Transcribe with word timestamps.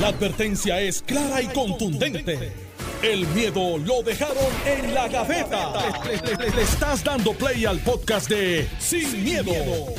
La 0.00 0.08
advertencia 0.08 0.80
es 0.80 1.02
clara 1.02 1.40
y 1.40 1.46
contundente. 1.48 2.52
El 3.02 3.26
miedo 3.28 3.78
lo 3.78 4.02
dejaron 4.02 4.36
en 4.66 4.94
la 4.94 5.08
gaveta. 5.08 5.72
Le, 6.04 6.36
le- 6.36 6.50
le 6.56 6.62
estás 6.62 7.04
dando 7.04 7.32
play 7.34 7.64
al 7.66 7.78
podcast 7.80 8.28
de 8.28 8.66
Sin, 8.78 9.22
miedo, 9.22 9.52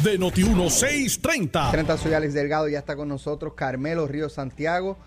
de 0.03 0.19
Noti1630. 0.19 1.71
30 1.71 1.97
soy 1.97 2.13
Alex 2.13 2.33
Delgado, 2.33 2.67
ya 2.67 2.79
está 2.79 2.95
con 2.95 3.07
nosotros 3.07 3.53
Carmelo 3.55 4.07
Río 4.07 4.27
Santiago, 4.27 4.97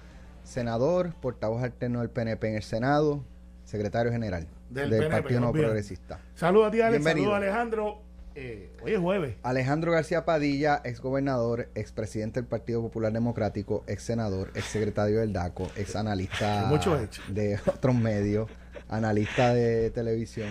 senador, 0.44 1.12
portavoz 1.20 1.62
alterno 1.62 2.00
del 2.00 2.10
PNP 2.10 2.48
en 2.48 2.54
el 2.56 2.62
Senado, 2.62 3.24
secretario 3.64 4.12
general 4.12 4.46
Del 4.70 4.90
del, 4.90 5.00
PNP, 5.00 5.22
Partido 5.22 5.40
no. 5.40 5.52
Progresista. 5.52 6.20
Saludos 6.34 6.68
a 6.68 6.70
ti, 6.70 6.80
Alex. 6.80 7.02
Saludos, 7.04 7.34
Alejandro. 7.34 8.02
Eh, 8.40 8.70
hoy 8.84 8.92
es 8.92 9.00
jueves. 9.00 9.34
Alejandro 9.42 9.90
García 9.90 10.24
Padilla, 10.24 10.80
exgobernador, 10.84 11.70
expresidente 11.74 12.38
del 12.38 12.46
Partido 12.48 12.80
Popular 12.80 13.12
Democrático, 13.12 13.82
ex 13.88 14.04
senador, 14.04 14.52
ex 14.54 14.64
secretario 14.66 15.18
del 15.18 15.32
DACO, 15.32 15.68
ex 15.74 15.96
analista 15.96 16.66
Mucho 16.68 16.96
hecho. 17.00 17.20
de 17.26 17.58
otros 17.66 17.96
medios, 17.96 18.48
analista 18.88 19.52
de 19.54 19.90
televisión. 19.90 20.50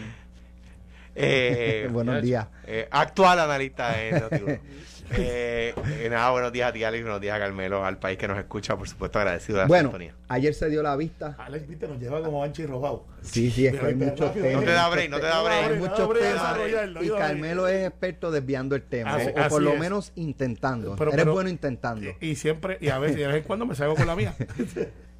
Eh, 1.16 1.88
Buenos 1.94 2.22
días. 2.22 2.48
eh, 2.66 2.90
actual 2.92 3.40
analista 3.40 3.94
de 3.96 4.12
Noti1. 4.22 4.60
eh, 5.12 5.74
eh, 6.02 6.08
nada, 6.10 6.32
buenos 6.32 6.52
días 6.52 6.70
a 6.70 6.74
ti, 6.74 6.84
Alex, 6.84 7.04
buenos 7.04 7.22
días 7.22 7.36
a 7.36 7.40
Carmelo, 7.40 7.84
al 7.86 7.98
país 7.98 8.18
que 8.18 8.28
nos 8.28 8.38
escucha, 8.38 8.78
por 8.78 8.88
supuesto, 8.90 9.20
agradecido 9.20 9.58
de 9.58 9.64
la 9.64 9.68
Bueno, 9.68 9.90
sintonía. 9.90 10.14
ayer 10.28 10.54
se 10.54 10.70
dio 10.70 10.84
la 10.84 10.96
vista. 10.96 11.36
Alex, 11.40 11.68
viste, 11.68 11.88
nos 11.88 12.00
lleva 12.00 12.22
como 12.22 12.44
ancho 12.44 12.62
y 12.62 12.66
robado. 12.66 13.06
Sí, 13.22 13.50
sí, 13.52 13.68
es 13.68 13.80
que 13.80 13.86
hay 13.86 13.96
muchos 13.96 14.34
temas. 14.34 14.52
No 14.54 14.60
te 14.62 14.72
da 14.72 14.90
break, 14.90 15.10
no 15.10 15.20
te 15.20 15.26
da 15.26 15.42
break. 15.44 15.72
Hay 15.72 15.78
muchos 15.80 16.10
temas 16.20 17.04
y 17.04 17.10
Carmelo 17.10 17.68
es 17.68 17.88
experto 17.88 18.32
desviando 18.32 18.76
el 18.76 18.84
tema, 18.84 19.16
Así- 19.16 19.30
o, 19.36 19.46
o 19.46 19.50
por 19.50 19.62
lo 19.62 19.74
es. 19.74 19.80
menos 19.80 20.12
intentando. 20.16 20.96
Pero- 20.98 21.12
Eres 21.12 21.24
pero- 21.24 21.34
bueno 21.34 21.50
intentando. 21.50 22.10
Y 22.20 22.36
siempre, 22.36 22.78
y 22.82 22.90
a 22.90 23.00
veces, 23.00 23.18
y 23.18 23.22
de 23.22 23.28
vez 23.28 23.38
en 23.38 23.44
cuando 23.44 23.66
me 23.66 23.76
salgo 23.76 23.96
con 23.96 24.08
la 24.08 24.16
mía. 24.16 24.36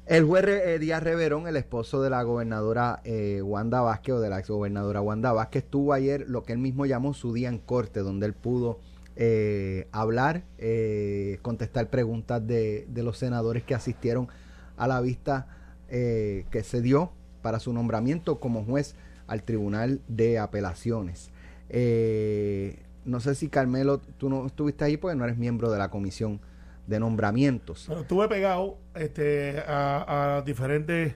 El 0.06 0.24
juez 0.24 0.42
eh, 0.46 0.78
Díaz 0.78 1.02
Reverón, 1.02 1.48
el 1.48 1.56
esposo 1.58 2.00
de 2.00 2.08
la 2.08 2.22
gobernadora 2.22 3.02
eh, 3.04 3.42
Wanda 3.42 3.82
Vázquez 3.82 4.14
o 4.14 4.20
de 4.20 4.30
la 4.30 4.38
exgobernadora 4.38 5.02
Wanda 5.02 5.32
Vázquez, 5.32 5.64
tuvo 5.68 5.92
ayer 5.92 6.24
lo 6.28 6.44
que 6.44 6.54
él 6.54 6.58
mismo 6.58 6.86
llamó 6.86 7.12
su 7.12 7.34
día 7.34 7.50
en 7.50 7.58
corte, 7.58 8.00
donde 8.00 8.24
él 8.24 8.32
pudo 8.32 8.80
eh, 9.20 9.88
hablar, 9.92 10.44
eh, 10.56 11.38
contestar 11.42 11.90
preguntas 11.90 12.46
de, 12.46 12.86
los 12.94 13.18
senadores 13.18 13.64
que 13.64 13.74
asistieron 13.74 14.28
a 14.76 14.88
la 14.88 15.00
vista 15.00 15.48
eh, 15.90 16.46
que 16.50 16.62
se 16.62 16.80
dio 16.80 17.10
para 17.42 17.60
su 17.60 17.72
nombramiento 17.72 18.40
como 18.40 18.64
juez 18.64 18.94
al 19.26 19.42
Tribunal 19.42 20.00
de 20.08 20.38
Apelaciones. 20.38 21.30
Eh, 21.68 22.78
no 23.04 23.20
sé 23.20 23.34
si 23.34 23.48
Carmelo, 23.48 23.98
tú 23.98 24.30
no 24.30 24.46
estuviste 24.46 24.84
ahí 24.84 24.96
porque 24.96 25.16
no 25.16 25.24
eres 25.24 25.36
miembro 25.36 25.70
de 25.70 25.78
la 25.78 25.90
comisión 25.90 26.40
de 26.86 27.00
nombramientos. 27.00 27.84
Pero 27.88 28.00
estuve 28.00 28.28
pegado 28.28 28.78
este, 28.94 29.60
a, 29.66 30.36
a 30.38 30.42
diferentes 30.42 31.14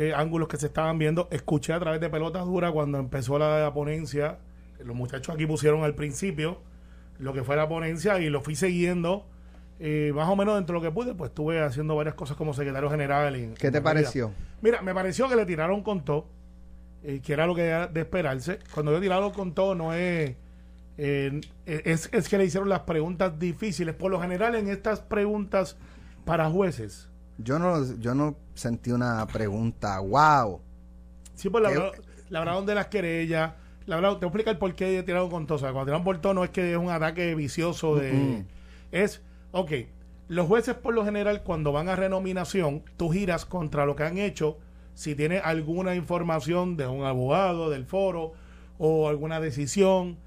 eh, 0.00 0.14
ángulos 0.14 0.46
que 0.46 0.56
se 0.58 0.66
estaban 0.66 0.96
viendo. 0.96 1.26
Escuché 1.32 1.72
a 1.72 1.80
través 1.80 2.00
de 2.00 2.08
Pelotas 2.08 2.44
Duras 2.44 2.70
cuando 2.70 2.98
empezó 2.98 3.36
la, 3.36 3.72
ponencia. 3.74 4.38
Los 4.78 4.94
muchachos 4.94 5.34
aquí 5.34 5.44
pusieron 5.44 5.82
al 5.82 5.96
principio 5.96 6.60
lo 7.18 7.32
que 7.32 7.42
fue 7.44 7.56
la 7.56 7.68
ponencia 7.68 8.18
y 8.20 8.28
lo 8.30 8.40
fui 8.40 8.54
siguiendo. 8.56 9.26
eh, 9.80 10.10
más 10.12 10.28
o 10.28 10.34
menos 10.34 10.56
dentro 10.56 10.74
de 10.80 10.84
lo 10.84 10.90
que 10.90 10.92
pude, 10.94 11.14
pues 11.14 11.28
estuve 11.30 11.60
haciendo 11.62 11.94
varias 11.94 12.16
cosas 12.16 12.36
como 12.36 12.52
secretario 12.52 12.90
general. 12.90 13.36
y- 13.36 13.54
¿Qué 13.54 13.70
te 13.70 13.78
en 13.78 13.84
pareció? 13.84 14.32
Mira, 14.60 14.82
me 14.82 14.92
pareció 14.92 15.28
que 15.28 15.36
le 15.36 15.46
tiraron 15.46 15.84
con 15.84 16.04
todo, 16.04 16.26
eh, 17.04 17.20
que 17.24 17.32
era 17.32 17.46
lo 17.46 17.54
que 17.54 17.64
era 17.66 17.86
de 17.86 18.00
esperarse. 18.00 18.58
Cuando 18.74 18.90
yo 18.90 19.00
tiraron 19.00 19.30
con 19.30 19.54
todo, 19.54 19.76
no 19.76 19.94
es, 19.94 20.34
eh, 20.96 21.40
es. 21.64 22.08
Es 22.12 22.28
que 22.28 22.38
le 22.38 22.44
hicieron 22.46 22.68
las 22.68 22.80
preguntas 22.80 23.38
difíciles. 23.38 23.94
Por 23.94 24.10
lo 24.10 24.20
general, 24.20 24.56
en 24.56 24.66
estas 24.68 25.00
preguntas 25.00 25.76
para 26.24 26.50
jueces, 26.50 27.08
Yo 27.38 27.60
no, 27.60 27.94
yo 28.00 28.16
no 28.16 28.34
sentí 28.54 28.90
una 28.90 29.24
pregunta, 29.28 30.00
wow. 30.00 30.60
sí, 31.36 31.48
pues 31.50 31.62
hablaron 32.34 32.66
de 32.66 32.74
las 32.74 32.88
querellas. 32.88 33.52
Le 33.88 33.94
hablaron, 33.94 34.20
te 34.20 34.26
voy 34.26 34.28
a 34.28 34.32
explicar 34.36 34.58
por 34.58 34.74
qué 34.74 35.02
tiraron 35.02 35.30
con 35.30 35.46
todo. 35.46 35.56
O 35.56 35.58
sea, 35.58 35.72
cuando 35.72 35.86
tiraron 35.86 36.04
por 36.04 36.18
todo, 36.18 36.34
no 36.34 36.44
es 36.44 36.50
que 36.50 36.72
es 36.72 36.78
un 36.78 36.90
ataque 36.90 37.34
vicioso 37.34 37.96
de. 37.96 38.44
Es, 38.92 39.22
ok, 39.52 39.72
los 40.28 40.46
jueces 40.46 40.74
por 40.74 40.92
lo 40.92 41.06
general 41.06 41.42
cuando 41.42 41.72
van 41.72 41.88
a 41.88 41.96
renominación, 41.96 42.82
tú 42.98 43.08
giras 43.08 43.46
contra 43.46 43.86
lo 43.86 43.96
que 43.96 44.02
han 44.02 44.18
hecho, 44.18 44.58
si 44.94 45.14
tiene 45.14 45.38
alguna 45.38 45.94
información 45.94 46.76
de 46.76 46.86
un 46.86 47.04
abogado, 47.04 47.70
del 47.70 47.86
foro, 47.86 48.34
o 48.76 49.08
alguna 49.08 49.40
decisión, 49.40 50.18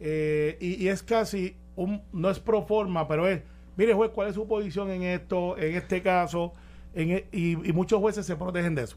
eh, 0.00 0.56
y, 0.60 0.82
y 0.82 0.88
es 0.88 1.02
casi, 1.02 1.56
un, 1.76 2.00
no 2.14 2.30
es 2.30 2.40
pro 2.40 2.62
forma, 2.62 3.06
pero 3.06 3.28
es, 3.28 3.42
mire 3.76 3.92
juez, 3.92 4.10
¿cuál 4.14 4.28
es 4.28 4.34
su 4.34 4.48
posición 4.48 4.90
en 4.90 5.02
esto, 5.02 5.58
en 5.58 5.76
este 5.76 6.00
caso? 6.02 6.54
En 6.94 7.10
e- 7.10 7.26
y, 7.32 7.68
y 7.68 7.72
muchos 7.74 8.00
jueces 8.00 8.24
se 8.24 8.34
protegen 8.34 8.74
de 8.74 8.84
eso. 8.84 8.96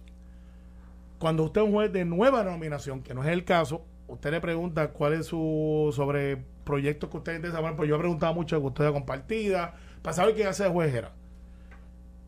Cuando 1.19 1.43
usted 1.43 1.59
es 1.61 1.67
un 1.67 1.73
juez 1.73 1.91
de 1.91 2.05
nueva 2.05 2.41
nominación, 2.43 3.01
que 3.01 3.13
no 3.13 3.21
es 3.21 3.29
el 3.29 3.43
caso, 3.43 3.83
usted 4.13 4.31
le 4.31 4.41
pregunta 4.41 4.89
cuál 4.91 5.13
es 5.13 5.25
su 5.25 5.91
sobre 5.95 6.37
proyectos 6.63 7.09
que 7.09 7.17
usted 7.17 7.41
desarrolla, 7.41 7.75
pues 7.75 7.89
yo 7.89 7.95
he 7.95 7.99
preguntado 7.99 8.33
mucho 8.33 8.55
de 8.55 8.61
custodia 8.61 8.91
compartida, 8.91 9.73
para 10.01 10.13
saber 10.13 10.35
qué 10.35 10.45
hace 10.45 10.63
de 10.63 10.69
juez 10.69 10.93
era. 10.93 11.11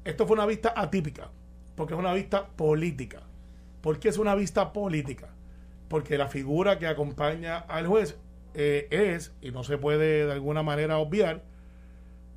Esto 0.04 0.28
fue 0.28 0.36
una 0.36 0.46
vista 0.46 0.74
atípica, 0.76 1.30
porque 1.76 1.94
es 1.94 2.00
una 2.00 2.14
vista 2.14 2.48
política. 2.48 3.22
¿Por 3.82 4.00
qué 4.00 4.10
es 4.10 4.18
una 4.18 4.36
vista 4.36 4.74
política? 4.74 5.30
Porque 5.88 6.18
la 6.18 6.28
figura 6.28 6.80
que 6.80 6.88
acompaña 6.88 7.60
al 7.60 7.88
juez 7.88 8.18
eh, 8.56 8.88
es, 8.90 9.34
y 9.42 9.52
no 9.52 9.64
se 9.64 9.78
puede 9.78 10.26
de 10.26 10.32
alguna 10.32 10.64
manera 10.64 10.98
obviar, 10.98 11.44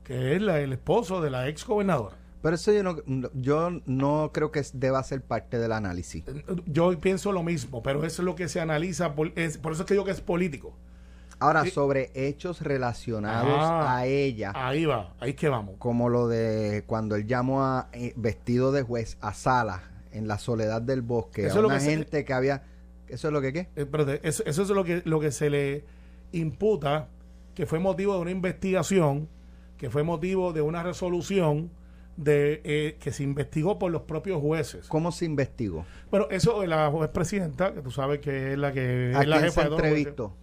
que 0.04 0.36
es 0.36 0.42
el 0.42 0.72
esposo 0.72 1.20
de 1.22 1.30
la 1.30 1.48
ex 1.48 1.66
gobernadora. 1.66 2.17
Pero 2.42 2.54
eso 2.54 2.72
yo 2.72 2.82
no, 2.84 2.96
yo 3.34 3.70
no 3.86 4.30
creo 4.32 4.52
que 4.52 4.62
deba 4.72 5.02
ser 5.02 5.22
parte 5.22 5.58
del 5.58 5.72
análisis. 5.72 6.24
Yo 6.66 6.96
pienso 6.98 7.32
lo 7.32 7.42
mismo, 7.42 7.82
pero 7.82 8.04
eso 8.04 8.22
es 8.22 8.26
lo 8.26 8.36
que 8.36 8.48
se 8.48 8.60
analiza, 8.60 9.14
por, 9.14 9.32
es, 9.36 9.58
por 9.58 9.72
eso 9.72 9.82
es 9.82 9.88
que 9.88 9.94
digo 9.94 10.04
que 10.04 10.12
es 10.12 10.20
político. 10.20 10.76
Ahora, 11.40 11.64
Sí. 11.64 11.70
sobre 11.70 12.10
hechos 12.14 12.60
relacionados 12.62 13.52
Ah. 13.60 13.96
a 13.98 14.06
ella, 14.06 14.52
Ahí 14.54 14.86
va, 14.86 15.14
ahí 15.20 15.34
que 15.34 15.48
vamos. 15.48 15.76
como 15.78 16.08
lo 16.08 16.26
de 16.28 16.82
cuando 16.86 17.14
él 17.16 17.26
llamó 17.26 17.62
a 17.64 17.88
eh, 17.92 18.12
vestido 18.16 18.72
de 18.72 18.82
juez 18.82 19.18
a 19.20 19.34
Sala 19.34 19.82
en 20.12 20.26
la 20.26 20.38
soledad 20.38 20.82
del 20.82 21.02
bosque, 21.02 21.46
Eso 21.46 21.54
a 21.54 21.58
es 21.58 21.62
lo 21.62 21.68
una 21.68 21.78
que 21.78 21.84
se- 21.84 21.90
gente 21.90 22.24
que 22.24 22.32
había... 22.32 22.62
¿Eso 23.08 23.28
es 23.28 23.32
lo 23.32 23.40
que 23.40 23.52
qué? 23.52 23.60
Eh, 23.60 23.68
espérate, 23.76 24.20
eso, 24.26 24.42
eso 24.46 24.62
es 24.62 24.68
lo 24.68 24.84
que, 24.84 25.02
lo 25.04 25.18
que 25.20 25.30
se 25.32 25.48
le 25.48 25.84
imputa, 26.32 27.08
que 27.54 27.66
fue 27.66 27.78
motivo 27.78 28.14
de 28.14 28.20
una 28.20 28.30
investigación, 28.30 29.28
que 29.76 29.90
fue 29.90 30.02
motivo 30.02 30.52
de 30.52 30.60
una 30.60 30.82
resolución 30.82 31.70
de 32.18 32.60
eh, 32.64 32.96
que 33.00 33.12
se 33.12 33.22
investigó 33.22 33.78
por 33.78 33.90
los 33.92 34.02
propios 34.02 34.42
jueces. 34.42 34.88
¿Cómo 34.88 35.12
se 35.12 35.24
investigó? 35.24 35.86
Bueno, 36.10 36.26
eso 36.30 36.66
la 36.66 36.90
juez 36.90 37.08
presidenta, 37.10 37.72
que 37.72 37.80
tú 37.80 37.90
sabes 37.92 38.18
que 38.18 38.52
es 38.52 38.58
la 38.58 38.72
que 38.72 39.12
¿A 39.16 39.22
es 39.22 39.28
la 39.28 39.38
quién 39.38 39.50
se 39.52 39.60
jefa 39.60 39.62
de 39.64 39.70
los 39.70 39.78
jueces. 39.78 39.96
entrevistó? 39.98 40.36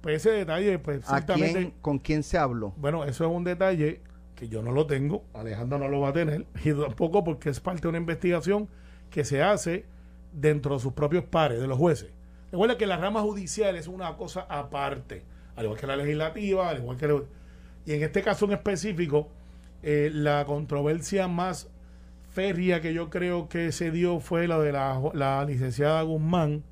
Pues 0.00 0.16
ese 0.24 0.30
detalle, 0.30 0.78
pues 0.78 1.02
¿A 1.10 1.26
quién, 1.26 1.74
con 1.82 1.98
quién 1.98 2.22
se 2.22 2.38
habló? 2.38 2.72
bueno, 2.76 3.04
eso 3.04 3.24
es 3.24 3.30
un 3.30 3.42
detalle 3.42 4.00
que 4.36 4.48
yo 4.48 4.62
no 4.62 4.70
lo 4.70 4.86
tengo, 4.86 5.24
Alejandro 5.34 5.78
no 5.78 5.88
lo 5.88 5.98
va 6.00 6.10
a 6.10 6.12
tener, 6.12 6.46
y 6.64 6.72
tampoco 6.72 7.24
porque 7.24 7.50
es 7.50 7.58
parte 7.58 7.82
de 7.82 7.88
una 7.88 7.98
investigación 7.98 8.68
que 9.10 9.24
se 9.24 9.42
hace 9.42 9.86
dentro 10.32 10.74
de 10.76 10.80
sus 10.80 10.92
propios 10.92 11.24
pares, 11.24 11.60
de 11.60 11.66
los 11.66 11.76
jueces. 11.78 12.10
Recuerda 12.52 12.78
que 12.78 12.86
la 12.86 12.96
rama 12.96 13.22
judicial 13.22 13.74
es 13.74 13.88
una 13.88 14.16
cosa 14.16 14.46
aparte, 14.48 15.24
al 15.56 15.64
igual 15.64 15.80
que 15.80 15.86
la 15.88 15.96
legislativa, 15.96 16.68
al 16.68 16.78
igual 16.78 16.96
que... 16.96 17.08
la- 17.08 17.22
y 17.84 17.92
en 17.94 18.02
este 18.04 18.22
caso 18.22 18.44
en 18.44 18.52
específico, 18.52 19.28
eh, 19.82 20.10
la 20.12 20.44
controversia 20.44 21.28
más 21.28 21.68
férrea 22.32 22.80
que 22.80 22.94
yo 22.94 23.10
creo 23.10 23.48
que 23.48 23.72
se 23.72 23.90
dio 23.90 24.20
fue 24.20 24.46
la 24.48 24.58
de 24.58 24.72
la, 24.72 25.00
la 25.14 25.44
licenciada 25.44 26.02
Guzmán, 26.02 26.62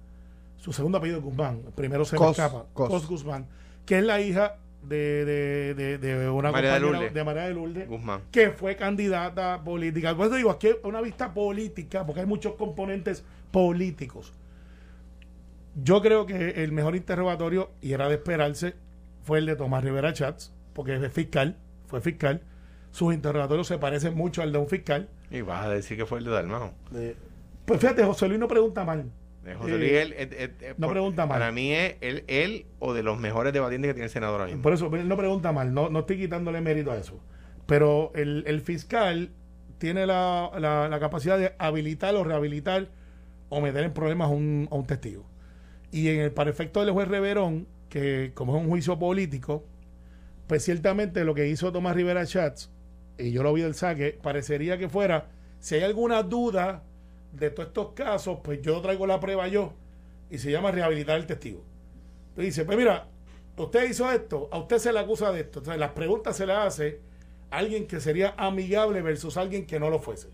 su 0.59 0.73
segundo 0.73 0.99
apellido 0.99 1.19
es 1.19 1.25
Guzmán, 1.25 1.63
el 1.67 1.73
primero 1.73 2.05
se 2.05 2.17
me 2.17 2.19
Cos, 2.19 2.39
escapa, 2.39 2.67
Cos. 2.73 2.89
Cos 2.89 3.07
Guzmán, 3.09 3.47
que 3.85 3.99
es 3.99 4.05
la 4.05 4.21
hija 4.21 4.57
de, 4.83 5.25
de, 5.25 5.75
de, 5.75 5.99
de 5.99 6.29
una 6.31 6.53
María 6.53 6.75
de 6.75 6.81
compañera 6.81 6.99
Lourdes. 7.01 7.15
de 7.15 7.25
María 7.25 7.43
de 7.49 7.55
Lourdes, 7.55 7.89
Guzmán. 7.89 8.21
que 8.31 8.51
fue 8.51 8.77
candidata 8.77 9.63
política. 9.65 10.17
Por 10.17 10.27
eso 10.27 10.37
digo, 10.37 10.51
aquí 10.51 10.69
es 10.69 10.77
una 10.85 11.01
vista 11.01 11.35
política, 11.35 12.07
porque 12.07 12.21
hay 12.21 12.27
muchos 12.27 12.55
componentes 12.55 13.25
políticos. 13.51 14.33
Yo 15.83 16.01
creo 16.01 16.25
que 16.27 16.63
el 16.63 16.73
mejor 16.73 16.97
interrogatorio, 16.97 17.71
y 17.83 17.93
era 17.93 18.09
de 18.09 18.15
esperarse, 18.15 18.75
fue 19.25 19.39
el 19.39 19.47
de 19.47 19.57
Tomás 19.57 19.83
Rivera 19.85 20.13
Chats, 20.13 20.53
porque 20.73 20.95
es 20.97 21.13
fiscal, 21.13 21.57
fue 21.89 22.01
fiscal. 22.01 22.43
Sus 22.97 23.13
interrogatorios 23.13 23.67
se 23.67 23.77
parecen 23.77 24.15
mucho 24.15 24.41
al 24.41 24.53
de 24.53 24.59
un 24.59 24.69
fiscal. 24.69 25.11
Y 25.31 25.43
vas 25.43 25.67
a 25.67 25.69
decir 25.69 25.99
que 25.99 26.07
fue 26.07 26.19
el 26.19 26.25
de 26.25 26.31
Dalmao. 26.31 26.73
Pues 27.67 27.79
fíjate, 27.79 28.03
José 28.05 28.27
Luis 28.27 28.41
no 28.41 28.49
pregunta 28.49 28.85
mal. 28.87 29.11
José 29.59 29.75
Eh, 29.75 29.79
Luis, 29.79 29.93
él, 29.93 30.13
él- 30.17 30.33
él- 30.33 30.55
él- 30.61 30.75
no 30.79 30.87
por- 30.87 30.95
pregunta 30.95 31.27
mal. 31.27 31.39
Para 31.39 31.53
mí 31.53 31.73
es 31.73 31.97
él, 32.01 32.25
él 32.27 32.65
o 32.79 32.95
de 32.95 33.03
los 33.03 33.19
mejores 33.19 33.53
debatientes 33.53 33.91
que 33.91 33.93
tiene 33.95 34.07
el 34.07 34.11
senador 34.11 34.41
ahora 34.41 34.47
mismo. 34.47 34.63
Por 34.63 34.73
eso, 34.73 34.91
él 34.97 35.07
no 35.09 35.17
pregunta 35.19 35.53
mal, 35.53 35.75
no, 35.75 35.91
no 35.91 35.99
estoy 36.01 36.17
quitándole 36.17 36.63
mérito 36.63 36.91
a 36.91 36.97
eso. 36.97 37.21
Pero 37.67 38.13
el, 38.15 38.45
el 38.47 38.63
fiscal 38.63 39.29
tiene 39.77 40.07
la, 40.07 40.51
la- 40.59 40.89
la 40.89 40.99
capacidad 40.99 41.37
de 41.39 41.53
habilitar 41.59 42.15
o 42.15 42.25
rehabilitar 42.25 42.89
o 43.51 43.61
meter 43.61 43.85
en 43.85 43.93
problemas 43.93 44.29
a 44.29 44.31
un, 44.31 44.69
a 44.71 44.75
un 44.75 44.87
testigo. 44.87 45.27
Y 45.93 46.09
en 46.09 46.21
el, 46.21 46.33
para 46.33 46.49
efecto 46.49 46.81
del 46.83 46.93
juez 46.95 47.09
Reverón, 47.09 47.67
que 47.91 48.31
como 48.35 48.57
es 48.57 48.63
un 48.63 48.71
juicio 48.71 48.99
político, 48.99 49.65
pues 50.47 50.65
ciertamente 50.65 51.25
lo 51.25 51.35
que 51.35 51.47
hizo 51.49 51.71
Tomás 51.73 51.95
Rivera 51.95 52.25
Schatz 52.25 52.71
y 53.19 53.31
yo 53.31 53.43
lo 53.43 53.53
vi 53.53 53.63
del 53.63 53.75
saque, 53.75 54.19
parecería 54.23 54.79
que 54.79 54.89
fuera, 54.89 55.29
si 55.59 55.75
hay 55.75 55.83
alguna 55.83 56.23
duda 56.23 56.83
de 57.33 57.51
todos 57.51 57.69
estos 57.69 57.93
casos, 57.93 58.39
pues 58.43 58.61
yo 58.63 58.81
traigo 58.81 59.07
la 59.07 59.21
prueba 59.21 59.49
yo 59.49 59.73
y 60.31 60.39
se 60.39 60.51
llama 60.51 60.71
rehabilitar 60.71 61.19
el 61.19 61.27
testigo. 61.27 61.65
Entonces 62.29 62.55
dice, 62.55 62.65
pues 62.65 62.77
mira, 62.77 63.09
usted 63.57 63.89
hizo 63.89 64.11
esto, 64.11 64.49
a 64.53 64.59
usted 64.59 64.79
se 64.79 64.93
le 64.93 64.99
acusa 64.99 65.33
de 65.33 65.41
esto. 65.41 65.61
Entonces 65.61 65.81
las 65.81 65.93
preguntas 65.93 66.37
se 66.37 66.47
le 66.47 66.53
hace 66.53 67.01
a 67.51 67.59
alguien 67.59 67.87
que 67.87 68.01
sería 68.01 68.35
amigable 68.37 69.03
versus 69.03 69.37
alguien 69.37 69.67
que 69.67 69.81
no 69.81 69.91
lo 69.91 69.99
fuese. 69.99 70.29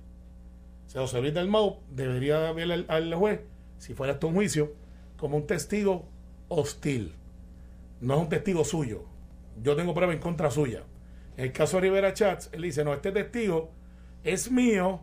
O 0.87 0.90
sea, 0.90 1.00
José 1.02 1.20
Luis 1.20 1.34
del 1.34 1.49
Mau 1.49 1.81
debería 1.90 2.50
al, 2.50 2.87
al 2.88 3.14
juez, 3.14 3.40
si 3.79 3.94
fuera 3.94 4.14
esto 4.14 4.29
un 4.29 4.34
juicio, 4.34 4.73
como 5.17 5.37
un 5.37 5.46
testigo 5.46 6.05
hostil. 6.49 7.14
No 8.00 8.14
es 8.14 8.20
un 8.20 8.29
testigo 8.29 8.64
suyo. 8.64 9.05
Yo 9.62 9.76
tengo 9.76 9.94
prueba 9.94 10.12
en 10.12 10.19
contra 10.19 10.50
suya. 10.50 10.82
En 11.37 11.44
el 11.46 11.52
caso 11.52 11.76
de 11.79 11.82
Rivera 11.82 12.12
Chats, 12.12 12.50
él 12.52 12.62
dice, 12.62 12.84
no, 12.84 12.93
este 12.93 13.11
testigo 13.12 13.70
es 14.23 14.50
mío, 14.50 15.00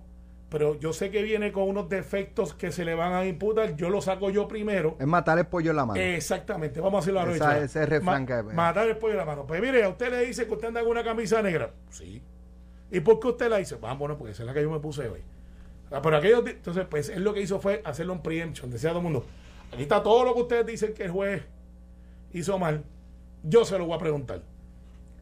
pero 0.49 0.79
yo 0.79 0.93
sé 0.93 1.09
que 1.11 1.21
viene 1.23 1.51
con 1.51 1.63
unos 1.67 1.89
defectos 1.89 2.53
que 2.53 2.71
se 2.71 2.85
le 2.85 2.95
van 2.95 3.13
a 3.13 3.25
imputar, 3.25 3.75
yo 3.75 3.89
lo 3.89 4.01
saco 4.01 4.29
yo 4.29 4.47
primero. 4.47 4.95
Es 4.99 5.07
matar 5.07 5.37
el 5.39 5.47
pollo 5.47 5.71
en 5.71 5.77
la 5.77 5.85
mano. 5.85 5.99
Exactamente, 5.99 6.79
vamos 6.81 6.97
a 6.97 6.99
hacerlo 6.99 7.19
ahora. 7.21 7.35
Esa- 7.35 7.57
ese 7.63 7.85
refrán 7.85 8.21
Ma- 8.21 8.25
que- 8.27 8.43
Matar 8.53 8.87
el 8.87 8.97
pollo 8.97 9.13
en 9.13 9.17
la 9.19 9.25
mano. 9.25 9.45
Pues 9.47 9.61
mire, 9.61 9.83
a 9.83 9.89
usted 9.89 10.11
le 10.11 10.25
dice 10.25 10.45
que 10.47 10.53
usted 10.53 10.67
anda 10.69 10.81
con 10.81 10.91
una 10.91 11.03
camisa 11.03 11.41
negra. 11.41 11.71
Sí. 11.89 12.21
¿Y 12.91 12.99
por 13.01 13.19
qué 13.19 13.27
usted 13.27 13.49
la 13.49 13.57
dice? 13.57 13.77
Ah, 13.83 13.93
bueno, 13.93 14.17
porque 14.17 14.31
esa 14.33 14.43
es 14.43 14.47
la 14.47 14.53
que 14.53 14.61
yo 14.63 14.69
me 14.71 14.79
puse 14.79 15.07
hoy. 15.07 15.21
Ah, 15.91 16.01
Pero 16.01 16.17
aquellos, 16.17 16.45
entonces, 16.47 16.85
pues 16.89 17.09
él 17.09 17.23
lo 17.23 17.33
que 17.33 17.41
hizo 17.41 17.59
fue 17.59 17.81
hacerle 17.85 18.11
un 18.13 18.21
preemption. 18.21 18.69
Decía 18.71 18.91
a 18.91 18.93
todo 18.93 18.99
el 18.99 19.03
mundo, 19.11 19.25
aquí 19.73 19.81
está 19.83 20.01
todo 20.03 20.23
lo 20.23 20.33
que 20.35 20.41
ustedes 20.41 20.65
dicen 20.65 20.93
que 20.93 21.03
el 21.05 21.11
juez 21.11 21.43
hizo 22.33 22.57
mal. 22.59 22.83
Yo 23.43 23.65
se 23.65 23.77
lo 23.77 23.85
voy 23.85 23.95
a 23.95 23.99
preguntar. 23.99 24.41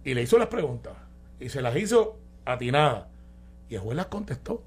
Y 0.07 0.13
le 0.13 0.21
hizo 0.21 0.37
las 0.37 0.47
preguntas. 0.47 0.93
Y 1.37 1.49
se 1.49 1.61
las 1.61 1.75
hizo 1.75 2.17
atinadas. 2.45 3.07
Y 3.67 3.75
el 3.75 3.81
juez 3.81 3.97
las 3.97 4.05
contestó. 4.05 4.63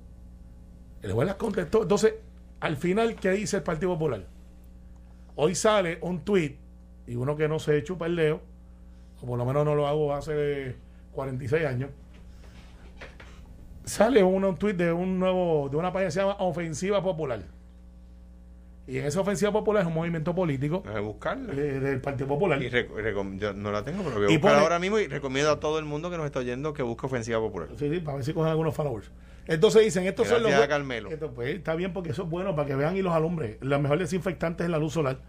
El 1.00 1.12
juez 1.12 1.26
las 1.26 1.36
contestó. 1.36 1.80
Entonces, 1.80 2.12
al 2.60 2.76
final, 2.76 3.14
¿qué 3.14 3.30
dice 3.30 3.56
el 3.56 3.62
Partido 3.62 3.94
Popular? 3.94 4.26
Hoy 5.36 5.54
sale 5.54 5.96
un 6.02 6.20
tweet 6.26 6.58
y 7.06 7.14
uno 7.14 7.36
que 7.36 7.48
no 7.48 7.58
se 7.58 7.82
chupa 7.82 8.04
el 8.04 8.16
leo, 8.16 8.42
o 9.22 9.26
por 9.26 9.38
lo 9.38 9.46
menos 9.46 9.64
no 9.64 9.74
lo 9.74 9.86
hago 9.86 10.12
hace 10.12 10.76
46 11.12 11.64
años. 11.64 11.90
Sale 13.84 14.22
uno, 14.22 14.50
un 14.50 14.56
tweet 14.58 14.74
de 14.74 14.92
un 14.92 15.18
nuevo, 15.18 15.70
de 15.70 15.78
una 15.78 15.90
página 15.90 16.08
que 16.08 16.12
se 16.12 16.20
llama 16.20 16.36
Ofensiva 16.40 17.02
Popular. 17.02 17.42
Y 18.90 18.98
en 18.98 19.04
esa 19.06 19.20
Ofensiva 19.20 19.52
Popular 19.52 19.82
es 19.82 19.86
un 19.88 19.94
movimiento 19.94 20.34
político 20.34 20.82
buscarla. 21.02 21.52
eh, 21.52 21.78
del 21.78 22.00
Partido 22.00 22.26
Popular. 22.26 22.60
Y 22.60 22.68
yo 23.38 23.52
no 23.52 23.70
la 23.70 23.84
tengo, 23.84 24.02
pero 24.02 24.16
voy 24.16 24.26
a 24.26 24.30
Y 24.32 24.36
buscar 24.36 24.52
pone- 24.52 24.62
ahora 24.64 24.78
mismo 24.80 24.98
y 24.98 25.06
recomiendo 25.06 25.50
a 25.52 25.60
todo 25.60 25.78
el 25.78 25.84
mundo 25.84 26.10
que 26.10 26.16
nos 26.16 26.26
está 26.26 26.40
oyendo 26.40 26.72
que 26.72 26.82
busque 26.82 27.06
Ofensiva 27.06 27.38
Popular. 27.38 27.68
Sí, 27.78 27.88
sí, 27.88 28.00
para 28.00 28.16
ver 28.16 28.24
si 28.24 28.32
cogen 28.32 28.50
algunos 28.50 28.74
followers. 28.74 29.10
Entonces 29.46 29.84
dicen, 29.84 30.06
estos 30.06 30.26
son 30.28 30.42
los... 30.42 30.50
Gracias 30.50 30.66
a 30.66 30.68
Carmelo. 30.68 31.10
Esto, 31.10 31.30
pues, 31.32 31.54
está 31.54 31.74
bien 31.76 31.92
porque 31.92 32.10
eso 32.10 32.24
es 32.24 32.30
bueno 32.30 32.54
para 32.56 32.66
que 32.68 32.74
vean 32.74 32.96
y 32.96 33.02
los 33.02 33.12
alumbres. 33.14 33.58
La 33.60 33.78
mejor 33.78 33.98
desinfectante 33.98 34.64
es 34.64 34.70
la 34.70 34.78
luz 34.78 34.92
solar. 34.92 35.20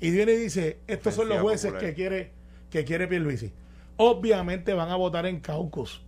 Y 0.00 0.10
viene 0.10 0.32
y 0.32 0.36
dice, 0.36 0.80
estos 0.86 1.14
son 1.14 1.28
los 1.28 1.38
Ofensiva 1.38 1.42
jueces 1.42 1.70
popular. 1.72 1.90
que 1.90 1.94
quiere 1.94 2.30
que 2.70 2.84
quiere 2.84 3.06
Pierluisi. 3.06 3.52
Obviamente 3.96 4.74
van 4.74 4.90
a 4.90 4.96
votar 4.96 5.26
en 5.26 5.40
caucus. 5.40 6.02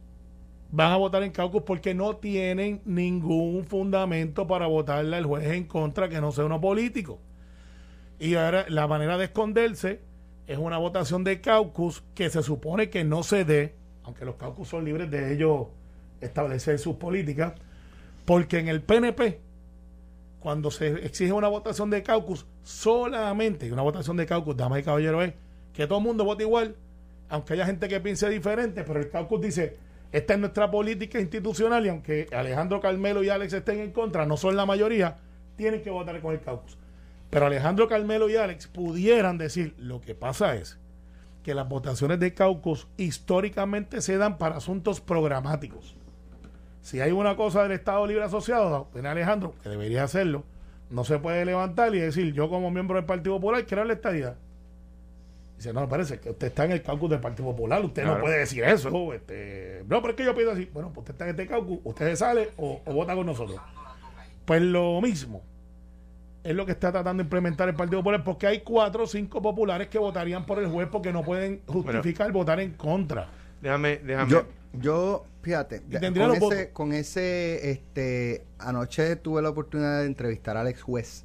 Van 0.71 0.93
a 0.93 0.97
votar 0.97 1.23
en 1.23 1.33
caucus 1.33 1.63
porque 1.63 1.95
no 1.95 2.17
tienen 2.17 2.83
ningún 2.85 3.65
fundamento 3.65 4.47
para 4.47 4.67
votarle 4.67 5.17
al 5.17 5.25
juez 5.25 5.47
en 5.51 5.65
contra 5.65 6.09
que 6.09 6.21
no 6.21 6.31
sea 6.31 6.45
uno 6.45 6.61
político. 6.61 7.19
Y 8.19 8.35
ahora 8.35 8.67
la 8.69 8.87
manera 8.87 9.17
de 9.17 9.27
esconderse 9.27 10.01
es 10.47 10.59
una 10.59 10.79
votación 10.79 11.25
de 11.25 11.41
caucus 11.41 12.03
que 12.15 12.31
se 12.31 12.43
supone 12.43 12.91
que 12.91 13.05
no 13.05 13.23
se 13.23 13.45
dé, 13.45 13.77
aunque 14.03 14.25
los 14.25 14.37
caucus 14.37 14.69
son 14.69 14.85
libres 14.85 15.11
de 15.11 15.33
ellos 15.33 15.69
establecer 16.21 16.79
sus 16.79 16.97
políticas, 16.97 17.53
porque 18.25 18.59
en 18.59 18.69
el 18.69 18.83
PNP, 18.83 19.41
cuando 20.41 20.71
se 20.71 20.89
exige 21.05 21.33
una 21.33 21.49
votación 21.49 21.91
de 21.91 22.03
caucus, 22.03 22.47
solamente 22.63 23.67
y 23.67 23.71
una 23.71 23.83
votación 23.83 24.17
de 24.17 24.27
caucus, 24.27 24.57
damas 24.57 24.81
y 24.81 24.83
caballeros, 24.83 25.25
es 25.25 25.35
que 25.73 25.87
todo 25.87 25.99
el 25.99 26.05
mundo 26.05 26.25
vote 26.25 26.43
igual, 26.43 26.77
aunque 27.29 27.55
haya 27.55 27.67
gente 27.67 27.89
que 27.89 28.01
piense 28.01 28.29
diferente, 28.29 28.85
pero 28.85 29.01
el 29.01 29.11
caucus 29.11 29.41
dice, 29.41 29.77
esta 30.11 30.35
es 30.35 30.41
nuestra 30.41 30.71
política 30.71 31.21
institucional 31.21 31.85
y 31.85 31.91
aunque 31.91 32.29
Alejandro 32.33 32.81
Carmelo 32.81 33.23
y 33.23 33.29
Alex 33.29 33.53
estén 33.53 33.81
en 33.81 33.93
contra, 33.93 34.25
no 34.25 34.37
son 34.37 34.57
la 34.57 34.65
mayoría, 34.65 35.19
tienen 35.57 35.83
que 35.83 35.91
votar 35.91 36.21
con 36.21 36.33
el 36.33 36.41
caucus. 36.41 36.79
Pero 37.31 37.47
Alejandro 37.47 37.89
Carmelo 37.89 38.31
y 38.31 38.37
Alex 38.37 38.69
pudieran 38.69 39.37
decir, 39.37 39.75
lo 39.77 40.01
que 40.01 40.15
pasa 40.15 40.55
es 40.55 40.79
que 41.43 41.55
las 41.55 41.69
votaciones 41.69 42.21
de 42.21 42.33
caucus 42.33 42.89
históricamente 42.97 44.01
se 44.01 44.17
dan 44.17 44.39
para 44.39 44.57
asuntos 44.57 45.01
programáticos. 45.01 45.95
Si 46.81 47.01
hay 47.01 47.13
una 47.13 47.37
cosa 47.37 47.63
del 47.63 47.73
Estado 47.73 48.07
Libre 48.07 48.25
Asociado, 48.25 48.89
tiene 48.93 49.09
Alejandro, 49.09 49.55
que 49.63 49.69
debería 49.69 50.05
hacerlo, 50.05 50.45
no 50.91 51.05
se 51.05 51.19
puede 51.19 51.45
levantar 51.45 51.95
y 51.95 51.99
decir, 51.99 52.33
yo 52.33 52.49
como 52.49 52.71
miembro 52.71 52.97
del 52.97 53.05
Partido 53.05 53.37
Popular 53.37 53.67
quiero 53.67 53.85
la 53.85 53.93
estadía. 53.93 54.37
Dice, 55.59 55.73
no, 55.73 55.81
me 55.81 55.89
parece 55.89 56.21
que 56.21 56.31
usted 56.31 56.47
está 56.47 56.67
en 56.67 56.71
el 56.71 56.83
caucus 56.83 57.11
del 57.11 57.19
Partido 57.19 57.51
Popular, 57.51 57.85
usted 57.85 58.05
no 58.05 58.21
puede 58.21 58.39
decir 58.39 58.63
eso. 58.63 59.13
Este, 59.13 59.83
no, 59.89 60.01
pero 60.01 60.11
es 60.11 60.17
que 60.17 60.25
yo 60.25 60.33
pienso 60.33 60.53
así. 60.53 60.71
Bueno, 60.73 60.91
pues 60.91 60.99
usted 61.01 61.15
está 61.15 61.25
en 61.25 61.31
este 61.31 61.49
caucus, 61.49 61.81
usted 61.83 62.15
sale 62.15 62.51
o, 62.57 62.81
o 62.85 62.93
vota 62.93 63.17
con 63.17 63.27
nosotros. 63.27 63.61
Pues 64.45 64.63
lo 64.63 65.01
mismo 65.01 65.43
es 66.45 66.55
lo 66.55 66.65
que 66.65 66.71
está 66.71 66.93
tratando 66.93 67.25
de 67.25 67.27
implementar 67.27 67.69
el 67.69 67.75
Partido 67.75 67.99
Popular, 67.99 68.23
porque 68.23 68.47
hay 68.47 68.61
cuatro 68.61 69.03
o 69.03 69.07
cinco 69.09 69.43
populares 69.43 69.89
que 69.89 69.99
votarían 69.99 70.47
por 70.47 70.61
el 70.61 70.69
juez 70.69 70.87
porque 70.93 71.13
no 71.13 71.25
pueden 71.25 71.61
justificar 71.67 72.31
votar 72.31 72.61
en 72.61 72.75
contra. 72.75 73.29
Déjame, 73.61 73.99
déjame. 73.99 74.31
Yo, 74.31 74.45
yo, 74.75 75.27
fíjate, 75.43 75.83
con 75.83 76.37
ese, 76.37 76.71
con 76.71 76.93
ese, 76.93 77.73
este, 77.73 78.45
anoche 78.61 79.17
tuve 79.17 79.43
la 79.43 79.49
oportunidad 79.49 80.03
de 80.03 80.07
entrevistar 80.07 80.57
al 80.57 80.69
ex 80.69 80.83
juez 80.83 81.25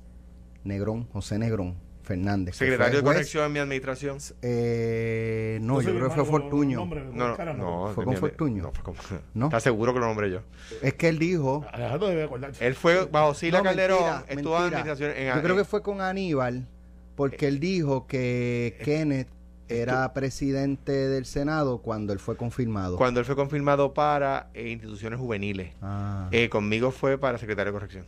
Negrón, 0.64 1.08
José 1.14 1.38
Negrón 1.38 1.93
Fernández. 2.04 2.56
secretario 2.56 2.98
de 3.00 3.04
corrección 3.04 3.46
en 3.46 3.52
mi 3.54 3.60
administración. 3.60 4.18
Eh, 4.42 5.60
no, 5.62 5.82
yo 5.82 5.96
creo 5.96 6.10
que 6.10 6.16
fue 6.16 6.26
Fortuño. 6.26 6.86
No, 6.86 7.36
no, 7.38 7.54
no. 7.54 7.92
¿Fue 7.94 8.04
de 8.04 8.12
con 8.12 8.18
Fortuño? 8.18 8.64
No, 8.64 8.72
fue 8.72 8.84
con. 8.84 8.96
¿No? 9.34 9.46
¿Estás 9.48 9.64
seguro 9.64 9.94
que 9.94 10.00
lo 10.00 10.06
nombré 10.08 10.30
yo? 10.32 10.42
Es 10.82 10.94
que 10.96 11.08
él 11.10 11.20
dijo. 11.20 11.66
Alejandro 11.72 12.08
debe 12.08 12.24
acordarse. 12.24 12.66
Él 12.66 12.76
fue 12.76 13.06
bajo 13.06 13.34
Sila 13.34 13.60
No, 13.60 13.64
Calderón, 13.64 14.00
mentira, 14.00 14.26
estuvo 14.28 14.56
en 14.58 14.62
mentira. 14.64 14.80
administración. 14.82 15.12
En, 15.18 15.36
Yo 15.36 15.42
creo 15.42 15.56
en- 15.56 15.62
que 15.62 15.66
fue 15.66 15.82
con 15.82 16.02
Aníbal, 16.02 16.68
porque 17.16 17.48
él 17.48 17.60
dijo 17.60 18.06
que 18.08 18.78
Kenneth 18.84 19.28
era 19.70 20.14
presidente 20.14 20.92
del 20.92 21.26
Senado 21.26 21.80
cuando 21.82 22.12
él 22.14 22.20
fue 22.20 22.36
confirmado. 22.36 22.98
Cuando 22.98 23.20
él 23.22 23.26
fue 23.26 23.36
confirmado 23.36 23.94
para 23.94 24.50
eh, 24.54 24.70
instituciones 24.70 25.20
juveniles. 25.20 25.72
Ah. 25.82 26.28
Eh, 26.32 26.50
conmigo 26.50 26.92
fue 26.92 27.18
para 27.18 27.38
secretario 27.38 27.72
de 27.72 27.76
corrección. 27.80 28.06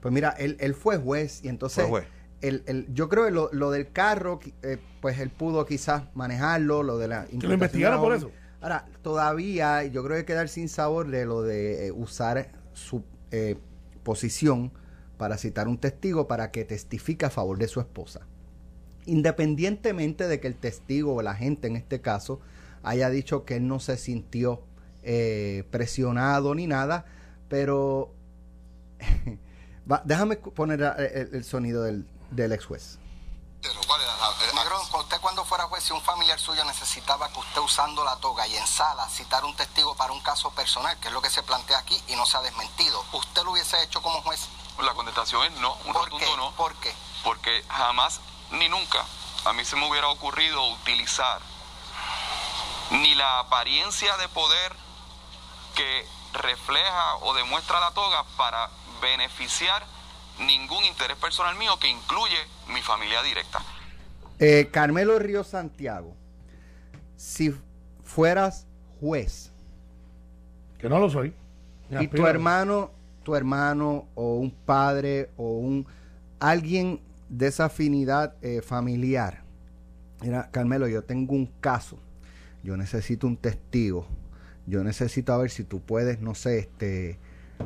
Pues 0.00 0.12
mira, 0.12 0.30
él, 0.38 0.56
él 0.60 0.74
fue 0.74 0.98
juez 0.98 1.42
y 1.44 1.48
entonces 1.48 1.84
Fue 1.84 1.90
juez. 2.02 2.06
El, 2.48 2.62
el- 2.66 2.86
yo 2.94 3.08
creo 3.08 3.24
que 3.26 3.30
lo, 3.30 3.50
lo 3.52 3.70
del 3.70 3.90
carro, 3.92 4.40
eh, 4.62 4.78
pues 5.00 5.18
él 5.18 5.30
pudo 5.30 5.64
quizás 5.66 6.04
manejarlo, 6.14 6.82
lo 6.82 6.98
de 6.98 7.08
la... 7.08 7.26
Que 7.26 7.46
lo 7.46 7.54
investigaron 7.54 8.00
por 8.00 8.14
eso. 8.14 8.30
Ahora, 8.60 8.86
todavía 9.02 9.84
yo 9.84 10.02
creo 10.02 10.14
que 10.14 10.18
hay 10.18 10.22
que 10.22 10.32
quedar 10.32 10.48
sin 10.48 10.68
sabor 10.68 11.08
de 11.08 11.24
lo 11.26 11.42
de 11.42 11.86
eh, 11.88 11.92
usar 11.92 12.50
su 12.72 13.02
eh, 13.30 13.56
posición 14.02 14.72
para 15.18 15.38
citar 15.38 15.68
un 15.68 15.78
testigo 15.78 16.26
para 16.26 16.50
que 16.50 16.64
testifique 16.64 17.24
a 17.26 17.30
favor 17.30 17.58
de 17.58 17.68
su 17.68 17.80
esposa. 17.80 18.20
Independientemente 19.06 20.26
de 20.26 20.40
que 20.40 20.48
el 20.48 20.56
testigo 20.56 21.14
o 21.14 21.22
la 21.22 21.34
gente 21.34 21.68
en 21.68 21.76
este 21.76 22.00
caso 22.00 22.40
haya 22.82 23.08
dicho 23.10 23.44
que 23.44 23.56
él 23.56 23.66
no 23.68 23.78
se 23.80 23.96
sintió 23.96 24.62
presionado 25.70 26.54
ni 26.56 26.66
nada, 26.66 27.04
pero 27.48 28.12
va, 29.90 30.02
déjame 30.04 30.36
poner 30.36 30.82
el 31.32 31.44
sonido 31.44 31.84
del, 31.84 32.06
del 32.30 32.52
ex 32.52 32.66
juez. 32.66 32.98
¿Cuál 33.86 34.00
era 34.00 34.16
la- 34.18 34.28
eh, 34.30 34.52
Negrón, 34.54 34.86
cu- 34.88 34.98
usted 34.98 35.20
cuando 35.20 35.44
fuera 35.44 35.64
juez, 35.64 35.82
si 35.82 35.92
un 35.92 36.00
familiar 36.02 36.38
suyo 36.38 36.64
necesitaba 36.64 37.28
que 37.32 37.40
usted 37.40 37.60
usando 37.60 38.04
la 38.04 38.16
toga 38.16 38.46
y 38.46 38.56
en 38.56 38.66
sala 38.66 39.08
citar 39.08 39.44
un 39.44 39.56
testigo 39.56 39.96
para 39.96 40.12
un 40.12 40.20
caso 40.20 40.50
personal, 40.52 40.96
que 41.00 41.08
es 41.08 41.14
lo 41.14 41.20
que 41.20 41.30
se 41.30 41.42
plantea 41.42 41.78
aquí 41.78 42.00
y 42.06 42.14
no 42.14 42.26
se 42.26 42.36
ha 42.36 42.42
desmentido, 42.42 43.04
¿usted 43.12 43.42
lo 43.42 43.52
hubiese 43.52 43.82
hecho 43.82 44.00
como 44.02 44.22
juez? 44.22 44.40
La 44.78 44.94
contestación 44.94 45.42
es 45.52 45.58
no, 45.60 45.72
un 45.84 45.92
¿Por 45.92 46.04
rotundo 46.04 46.26
qué? 46.26 46.36
no. 46.36 46.52
¿Por 46.52 46.74
qué? 46.76 46.94
Porque 47.24 47.64
jamás 47.68 48.20
ni 48.50 48.68
nunca 48.68 49.04
a 49.46 49.52
mí 49.52 49.64
se 49.64 49.74
me 49.74 49.88
hubiera 49.88 50.08
ocurrido 50.08 50.62
utilizar 50.68 51.40
ni 52.90 53.14
la 53.16 53.40
apariencia 53.40 54.16
de 54.18 54.28
poder 54.28 54.76
que 55.74 56.08
refleja 56.34 57.16
o 57.16 57.34
demuestra 57.34 57.80
la 57.80 57.90
toga 57.92 58.22
para 58.36 58.70
beneficiar 59.00 59.84
ningún 60.40 60.84
interés 60.84 61.16
personal 61.16 61.56
mío 61.56 61.78
que 61.80 61.88
incluye 61.88 62.36
mi 62.72 62.80
familia 62.82 63.22
directa. 63.22 63.60
Eh, 64.38 64.68
Carmelo 64.70 65.18
Río 65.18 65.44
Santiago, 65.44 66.14
si 67.16 67.54
fueras 68.04 68.66
juez 69.00 69.50
Que 70.78 70.88
no 70.88 70.98
lo 70.98 71.08
soy. 71.08 71.32
Y 71.90 72.08
tu 72.08 72.26
hermano, 72.26 72.90
tu 73.22 73.34
hermano 73.34 74.06
o 74.14 74.36
un 74.36 74.50
padre 74.50 75.30
o 75.36 75.58
un 75.58 75.86
alguien 76.40 77.00
de 77.28 77.46
esa 77.46 77.66
afinidad 77.66 78.34
eh, 78.42 78.60
familiar, 78.60 79.42
mira, 80.20 80.50
Carmelo, 80.50 80.86
yo 80.86 81.02
tengo 81.02 81.34
un 81.34 81.46
caso, 81.60 81.98
yo 82.62 82.76
necesito 82.76 83.26
un 83.26 83.36
testigo 83.36 84.06
yo 84.66 84.82
necesito 84.82 85.32
a 85.32 85.38
ver 85.38 85.50
si 85.50 85.64
tú 85.64 85.80
puedes, 85.80 86.20
no 86.20 86.34
sé, 86.34 86.58
este, 86.58 87.18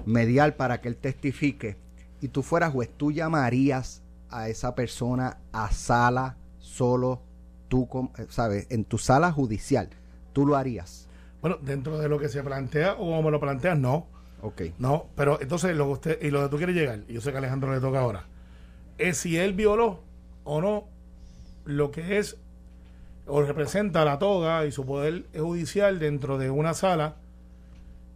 mediar 0.05 0.57
para 0.57 0.81
que 0.81 0.89
él 0.89 0.97
testifique, 0.97 1.77
y 2.21 2.29
tú 2.29 2.43
fueras 2.43 2.73
juez, 2.73 2.91
tú 2.97 3.13
llamarías 3.13 4.03
a 4.31 4.49
esa 4.49 4.75
persona 4.75 5.39
a 5.53 5.71
sala 5.73 6.37
solo, 6.59 7.23
tú, 7.69 7.89
eh, 8.19 8.27
¿sabes? 8.29 8.67
En 8.71 8.85
tu 8.85 8.99
sala 8.99 9.33
judicial, 9.33 9.89
tú 10.33 10.47
lo 10.47 10.57
harías. 10.57 11.09
Bueno, 11.41 11.59
dentro 11.61 11.99
de 11.99 12.09
lo 12.09 12.19
que 12.19 12.29
se 12.29 12.43
plantea 12.43 12.95
o 12.95 12.99
como 12.99 13.23
me 13.23 13.31
lo 13.31 13.41
planteas, 13.41 13.79
no. 13.79 14.07
Ok. 14.43 14.63
No, 14.79 15.07
pero 15.17 15.41
entonces 15.41 15.77
lo 15.77 15.87
que 15.87 15.93
usted 15.93 16.23
y 16.23 16.31
lo 16.31 16.43
que 16.43 16.49
tú 16.49 16.57
quieres 16.57 16.77
llegar, 16.77 17.01
y 17.09 17.15
yo 17.15 17.21
sé 17.21 17.31
que 17.31 17.37
a 17.37 17.39
Alejandro 17.39 17.73
le 17.73 17.81
toca 17.81 18.01
ahora, 18.01 18.27
es 18.99 19.19
si 19.19 19.37
él 19.37 19.53
violó 19.55 20.03
o 20.45 20.61
no 20.61 20.89
lo 21.65 21.91
que 21.91 22.19
es 22.19 22.39
o 23.27 23.43
representa 23.43 24.05
la 24.05 24.19
toga 24.19 24.67
y 24.67 24.73
su 24.73 24.85
poder 24.85 25.27
judicial 25.35 25.99
dentro 25.99 26.39
de 26.39 26.51
una 26.51 26.75
sala. 26.75 27.17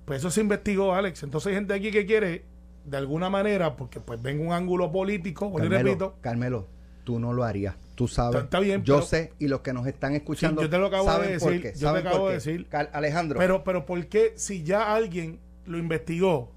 Pues 0.05 0.19
eso 0.19 0.31
se 0.31 0.41
investigó, 0.41 0.95
Alex. 0.95 1.23
Entonces 1.23 1.49
hay 1.49 1.55
gente 1.55 1.75
aquí 1.75 1.91
que 1.91 2.05
quiere, 2.05 2.45
de 2.85 2.97
alguna 2.97 3.31
manera, 3.31 3.76
porque 3.76 4.00
pues 4.00 4.21
venga 4.21 4.45
un 4.45 4.53
ángulo 4.53 4.93
político, 4.93 5.53
Carmelo, 5.55 5.83
repito, 5.85 6.14
Carmelo, 6.21 6.67
tú 7.05 7.19
no 7.19 7.33
lo 7.33 7.45
harías. 7.45 7.75
Tú 7.95 8.09
sabes. 8.09 8.43
Está- 8.43 8.59
bien, 8.61 8.83
Yo 8.83 8.97
pero- 8.97 9.07
sé, 9.07 9.33
y 9.38 9.47
los 9.49 9.61
que 9.61 9.73
nos 9.73 9.87
están 9.87 10.14
escuchando. 10.14 10.61
Sí, 10.61 10.67
yo 10.67 10.71
te 10.71 10.79
lo 10.79 10.87
acabo 10.87 11.05
de 11.21 11.38
por 11.38 11.50
decir, 11.53 11.62
qué, 11.62 11.79
yo 11.79 11.93
te 11.93 11.99
acabo 12.00 12.29
de 12.29 12.35
decir. 12.35 12.67
Cal- 12.69 12.91
Alejandro. 12.93 13.38
Pero, 13.38 13.62
pero 13.64 13.87
¿por 13.87 14.05
qué 14.07 14.33
si 14.37 14.62
ya 14.64 14.95
alguien 14.95 15.38
lo 15.67 15.79
investigó 15.79 16.50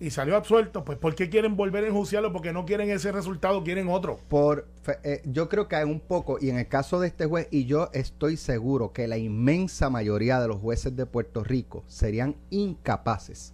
y 0.00 0.10
salió 0.10 0.34
absuelto, 0.36 0.84
pues 0.84 0.98
¿por 0.98 1.14
qué 1.14 1.28
quieren 1.30 1.56
volver 1.56 1.84
a 1.84 1.88
enjuiciarlo? 1.88 2.32
Porque 2.32 2.52
no 2.52 2.64
quieren 2.66 2.90
ese 2.90 3.12
resultado, 3.12 3.62
quieren 3.62 3.88
otro. 3.88 4.18
por 4.28 4.66
eh, 5.04 5.22
yo 5.26 5.48
creo 5.48 5.68
que 5.68 5.76
hay 5.76 5.84
un 5.84 6.00
poco 6.00 6.38
y 6.40 6.50
en 6.50 6.58
el 6.58 6.66
caso 6.66 6.98
de 7.00 7.06
este 7.08 7.26
juez 7.26 7.46
y 7.50 7.66
yo 7.66 7.90
estoy 7.92 8.36
seguro 8.36 8.92
que 8.92 9.06
la 9.06 9.18
inmensa 9.18 9.88
mayoría 9.90 10.40
de 10.40 10.48
los 10.48 10.58
jueces 10.58 10.96
de 10.96 11.06
Puerto 11.06 11.44
Rico 11.44 11.84
serían 11.86 12.34
incapaces 12.50 13.52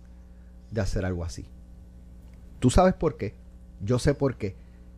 de 0.71 0.80
hacer 0.80 1.04
algo 1.04 1.25
así. 1.25 1.47
¿Tú 2.58 2.70
sabes 2.70 2.94
por 2.94 3.16
qué? 3.16 3.34
Yo 3.80 3.98
sé 3.98 4.14
por 4.14 4.36
qué. 4.36 4.54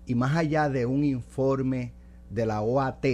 Y 0.07 0.15
más 0.15 0.37
allá 0.37 0.69
de 0.69 0.87
un 0.87 1.05
informe 1.05 1.93
de 2.31 2.47
la 2.47 2.61
OAT, 2.63 3.05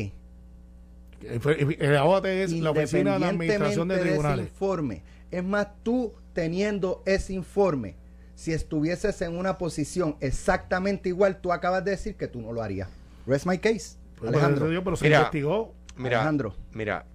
El 1.23 1.97
AOT 1.97 2.25
es 2.27 2.53
la 2.53 2.71
Oficina 2.71 3.19
de 3.19 3.25
Administración 3.27 3.89
de 3.89 3.95
ese 3.97 4.05
Tribunales. 4.05 4.47
informe, 4.47 5.03
es 5.31 5.43
más 5.45 5.69
tú 5.83 6.13
teniendo 6.35 7.03
ese 7.07 7.33
informe, 7.33 7.97
si 8.35 8.53
estuvieses 8.53 9.23
en 9.23 9.37
una 9.39 9.57
posición 9.57 10.17
exactamente 10.21 11.09
igual, 11.09 11.41
tú 11.41 11.53
acabas 11.53 11.85
de 11.85 11.93
decir 11.93 12.17
que 12.17 12.27
tú 12.29 12.41
no 12.43 12.53
lo 12.53 12.63
harías. 12.63 12.89
Rest 13.27 13.47
my 13.47 13.59
case. 13.59 13.97
Pues, 14.17 14.29
Alejandro. 14.33 14.67
pero, 14.67 14.85
pero 14.85 14.97
se 14.97 15.05
Mira, 15.05 15.19
investigó. 15.19 15.73
Mira, 15.97 16.19
Alejandro. 16.19 16.55
mira, 16.73 17.07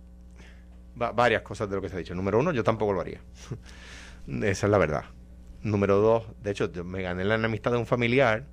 va- 1.00 1.12
varias 1.12 1.42
cosas 1.44 1.70
de 1.70 1.76
lo 1.76 1.82
que 1.82 1.90
se 1.90 1.96
ha 1.96 2.00
dicho. 2.00 2.16
Número 2.16 2.40
uno, 2.40 2.52
yo 2.52 2.64
tampoco 2.64 2.94
lo 2.94 3.02
haría. 3.02 3.22
Esa 4.28 4.66
es 4.68 4.72
la 4.72 4.78
verdad. 4.78 5.04
Número 5.64 5.98
dos, 5.98 6.26
de 6.42 6.52
hecho, 6.52 6.72
me 6.86 7.02
gané 7.02 7.26
la 7.26 7.36
enemistad 7.36 7.72
de 7.72 7.78
un 7.78 7.86
familiar 7.86 8.46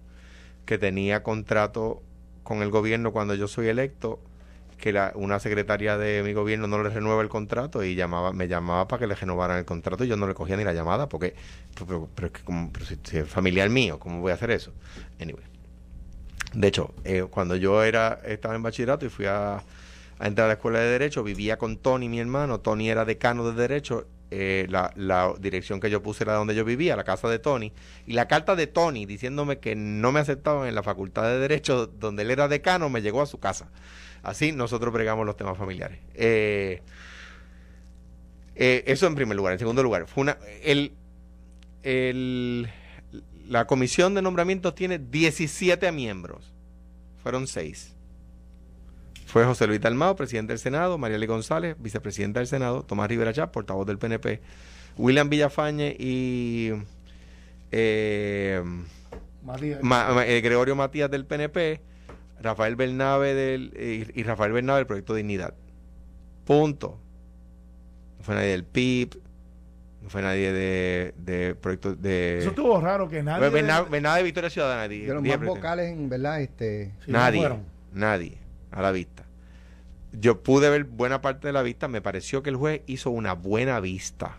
que 0.65 0.79
tenía 0.79 1.23
contrato 1.23 2.03
con 2.43 2.63
el 2.63 2.71
gobierno 2.71 3.13
cuando 3.13 3.35
yo 3.35 3.49
soy 3.49 3.69
electo, 3.69 4.21
que 4.79 4.93
la, 4.93 5.13
una 5.15 5.39
secretaria 5.39 5.97
de 5.97 6.23
mi 6.23 6.33
gobierno 6.33 6.67
no 6.67 6.83
le 6.83 6.91
renueva 6.91 7.23
el 7.23 7.29
contrato 7.29 7.83
y 7.83 7.95
llamaba, 7.95 8.33
me 8.33 8.47
llamaba 8.47 8.87
para 8.89 9.01
que 9.01 9.07
le 9.07 9.15
renovaran 9.15 9.59
el 9.59 9.65
contrato 9.65 10.05
y 10.05 10.09
yo 10.09 10.17
no 10.17 10.27
le 10.27 10.35
cogía 10.35 10.57
ni 10.57 10.65
la 10.65 10.73
llamada 10.75 11.09
porque, 11.09 11.35
pero, 11.79 12.09
pero 12.15 12.27
es 12.27 12.33
que 12.33 12.43
como, 12.43 12.71
pero 12.73 12.85
si, 12.85 12.99
si 13.03 13.19
es 13.19 13.29
familiar 13.29 13.71
mío, 13.71 13.99
¿cómo 13.99 14.21
voy 14.21 14.33
a 14.33 14.35
hacer 14.35 14.51
eso? 14.51 14.73
Anyway. 15.21 15.45
De 16.53 16.69
hecho, 16.69 16.95
eh, 17.05 17.27
cuando 17.31 17.57
yo 17.57 17.83
era 17.83 18.21
estaba 18.25 18.55
en 18.55 18.63
bachillerato 18.63 19.05
y 19.07 19.09
fui 19.09 19.27
a 19.27 19.63
entrar 20.21 20.47
a 20.47 20.49
la 20.49 20.55
escuela 20.55 20.79
de 20.79 20.87
Derecho, 20.87 21.23
vivía 21.23 21.59
con 21.59 21.77
Tony, 21.77 22.09
mi 22.09 22.21
hermano. 22.21 22.61
Tony 22.61 22.89
era 22.89 23.05
decano 23.05 23.45
de 23.51 23.61
Derecho. 23.61 24.07
Eh, 24.31 24.67
la, 24.69 24.93
la 24.97 25.33
dirección 25.39 25.81
que 25.81 25.91
yo 25.91 26.03
puse 26.03 26.25
era 26.25 26.35
donde 26.35 26.55
yo 26.55 26.65
vivía, 26.65 26.97
la 26.97 27.05
casa 27.05 27.29
de 27.29 27.39
Tony. 27.39 27.73
Y 28.07 28.13
la 28.13 28.29
carta 28.29 28.57
de 28.57 28.67
Tony 28.67 29.07
diciéndome 29.07 29.59
que 29.59 29.77
no 29.77 30.13
me 30.13 30.21
aceptaban 30.21 30.69
en 30.69 30.75
la 30.75 30.83
facultad 30.83 31.25
de 31.25 31.39
Derecho, 31.39 31.87
donde 31.87 32.23
él 32.23 32.31
era 32.31 32.49
decano, 32.49 32.89
me 32.89 33.03
llegó 33.03 33.23
a 33.23 33.27
su 33.27 33.39
casa. 33.39 33.71
Así 34.23 34.53
nosotros 34.53 34.93
bregamos 34.93 35.27
los 35.27 35.37
temas 35.37 35.57
familiares. 35.57 36.01
Eh, 36.15 36.83
eh, 38.57 38.85
eso 38.87 39.07
en 39.07 39.15
primer 39.15 39.37
lugar. 39.37 39.53
En 39.53 39.59
segundo 39.59 39.83
lugar, 39.83 40.07
fue 40.07 40.23
una, 40.23 40.39
el, 40.63 40.93
el, 41.83 42.69
la 43.47 43.67
comisión 43.67 44.15
de 44.15 44.23
nombramientos 44.23 44.75
tiene 44.75 44.99
17 44.99 45.93
miembros. 45.93 46.53
Fueron 47.23 47.47
6. 47.47 47.96
Fue 49.37 49.45
José 49.45 49.67
Luis 49.67 49.83
Dalmao, 49.83 50.17
presidente 50.17 50.55
del 50.55 50.59
Senado, 50.59 50.97
Marieli 50.97 51.27
González, 51.27 51.77
vicepresidenta 51.79 52.41
del 52.41 52.47
Senado, 52.47 52.85
Tomás 52.85 53.07
Rivera 53.07 53.35
Chá, 53.35 53.53
portavoz 53.53 53.87
del 53.87 53.99
PNP, 53.99 54.41
William 54.97 55.29
Villafañe 55.29 55.95
y 55.99 56.73
eh, 57.71 58.63
Matías. 59.45 59.83
Ma- 59.83 60.09
ma- 60.15 60.27
eh, 60.27 60.41
Gregorio 60.41 60.75
Matías 60.75 61.11
del 61.11 61.27
PNP, 61.27 61.83
Rafael 62.41 62.77
Bernabe 62.77 63.35
del, 63.35 63.73
eh, 63.77 64.11
y, 64.15 64.23
Rafael 64.23 64.53
Bernabe 64.53 64.79
del 64.79 64.87
Proyecto 64.87 65.13
Dignidad. 65.13 65.53
Punto. 66.47 66.99
No 68.17 68.25
fue 68.25 68.37
nadie 68.37 68.49
del 68.53 68.65
PIB, 68.65 69.19
no 70.01 70.09
fue 70.09 70.23
nadie 70.23 70.51
de, 70.51 71.13
de 71.19 71.55
Proyecto 71.57 71.95
de... 71.95 72.39
Eso 72.39 72.49
estuvo 72.49 72.81
raro 72.81 73.07
que 73.11 73.23
nadie. 73.23 73.51
Bernabe, 73.51 73.91
Bernabe 73.91 74.17
de 74.17 74.25
Victoria 74.25 74.49
Ciudadana. 74.49 74.89
de 74.89 75.07
los 75.09 75.23
más 75.23 75.41
vocales 75.45 75.93
en 75.93 76.09
verdad 76.09 76.41
este 76.41 76.95
no 77.07 77.19
nadie, 77.19 77.41
fueron. 77.41 77.65
nadie 77.93 78.39
a 78.71 78.81
la 78.81 78.93
vista. 78.93 79.26
Yo 80.13 80.43
pude 80.43 80.71
ver 80.71 80.85
buena 80.85 81.21
parte 81.21 81.47
de 81.49 81.53
la 81.53 81.63
vista, 81.63 81.89
me 81.89 82.01
pareció 82.01 82.43
que 82.43 82.51
el 82.51 82.57
juez 82.57 82.83
hizo 82.87 83.11
una 83.11 83.35
buena 83.35 83.81
vista. 83.81 84.39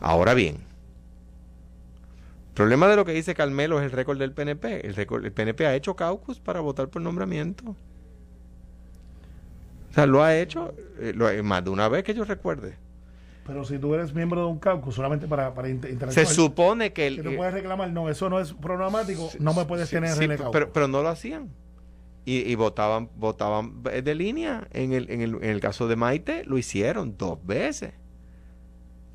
Ahora 0.00 0.34
bien, 0.34 0.56
el 0.56 2.54
problema 2.54 2.88
de 2.88 2.96
lo 2.96 3.04
que 3.04 3.12
dice 3.12 3.34
Carmelo 3.34 3.78
es 3.80 3.84
el 3.86 3.92
récord 3.92 4.18
del 4.18 4.32
PNP. 4.32 4.86
El, 4.86 4.94
récord- 4.94 5.24
el 5.24 5.32
PNP 5.32 5.66
ha 5.66 5.74
hecho 5.74 5.96
caucus 5.96 6.38
para 6.38 6.60
votar 6.60 6.88
por 6.88 7.00
nombramiento. 7.00 7.74
O 9.90 9.94
sea, 9.94 10.06
lo 10.06 10.22
ha 10.22 10.36
hecho 10.36 10.72
eh, 10.98 11.12
lo- 11.14 11.28
eh, 11.28 11.42
más 11.42 11.64
de 11.64 11.70
una 11.70 11.88
vez 11.88 12.02
que 12.04 12.14
yo 12.14 12.24
recuerde. 12.24 12.76
Pero 13.46 13.64
si 13.64 13.78
tú 13.78 13.94
eres 13.94 14.14
miembro 14.14 14.40
de 14.40 14.46
un 14.46 14.58
caucus 14.58 14.94
solamente 14.94 15.26
para, 15.26 15.52
para 15.52 15.68
inter- 15.68 15.90
Se 15.90 15.94
interactuar, 15.94 16.34
supone 16.34 16.92
que 16.92 17.06
el... 17.08 17.16
que 17.16 17.22
tú 17.22 17.30
eh, 17.30 17.36
puedes 17.36 17.52
reclamar, 17.52 17.90
no, 17.90 18.08
eso 18.08 18.30
no 18.30 18.38
es 18.38 18.52
programático, 18.52 19.30
no 19.40 19.52
me 19.52 19.64
puedes 19.64 19.88
Sí, 19.88 19.96
tener 19.96 20.10
sí, 20.14 20.20
relegado. 20.20 20.50
pero, 20.52 20.72
pero 20.72 20.88
no 20.88 21.02
lo 21.02 21.08
hacían. 21.08 21.48
Y, 22.24 22.38
y 22.50 22.54
votaban, 22.54 23.10
votaban 23.16 23.82
de 23.82 24.14
línea. 24.14 24.68
En 24.72 24.92
el, 24.92 25.10
en, 25.10 25.20
el, 25.22 25.34
en 25.36 25.50
el 25.50 25.60
caso 25.60 25.88
de 25.88 25.96
Maite, 25.96 26.44
lo 26.44 26.58
hicieron 26.58 27.16
dos 27.18 27.44
veces. 27.44 27.94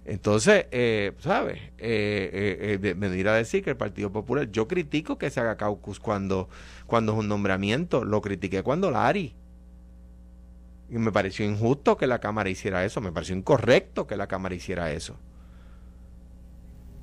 Entonces, 0.08 0.68
eh, 0.72 1.12
¿sabes? 1.20 1.58
Eh, 1.78 2.80
eh, 2.80 2.80
eh, 2.82 3.30
a 3.30 3.34
decir 3.34 3.62
que 3.62 3.72
el 3.72 3.78
Partido 3.78 4.10
Popular, 4.10 4.50
yo 4.50 4.66
critico 4.66 5.18
que 5.18 5.30
se 5.30 5.42
haga 5.42 5.58
caucus 5.58 6.00
cuando, 6.00 6.48
cuando 6.86 7.12
es 7.12 7.20
un 7.20 7.28
nombramiento, 7.28 8.06
lo 8.06 8.22
critiqué 8.22 8.64
cuando 8.64 8.90
Lari. 8.90 9.36
Y 10.90 10.98
me 10.98 11.12
pareció 11.12 11.46
injusto 11.46 11.98
que 11.98 12.08
la 12.08 12.20
Cámara 12.20 12.50
hiciera 12.50 12.86
eso, 12.86 13.02
me 13.02 13.12
pareció 13.12 13.36
incorrecto 13.36 14.08
que 14.08 14.16
la 14.16 14.28
Cámara 14.28 14.56
hiciera 14.56 14.94
eso. 14.94 15.18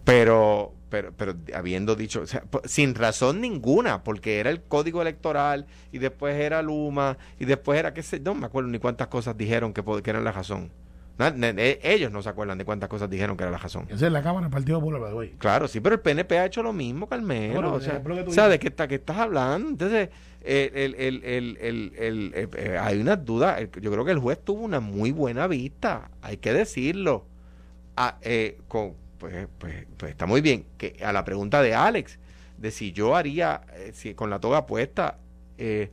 Pero, 0.04 0.72
pero, 0.94 1.12
pero 1.16 1.34
habiendo 1.56 1.96
dicho, 1.96 2.20
o 2.20 2.26
sea, 2.26 2.42
po- 2.42 2.62
sin 2.64 2.94
razón 2.94 3.40
ninguna, 3.40 4.04
porque 4.04 4.38
era 4.38 4.50
el 4.50 4.62
código 4.62 5.02
electoral 5.02 5.66
y 5.90 5.98
después 5.98 6.36
era 6.36 6.62
Luma 6.62 7.18
y 7.40 7.46
después 7.46 7.80
era, 7.80 7.92
qué 7.92 8.04
sé, 8.04 8.20
no 8.20 8.32
me 8.36 8.46
acuerdo 8.46 8.70
ni 8.70 8.78
cuántas 8.78 9.08
cosas 9.08 9.36
dijeron 9.36 9.72
que, 9.72 9.82
que 10.04 10.10
eran 10.10 10.22
la 10.22 10.30
razón. 10.30 10.70
Ellos 11.82 12.12
no 12.12 12.22
se 12.22 12.28
acuerdan 12.28 12.58
de 12.58 12.64
cuántas 12.64 12.88
cosas 12.88 13.10
dijeron 13.10 13.36
que 13.36 13.42
era 13.42 13.50
la 13.50 13.58
razón. 13.58 13.86
Esa 13.88 14.06
es 14.06 14.12
la 14.12 14.22
Cámara 14.22 14.46
del 14.46 14.52
Partido 14.52 14.78
Popular, 14.78 15.12
way. 15.14 15.34
Claro, 15.38 15.66
sí, 15.66 15.80
pero 15.80 15.96
el 15.96 16.00
PNP 16.00 16.38
ha 16.38 16.46
hecho 16.46 16.62
lo 16.62 16.72
mismo, 16.72 17.08
Carmelo. 17.08 17.54
Bueno, 17.54 17.72
o 17.72 17.76
el 17.78 17.82
sea, 17.82 18.02
que. 18.02 18.50
¿de 18.50 18.58
qué, 18.60 18.68
está, 18.68 18.86
qué 18.86 18.94
estás 18.96 19.16
hablando? 19.18 19.68
Entonces, 19.68 20.10
eh, 20.42 20.70
el, 20.74 20.94
el, 20.94 21.24
el, 21.24 21.58
el, 21.60 21.92
el- 21.98 22.32
eh, 22.34 22.48
eh, 22.56 22.78
hay 22.80 23.00
unas 23.00 23.24
dudas. 23.24 23.60
Yo 23.80 23.90
creo 23.90 24.04
que 24.04 24.12
el 24.12 24.18
juez 24.18 24.38
tuvo 24.44 24.62
una 24.62 24.78
muy 24.80 25.10
buena 25.10 25.46
vista, 25.48 26.10
hay 26.22 26.36
que 26.36 26.52
decirlo. 26.52 27.26
Ah, 27.96 28.18
eh, 28.22 28.58
con, 28.68 28.94
pues, 29.30 29.48
pues, 29.58 29.86
pues 29.96 30.10
está 30.12 30.26
muy 30.26 30.40
bien. 30.40 30.66
Que 30.76 30.96
a 31.04 31.12
la 31.12 31.24
pregunta 31.24 31.62
de 31.62 31.74
Alex, 31.74 32.18
de 32.58 32.70
si 32.70 32.92
yo 32.92 33.16
haría, 33.16 33.62
eh, 33.74 33.92
si 33.94 34.14
con 34.14 34.28
la 34.30 34.38
toga 34.38 34.66
puesta, 34.66 35.18
eh, 35.58 35.90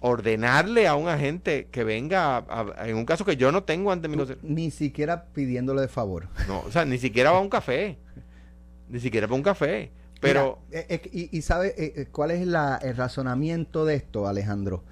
ordenarle 0.00 0.86
a 0.86 0.94
un 0.94 1.08
agente 1.08 1.66
que 1.72 1.82
venga, 1.82 2.36
a- 2.36 2.66
a- 2.78 2.88
en 2.88 2.96
un 2.96 3.04
caso 3.04 3.24
que 3.24 3.36
yo 3.36 3.50
no 3.50 3.64
tengo 3.64 3.90
ante 3.90 4.08
tú 4.08 4.16
consideración- 4.16 4.54
ni 4.54 4.70
siquiera 4.70 5.24
pidiéndole 5.34 5.80
de 5.80 5.88
favor. 5.88 6.28
no, 6.48 6.60
o 6.60 6.70
sea, 6.70 6.84
ni 6.84 6.98
siquiera 6.98 7.32
va 7.32 7.38
a 7.38 7.40
un 7.40 7.48
café. 7.50 7.98
Ni 8.88 9.00
siquiera 9.00 9.26
va 9.26 9.32
a 9.32 9.36
un 9.36 9.42
café. 9.42 9.90
Pero 10.20 10.60
Mira, 10.68 10.80
eh, 10.80 10.86
eh, 11.04 11.10
y, 11.12 11.36
y 11.36 11.42
sabe 11.42 11.74
eh, 11.76 12.06
cuál 12.12 12.30
es 12.30 12.46
la- 12.46 12.78
el 12.82 12.96
razonamiento 12.96 13.84
de 13.84 13.96
esto, 13.96 14.26
Alejandro. 14.28 14.84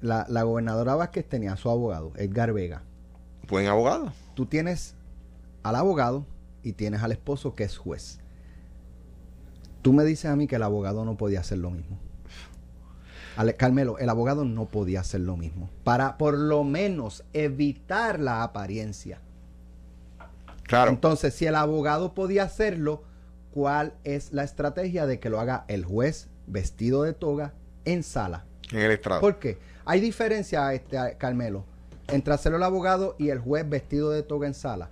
La, 0.00 0.24
la 0.28 0.42
gobernadora 0.44 0.94
Vázquez 0.94 1.28
tenía 1.28 1.54
a 1.54 1.56
su 1.56 1.68
abogado, 1.68 2.12
Edgar 2.16 2.52
Vega. 2.52 2.82
buen 3.48 3.66
abogado. 3.66 4.12
Tú 4.34 4.46
tienes 4.46 4.94
al 5.64 5.74
abogado 5.76 6.24
y 6.62 6.72
tienes 6.72 7.02
al 7.02 7.12
esposo 7.12 7.54
que 7.54 7.64
es 7.64 7.76
juez. 7.76 8.18
Tú 9.82 9.92
me 9.92 10.04
dices 10.04 10.30
a 10.30 10.36
mí 10.36 10.46
que 10.46 10.56
el 10.56 10.62
abogado 10.62 11.04
no 11.04 11.16
podía 11.16 11.40
hacer 11.40 11.58
lo 11.58 11.70
mismo. 11.70 11.98
Ale- 13.36 13.54
Carmelo, 13.56 13.98
el 13.98 14.08
abogado 14.08 14.44
no 14.44 14.66
podía 14.66 15.00
hacer 15.00 15.20
lo 15.22 15.36
mismo. 15.36 15.70
Para 15.84 16.18
por 16.18 16.36
lo 16.38 16.64
menos 16.64 17.24
evitar 17.32 18.20
la 18.20 18.42
apariencia. 18.42 19.20
Claro. 20.64 20.90
Entonces, 20.90 21.34
si 21.34 21.46
el 21.46 21.54
abogado 21.56 22.14
podía 22.14 22.44
hacerlo, 22.44 23.02
¿cuál 23.52 23.94
es 24.04 24.32
la 24.32 24.44
estrategia 24.44 25.06
de 25.06 25.18
que 25.18 25.30
lo 25.30 25.40
haga 25.40 25.64
el 25.68 25.84
juez 25.84 26.28
vestido 26.46 27.02
de 27.02 27.12
toga 27.12 27.52
en 27.84 28.02
sala? 28.02 28.44
en 28.70 28.78
el 28.78 28.90
estrado. 28.92 29.20
¿Por 29.20 29.38
qué? 29.38 29.58
Hay 29.84 30.00
diferencia, 30.00 30.72
este, 30.72 30.96
Carmelo, 31.18 31.64
entre 32.08 32.32
hacerlo 32.32 32.56
el 32.56 32.62
abogado 32.62 33.16
y 33.18 33.28
el 33.28 33.38
juez 33.38 33.68
vestido 33.68 34.10
de 34.10 34.22
toga 34.22 34.46
en 34.46 34.54
sala. 34.54 34.88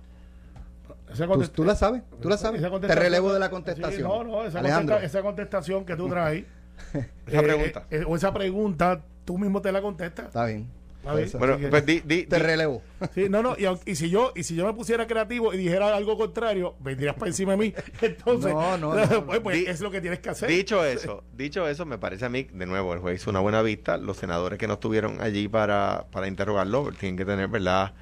Esa 1.11 1.27
¿Tú, 1.51 1.63
la 1.65 1.75
sabes? 1.75 2.01
¿Tú 2.21 2.29
la 2.29 2.37
sabes? 2.37 2.61
Te 2.81 2.95
relevo 2.95 3.33
de 3.33 3.39
la 3.39 3.47
Sí, 3.47 3.51
contestación. 3.51 4.03
no, 4.03 4.23
no, 4.23 4.43
esa, 4.45 4.59
Alejandro. 4.59 4.95
contesta- 4.95 5.17
esa 5.19 5.25
contestación 5.25 5.85
que 5.85 5.95
tú 5.95 6.07
traes. 6.09 6.45
Esa 7.27 7.39
eh, 7.39 7.43
pregunta. 7.43 7.83
eh, 7.91 8.03
o 8.07 8.15
esa 8.15 8.33
pregunta, 8.33 9.01
tú 9.25 9.37
mismo 9.37 9.61
te 9.61 9.71
la 9.71 9.81
contestas. 9.81 10.27
Está 10.27 10.45
bien. 10.45 10.67
Bueno, 11.03 11.57
pues 11.71 11.83
di, 11.85 11.99
di- 12.01 12.25
Te 12.27 12.35
di- 12.35 12.41
relevo. 12.43 12.83
Sí, 13.15 13.27
no, 13.27 13.41
no, 13.41 13.55
y, 13.85 13.95
si 13.95 14.09
yo 14.11 14.33
y 14.35 14.43
si 14.43 14.55
yo 14.55 14.65
me 14.67 14.73
pusiera 14.73 15.07
creativo 15.07 15.51
y 15.53 15.57
dijera 15.57 15.95
algo 15.95 16.15
contrario, 16.17 16.75
vendrías 16.79 17.15
para 17.15 17.27
encima 17.27 17.53
de 17.53 17.57
mí. 17.57 17.73
Entonces, 18.01 18.53
No, 18.53 18.77
no, 18.77 18.93
no, 18.95 19.05
no. 19.05 19.25
pues, 19.25 19.39
pues, 19.39 19.57
Di- 19.57 19.65
es 19.65 19.81
lo 19.81 19.89
que 19.89 19.99
tienes 19.99 20.19
que 20.19 20.29
hacer. 20.29 20.47
Dicho 20.49 20.85
eso, 20.85 21.23
dicho 21.35 21.67
eso, 21.67 21.85
me 21.87 21.97
parece 21.97 22.25
a 22.25 22.29
mí, 22.29 22.47
de 22.53 22.65
nuevo, 22.67 22.93
el 22.93 22.99
juez 22.99 23.19
hizo 23.21 23.29
una 23.31 23.39
buena 23.39 23.61
vista. 23.63 23.97
Los 23.97 24.17
senadores 24.17 24.59
que 24.59 24.67
no 24.67 24.73
estuvieron 24.73 25.21
allí 25.21 25.47
para, 25.47 26.05
para 26.11 26.27
interrogarlo 26.27 26.91
tienen 26.99 27.17
que 27.17 27.25
tener, 27.25 27.47
¿verdad? 27.47 27.93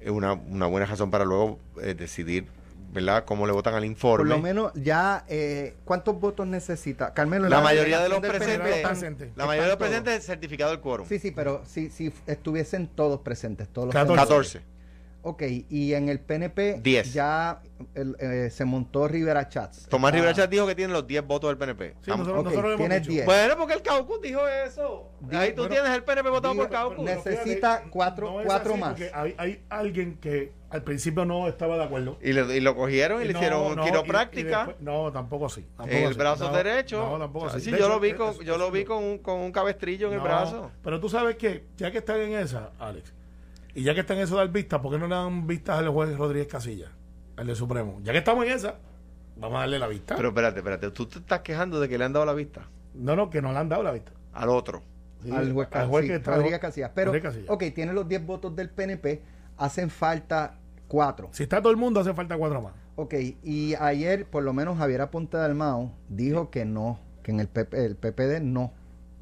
Eh, 0.00 0.10
Una, 0.10 0.32
una 0.34 0.66
buena 0.66 0.86
razón 0.86 1.10
para 1.10 1.24
luego 1.24 1.58
eh, 1.82 1.94
decidir, 1.94 2.46
¿verdad?, 2.92 3.24
cómo 3.24 3.46
le 3.46 3.52
votan 3.52 3.74
al 3.74 3.80
Por 3.80 3.86
informe. 3.86 4.30
lo 4.30 4.38
menos 4.38 4.72
ya, 4.74 5.24
eh, 5.28 5.76
¿cuántos 5.84 6.18
votos 6.18 6.46
necesita? 6.46 7.12
Carmelo, 7.12 7.48
la 7.48 7.60
mayoría 7.60 8.00
de 8.00 8.08
los 8.08 8.22
del 8.22 8.30
presentes, 8.30 9.30
la 9.36 9.46
mayoría 9.46 9.64
de 9.64 9.68
los 9.70 9.78
presentes 9.78 10.24
certificado 10.24 10.72
el 10.72 10.80
quórum. 10.80 11.06
Sí, 11.06 11.18
sí, 11.18 11.30
pero 11.30 11.62
si, 11.66 11.90
si 11.90 12.12
estuviesen 12.26 12.88
todos 12.88 13.20
presentes, 13.20 13.68
todos 13.68 13.86
los 13.86 13.92
14. 13.94 14.20
senadores. 14.20 14.52
14. 14.52 14.79
Ok, 15.22 15.42
y 15.68 15.92
en 15.92 16.08
el 16.08 16.18
PNP 16.20 16.80
Diez. 16.82 17.12
ya 17.12 17.60
el, 17.94 18.16
eh, 18.20 18.48
se 18.50 18.64
montó 18.64 19.06
Rivera 19.06 19.48
Chats. 19.48 19.86
Tomás 19.88 20.12
Rivera 20.14 20.32
Chat 20.32 20.48
dijo 20.50 20.66
que 20.66 20.74
tiene 20.74 20.92
los 20.94 21.06
10 21.06 21.26
votos 21.26 21.50
del 21.50 21.58
PNP. 21.58 21.94
Sí, 22.00 22.10
nosotros, 22.10 22.38
ok, 22.38 22.44
nosotros 22.44 22.62
lo 22.62 22.68
hemos 22.70 22.78
tienes 22.78 23.00
dicho. 23.02 23.12
10. 23.12 23.26
Bueno, 23.26 23.56
porque 23.58 23.74
el 23.74 23.82
Caucus 23.82 24.20
dijo 24.22 24.40
eso. 24.48 25.10
Ahí 25.32 25.50
tú 25.50 25.62
bueno, 25.62 25.74
tienes 25.74 25.90
el 25.94 26.04
PNP 26.04 26.30
votado 26.30 26.54
digo, 26.54 26.64
por 26.66 26.72
Caucus. 26.72 27.04
necesita 27.04 27.82
cuatro- 27.90 28.34
cuatro 28.46 28.72
así, 28.72 28.80
más. 28.80 29.00
Hay, 29.12 29.34
hay 29.36 29.62
alguien 29.68 30.16
que 30.18 30.52
al 30.70 30.82
principio 30.84 31.24
no 31.24 31.48
estaba 31.48 31.76
de 31.76 31.84
acuerdo. 31.84 32.16
Y, 32.22 32.32
le- 32.32 32.56
y 32.56 32.60
lo 32.60 32.74
cogieron 32.74 33.20
y 33.20 33.26
le 33.26 33.32
No, 33.34 33.38
hicieron 33.40 33.76
no, 33.76 33.82
y- 33.82 33.86
y 33.86 33.90
quiropráctica. 33.90 34.56
después- 34.58 34.76
no, 34.80 35.12
tampoco 35.12 35.46
así. 35.46 35.62
tampoco 35.76 35.90
en 35.90 36.02
el 36.04 36.08
así. 36.10 36.18
brazo 36.18 36.48
No, 36.50 36.56
derecho. 36.56 36.98
No, 37.10 37.18
tampoco 37.18 37.46
O 37.46 37.48
sea, 37.50 37.56
así. 37.58 37.66
sí, 37.66 37.70
De 37.72 37.78
yo 37.78 37.84
hecho, 37.84 37.94
lo 37.94 38.00
vi 38.00 38.12
con, 38.14 38.38
yo 38.40 38.56
lo 38.56 38.70
vi 38.70 38.84
con 38.84 39.04
un, 39.04 39.18
con 39.18 39.38
un 39.40 39.52
cabestrillo 39.52 40.08
en 40.08 40.14
el 40.14 40.20
brazo. 40.20 40.70
Pero 40.82 40.98
tú 41.00 41.08
sabes 41.08 41.36
que, 41.36 41.66
ya 41.76 41.90
que 41.90 41.98
están 41.98 42.20
en 42.20 42.34
esa, 42.34 42.70
Alex, 42.78 43.12
y 43.74 43.82
ya 43.82 43.94
que 43.94 44.00
están 44.00 44.16
en 44.18 44.24
eso 44.24 44.34
de 44.36 44.40
dar 44.44 44.52
vistas, 44.52 44.80
¿por 44.80 44.92
qué 44.92 44.98
no 44.98 45.06
le 45.08 45.14
dan 45.14 45.46
vistas 45.46 45.78
al 45.78 45.88
juez 45.88 46.16
Rodríguez 46.16 46.48
Casilla, 46.48 46.90
al 47.36 47.46
de 47.46 47.54
Supremo? 47.54 48.00
Ya 48.02 48.12
que 48.12 48.18
estamos 48.18 48.44
en 48.46 48.52
esa, 48.52 48.74
vamos 49.36 49.56
a 49.58 49.60
darle 49.60 49.78
la 49.78 49.88
vista. 49.88 50.16
Pero 50.16 50.28
espérate, 50.28 50.58
espérate. 50.58 50.90
Tú 50.90 51.06
te 51.06 51.18
estás 51.18 51.40
quejando 51.40 51.80
de 51.80 51.88
que 51.88 51.98
le 51.98 52.04
han 52.04 52.12
dado 52.12 52.26
la 52.26 52.34
vista 52.34 52.68
no, 52.94 53.14
no, 53.16 53.30
que 53.30 53.40
no 53.40 53.52
le 53.52 53.58
han 53.58 53.68
dado 53.68 53.82
la 53.82 53.92
vista. 53.92 54.12
al 54.32 54.48
otro. 54.48 54.82
Sí, 55.22 55.30
al 55.30 55.52
juez, 55.52 55.68
al 55.72 55.88
juez 55.88 56.02
sí, 56.04 56.08
que 56.10 56.16
está- 56.16 56.34
Rodríguez 56.34 56.58
Casillas. 56.60 56.90
Pero, 56.94 57.06
Rodríguez 57.12 57.30
Casillas. 57.32 57.50
ok, 57.50 57.64
tiene 57.74 57.92
los 57.92 58.08
10 58.08 58.24
votos 58.26 58.56
del 58.56 58.70
PNP, 58.70 59.22
hacen 59.58 59.90
falta 59.90 60.58
4. 60.88 61.28
Si 61.32 61.42
está 61.44 61.60
todo 61.60 61.70
el 61.70 61.76
mundo, 61.76 62.00
hace 62.00 62.14
falta 62.14 62.36
cuatro 62.36 62.60
más. 62.62 62.72
Ok, 62.96 63.14
y 63.44 63.74
ayer 63.78 64.26
por 64.26 64.42
lo 64.42 64.52
menos 64.52 64.76
Javier 64.78 65.02
Aponte 65.02 65.36
Dalmao 65.36 65.92
dijo 66.08 66.50
que 66.50 66.64
no, 66.64 66.98
que 67.22 67.30
en 67.30 67.40
el, 67.40 67.48
PP, 67.48 67.84
el 67.84 67.96
PPD 67.96 68.40
no 68.40 68.72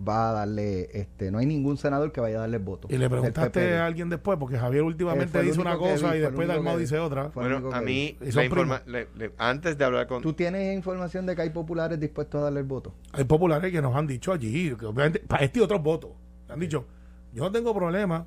va 0.06 0.30
a 0.30 0.32
darle, 0.32 0.88
este, 0.92 1.30
no 1.30 1.38
hay 1.38 1.46
ningún 1.46 1.76
senador 1.76 2.12
que 2.12 2.20
vaya 2.20 2.36
a 2.36 2.40
darle 2.40 2.58
voto. 2.58 2.86
Y 2.90 2.98
le 2.98 3.10
preguntaste 3.10 3.76
a 3.76 3.86
alguien 3.86 4.08
después, 4.08 4.38
porque 4.38 4.56
Javier 4.58 4.82
Eh, 4.82 4.86
últimamente 4.86 5.40
el 5.40 5.46
dice 5.46 5.60
una 5.60 5.72
que 5.72 5.78
cosa 5.78 6.12
vi, 6.12 6.18
y 6.18 6.20
después 6.20 6.46
Dalmau 6.46 6.74
que 6.76 6.80
dice 6.82 6.98
otra. 6.98 7.28
Bueno, 7.34 7.70
a 7.72 7.80
que 7.80 7.84
mí, 7.84 8.16
Y 8.20 8.26
la 8.26 8.32
son 8.32 8.44
informa- 8.44 8.82
le- 8.86 9.08
le- 9.16 9.32
antes 9.38 9.76
de 9.76 9.84
hablar 9.84 10.06
con. 10.06 10.22
¿Tú 10.22 10.32
tienes 10.34 10.74
información 10.76 11.26
de 11.26 11.34
que 11.34 11.42
hay 11.42 11.50
populares 11.50 11.98
dispuestos 11.98 12.40
a 12.40 12.44
darle 12.44 12.60
el 12.60 12.66
voto? 12.66 12.94
Hay 13.12 13.24
populares 13.24 13.72
que 13.72 13.82
nos 13.82 13.94
han 13.96 14.06
dicho 14.06 14.32
allí, 14.32 14.74
que 14.76 14.87
obviamente, 14.87 15.18
para 15.20 15.44
este 15.44 15.58
y 15.58 15.62
otros 15.62 15.82
votos, 15.82 16.11
han 16.48 16.61
dicho, 16.61 16.84
yo 17.32 17.42
no 17.44 17.50
tengo 17.52 17.74
problema. 17.74 18.24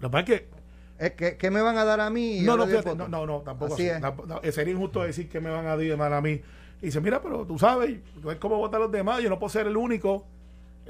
Lo 0.00 0.08
que 0.08 0.12
pasa 0.12 0.20
es 0.20 0.40
que 0.40 0.58
Eh, 1.00 1.14
¿qué, 1.16 1.36
qué 1.36 1.48
me 1.50 1.62
van 1.62 1.78
a 1.78 1.84
dar 1.84 2.00
a 2.00 2.10
mí? 2.10 2.40
No, 2.42 2.56
no, 2.56 2.66
fíjate, 2.66 2.88
no, 2.88 2.94
voto? 2.96 3.08
no, 3.08 3.24
no, 3.26 3.40
tampoco 3.42 3.74
Así 3.74 3.88
así. 3.88 3.96
es. 3.96 4.02
Tampo- 4.02 4.26
no, 4.26 4.40
eh, 4.42 4.50
sería 4.50 4.74
injusto 4.74 5.00
decir 5.04 5.28
que 5.28 5.40
me 5.40 5.48
van 5.48 5.64
a 5.66 5.76
dar 5.76 5.96
mal 5.96 6.12
a 6.12 6.20
mí. 6.20 6.40
Y 6.82 6.86
dice, 6.86 7.00
mira, 7.00 7.22
pero 7.22 7.44
tú 7.46 7.56
sabes, 7.56 7.98
es 8.28 8.36
como 8.38 8.56
votan 8.56 8.80
los 8.80 8.90
demás, 8.90 9.20
yo 9.22 9.28
no 9.30 9.38
puedo 9.38 9.48
ser 9.48 9.68
el 9.68 9.76
único, 9.76 10.26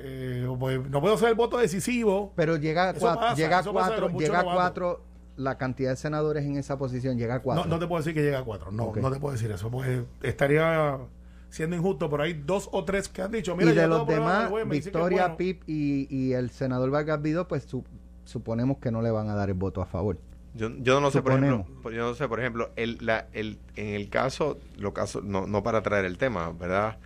eh, 0.00 0.46
pues, 0.58 0.88
no 0.88 1.00
puedo 1.00 1.16
ser 1.18 1.30
el 1.30 1.34
voto 1.34 1.58
decisivo. 1.58 2.32
Pero 2.37 2.56
llega 2.56 2.90
a 2.90 2.94
cuatro, 2.94 3.20
pasa, 3.20 3.34
llega 3.34 3.58
a 3.58 3.62
cuatro, 3.64 4.08
llega 4.18 4.40
a 4.40 4.44
cuatro, 4.44 5.02
la 5.37 5.56
cantidad 5.58 5.90
de 5.90 5.96
senadores 5.96 6.44
en 6.44 6.56
esa 6.56 6.78
posición 6.78 7.18
llega 7.18 7.37
a 7.37 7.40
cuatro. 7.42 7.64
No, 7.64 7.70
no 7.70 7.78
te 7.78 7.87
puedo 7.87 8.00
decir 8.02 8.14
que 8.14 8.22
llega 8.22 8.38
a 8.40 8.44
cuatro, 8.44 8.70
no, 8.72 8.92
no 8.94 9.11
te 9.12 9.18
puedo 9.20 9.32
decir 9.32 9.50
eso, 9.50 9.70
pues 9.70 10.02
estaría 10.22 10.98
siendo 11.50 11.76
injusto, 11.76 12.11
pero 12.11 12.22
hay 12.24 12.34
dos 12.34 12.68
o 12.72 12.84
tres 12.84 13.08
que 13.08 13.22
han 13.22 13.32
dicho, 13.32 13.56
mira, 13.56 13.70
y 13.72 13.74
de 13.74 13.87
los 13.87 14.06
demás, 14.06 14.50
juez, 14.50 14.68
Victoria, 14.68 15.22
bueno. 15.22 15.37
Pip 15.37 15.62
y, 15.66 16.06
y 16.14 16.32
el 16.34 16.50
senador 16.50 16.90
Vargas 16.90 17.22
Vidó, 17.22 17.48
pues 17.48 17.64
su- 17.64 17.84
suponemos 18.24 18.78
que 18.78 18.90
no 18.90 19.00
le 19.00 19.11
van 19.11 19.28
a 19.30 19.34
dar 19.34 19.48
el 19.48 19.54
voto 19.54 19.80
a 19.80 19.87
favor. 19.87 20.18
Yo, 20.54 20.70
yo 20.78 21.00
no 21.00 21.11
sé, 21.11 21.22
por 21.22 21.32
ejemplo, 21.32 21.66
yo 21.90 22.08
no 22.08 22.14
sé, 22.14 22.26
por 22.28 22.40
ejemplo, 22.40 22.70
el, 22.76 22.98
la, 23.00 23.28
el, 23.32 23.58
en 23.76 23.88
el 23.94 24.08
caso, 24.11 24.58
lo 24.76 24.92
caso, 24.92 25.20
no, 25.22 25.46
no 25.46 25.62
para 25.62 25.82
traer 25.82 26.04
el 26.04 26.18
tema, 26.18 26.50
¿verdad? 26.52 26.98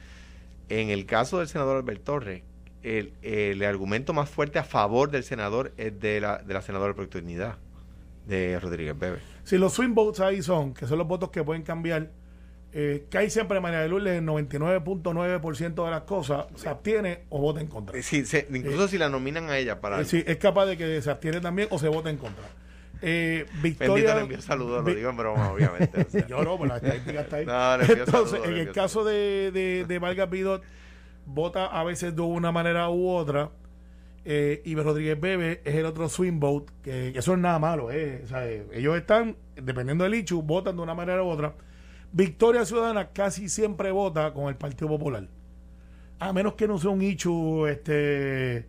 En 0.68 0.88
el 0.88 1.04
caso 1.06 1.38
del 1.38 1.48
senador 1.48 1.76
Albert 1.76 2.02
Torres, 2.02 2.42
el, 2.82 3.12
el 3.22 3.62
argumento 3.64 4.12
más 4.12 4.28
fuerte 4.28 4.58
a 4.58 4.64
favor 4.64 5.10
del 5.10 5.24
senador 5.24 5.72
es 5.76 5.98
de 6.00 6.20
la, 6.20 6.38
de 6.38 6.54
la 6.54 6.62
senadora 6.62 6.88
de 6.88 6.94
Proyecto 6.94 7.20
de 8.26 8.60
Rodríguez 8.60 8.98
Bebe. 8.98 9.18
Si 9.44 9.58
los 9.58 9.72
swing 9.72 9.94
votes 9.94 10.20
ahí 10.20 10.42
son, 10.42 10.74
que 10.74 10.86
son 10.86 10.98
los 10.98 11.06
votos 11.08 11.30
que 11.30 11.42
pueden 11.42 11.62
cambiar, 11.62 12.10
eh, 12.72 13.06
que 13.10 13.18
hay 13.18 13.30
siempre 13.30 13.60
María 13.60 13.80
de 13.80 13.88
Lourdes, 13.88 14.18
el 14.18 14.24
99.9% 14.26 15.84
de 15.84 15.90
las 15.90 16.02
cosas 16.02 16.46
se 16.54 16.68
abstiene 16.68 17.20
o 17.28 17.40
vota 17.40 17.60
en 17.60 17.66
contra. 17.66 17.98
Eh, 17.98 18.02
se- 18.02 18.46
incluso 18.52 18.88
si 18.88 18.98
la 18.98 19.08
nominan 19.08 19.50
a 19.50 19.58
ella 19.58 19.80
para... 19.80 20.00
Eh, 20.00 20.04
sí, 20.04 20.22
es 20.26 20.36
capaz 20.38 20.66
de 20.66 20.76
que 20.76 21.02
se 21.02 21.10
abstiene 21.10 21.40
también 21.40 21.68
o 21.70 21.78
se 21.78 21.88
vota 21.88 22.10
en 22.10 22.16
contra. 22.16 22.44
Eh, 23.04 23.46
Victoria. 23.60 24.14
le 24.14 24.20
envío 24.22 24.40
saludos, 24.40 24.84
lo 24.84 24.94
digo 24.94 25.10
en 25.10 25.16
broma, 25.16 25.50
obviamente. 25.52 26.02
o 26.06 26.10
sea. 26.10 26.26
Yo 26.28 26.44
no, 26.44 26.56
pero 26.56 26.68
la 26.68 26.76
estadística 26.76 27.20
está 27.22 27.36
ahí. 27.36 27.46
No, 27.46 27.76
le 27.78 27.82
envío 27.84 28.04
Entonces, 28.04 28.30
saludos, 28.30 28.46
le 28.46 28.62
en 28.62 28.68
el 28.68 28.72
caso 28.72 29.04
de, 29.04 29.50
de, 29.52 29.84
de 29.88 29.98
Vargas 29.98 30.30
Vidot, 30.30 30.62
vota 31.26 31.66
a 31.66 31.84
veces 31.84 32.14
de 32.14 32.22
una 32.22 32.52
manera 32.52 32.90
u 32.90 33.08
otra. 33.08 33.50
Eh, 34.24 34.62
y 34.64 34.76
Rodríguez 34.76 35.20
Bebe 35.20 35.62
es 35.64 35.74
el 35.74 35.84
otro 35.86 36.08
swing 36.08 36.38
vote, 36.38 36.72
que, 36.82 37.08
eso 37.08 37.32
es 37.32 37.38
nada 37.38 37.58
malo. 37.58 37.90
eh. 37.90 38.24
Eh, 38.32 38.66
ellos 38.72 38.96
están, 38.96 39.36
dependiendo 39.56 40.04
del 40.04 40.14
Ichu, 40.14 40.42
votan 40.42 40.76
de 40.76 40.82
una 40.82 40.94
manera 40.94 41.22
u 41.24 41.28
otra. 41.28 41.54
Victoria 42.12 42.64
Ciudadana 42.64 43.08
casi 43.08 43.48
siempre 43.48 43.90
vota 43.90 44.32
con 44.32 44.48
el 44.48 44.56
Partido 44.56 44.88
Popular. 44.88 45.28
A 46.20 46.32
menos 46.32 46.54
que 46.54 46.68
no 46.68 46.78
sea 46.78 46.90
un 46.90 47.02
Ichu, 47.02 47.66
este. 47.66 48.66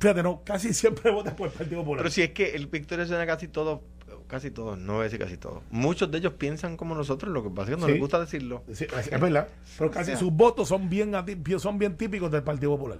Fíjate, 0.00 0.22
no, 0.22 0.42
casi 0.42 0.74
siempre 0.74 1.12
vota 1.12 1.36
por 1.36 1.48
el 1.48 1.52
Partido 1.52 1.80
Popular. 1.82 1.98
Pero 2.02 2.10
si 2.10 2.22
es 2.22 2.30
que 2.32 2.56
el 2.56 2.66
Victoria 2.66 3.06
suena 3.06 3.24
casi 3.26 3.46
todo, 3.46 3.82
casi 4.28 4.50
todos, 4.50 4.78
no 4.78 4.94
voy 4.94 5.00
a 5.00 5.04
decir 5.04 5.18
casi 5.18 5.36
todos. 5.36 5.62
Muchos 5.70 6.10
de 6.10 6.18
ellos 6.18 6.32
piensan 6.34 6.76
como 6.76 6.94
nosotros, 6.94 7.32
lo 7.32 7.42
que 7.42 7.50
pasa 7.50 7.70
es 7.70 7.76
que 7.76 7.80
no 7.80 7.86
Sí. 7.86 7.92
les 7.92 8.00
gusta 8.00 8.20
decirlo. 8.20 8.62
Sí, 8.72 8.86
es, 8.98 9.12
es 9.12 9.20
verdad. 9.20 9.48
Pero 9.78 9.90
casi 9.90 10.10
O 10.12 10.14
sea. 10.14 10.16
sus 10.18 10.32
votos 10.32 10.68
son 10.68 10.88
bien, 10.88 11.12
son 11.58 11.78
bien 11.78 11.96
típicos 11.96 12.30
del 12.30 12.42
Partido 12.42 12.72
Popular. 12.76 12.98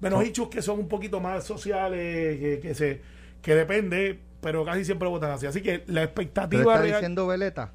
Menos 0.00 0.22
hechos 0.24 0.48
que 0.48 0.60
son 0.62 0.78
un 0.80 0.88
poquito 0.88 1.20
más 1.20 1.44
sociales, 1.44 2.38
que, 2.38 2.60
que 2.60 2.74
se 2.74 3.00
que 3.40 3.54
depende, 3.54 4.18
pero 4.40 4.64
casi 4.64 4.84
siempre 4.84 5.08
votan 5.08 5.30
así. 5.30 5.46
Así 5.46 5.62
que 5.62 5.78
la 5.78 5.84
¿Pero 5.86 6.00
expectativa 6.02 6.62
está 6.62 6.82
real. 6.82 6.94
diciendo 6.96 7.26
veleta? 7.26 7.72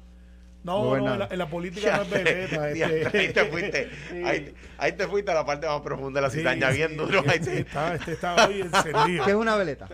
no, 0.64 0.96
no, 0.96 1.12
en 1.12 1.18
la, 1.18 1.26
en 1.28 1.38
la 1.38 1.48
política 1.50 1.96
no 1.96 2.02
es 2.04 2.10
veleta. 2.10 2.70
este. 2.70 3.18
ahí 3.18 3.32
te 3.32 3.44
fuiste. 3.46 3.90
Sí. 4.10 4.22
Ahí, 4.24 4.54
ahí 4.78 4.92
te 4.92 5.08
fuiste 5.08 5.32
a 5.32 5.34
la 5.34 5.44
parte 5.44 5.66
más 5.66 5.80
profunda 5.80 6.20
de 6.20 6.26
la 6.26 6.30
Sí, 6.30 6.38
cizaña, 6.38 6.70
sí, 6.70 6.76
bien 6.76 6.96
duro. 6.96 7.20
ahí 7.26 7.38
este 7.38 7.50
te- 7.50 7.58
está, 7.60 7.94
este 7.96 8.12
está 8.12 8.46
hoy 8.46 8.60
encendido. 8.60 9.24
¿Qué 9.24 9.30
es 9.30 9.36
una 9.36 9.56
veleta? 9.56 9.88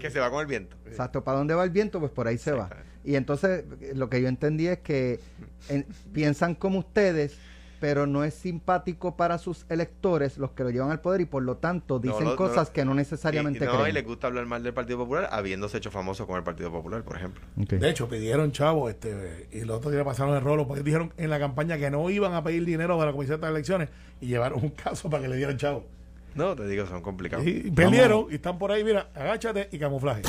Que 0.00 0.10
se 0.10 0.20
va 0.20 0.30
con 0.30 0.40
el 0.40 0.46
viento. 0.46 0.76
Exacto, 0.86 1.24
¿para 1.24 1.38
dónde 1.38 1.54
va 1.54 1.64
el 1.64 1.70
viento? 1.70 2.00
Pues 2.00 2.12
por 2.12 2.26
ahí 2.28 2.38
se 2.38 2.52
va. 2.52 2.68
Y 3.04 3.14
entonces 3.16 3.64
eh, 3.80 3.92
lo 3.94 4.08
que 4.10 4.20
yo 4.20 4.28
entendí 4.28 4.66
es 4.68 4.78
que 4.78 5.20
en- 5.68 5.86
piensan 6.12 6.54
como 6.54 6.80
ustedes, 6.80 7.38
pero 7.80 8.08
no 8.08 8.24
es 8.24 8.34
simpático 8.34 9.16
para 9.16 9.38
sus 9.38 9.64
electores 9.68 10.36
los 10.36 10.50
que 10.50 10.64
lo 10.64 10.70
llevan 10.70 10.90
al 10.90 11.00
poder 11.00 11.20
y 11.20 11.26
por 11.26 11.44
lo 11.44 11.58
tanto 11.58 12.00
dicen 12.00 12.24
No, 12.24 12.30
no, 12.30 12.36
cosas 12.36 12.68
no. 12.68 12.72
que 12.74 12.84
no 12.84 12.92
necesariamente 12.92 13.64
y, 13.64 13.68
no, 13.68 13.74
y 13.74 13.78
creen. 13.78 13.94
les 13.94 14.04
gusta 14.04 14.26
hablar 14.26 14.46
mal 14.46 14.64
del 14.64 14.74
Partido 14.74 14.98
Popular, 14.98 15.28
habiéndose 15.30 15.78
hecho 15.78 15.92
famoso 15.92 16.26
con 16.26 16.36
el 16.36 16.42
Partido 16.42 16.72
Popular, 16.72 17.02
por 17.04 17.16
ejemplo. 17.16 17.40
De 17.54 17.88
hecho, 17.88 18.08
pidieron 18.08 18.50
chavo 18.50 18.88
este, 18.90 19.46
y 19.52 19.60
los 19.60 19.76
otros 19.78 19.92
días 19.92 20.04
pasaron 20.04 20.34
el 20.34 20.42
rolo 20.42 20.66
porque 20.66 20.82
dijeron 20.82 21.12
en 21.16 21.30
la 21.30 21.38
campaña 21.38 21.78
que 21.78 21.88
no 21.88 22.10
iban 22.10 22.34
a 22.34 22.42
pedir 22.42 22.64
dinero 22.64 22.96
para 22.98 23.10
la 23.10 23.12
comisión 23.12 23.40
de 23.40 23.46
elecciones 23.46 23.88
y 24.20 24.26
llevaron 24.26 24.58
un 24.62 24.70
caso 24.70 25.08
para 25.08 25.22
que 25.22 25.28
le 25.28 25.36
dieran 25.36 25.56
chavo. 25.56 25.86
No, 26.34 26.54
te 26.54 26.66
digo, 26.68 26.86
son 26.86 27.02
complicados. 27.02 27.46
Y 27.46 27.70
perdieron 27.70 28.26
y 28.30 28.36
están 28.36 28.58
por 28.58 28.70
ahí, 28.70 28.84
mira, 28.84 29.08
agáchate 29.14 29.68
y 29.72 29.78
camuflaje. 29.78 30.22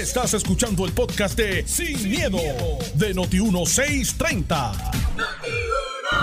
Estás 0.00 0.34
escuchando 0.34 0.84
el 0.86 0.92
podcast 0.92 1.36
de 1.36 1.66
Sin, 1.66 2.08
miedo, 2.08 2.38
de 2.94 3.14
Noti 3.14 3.40
1630. 3.40 4.72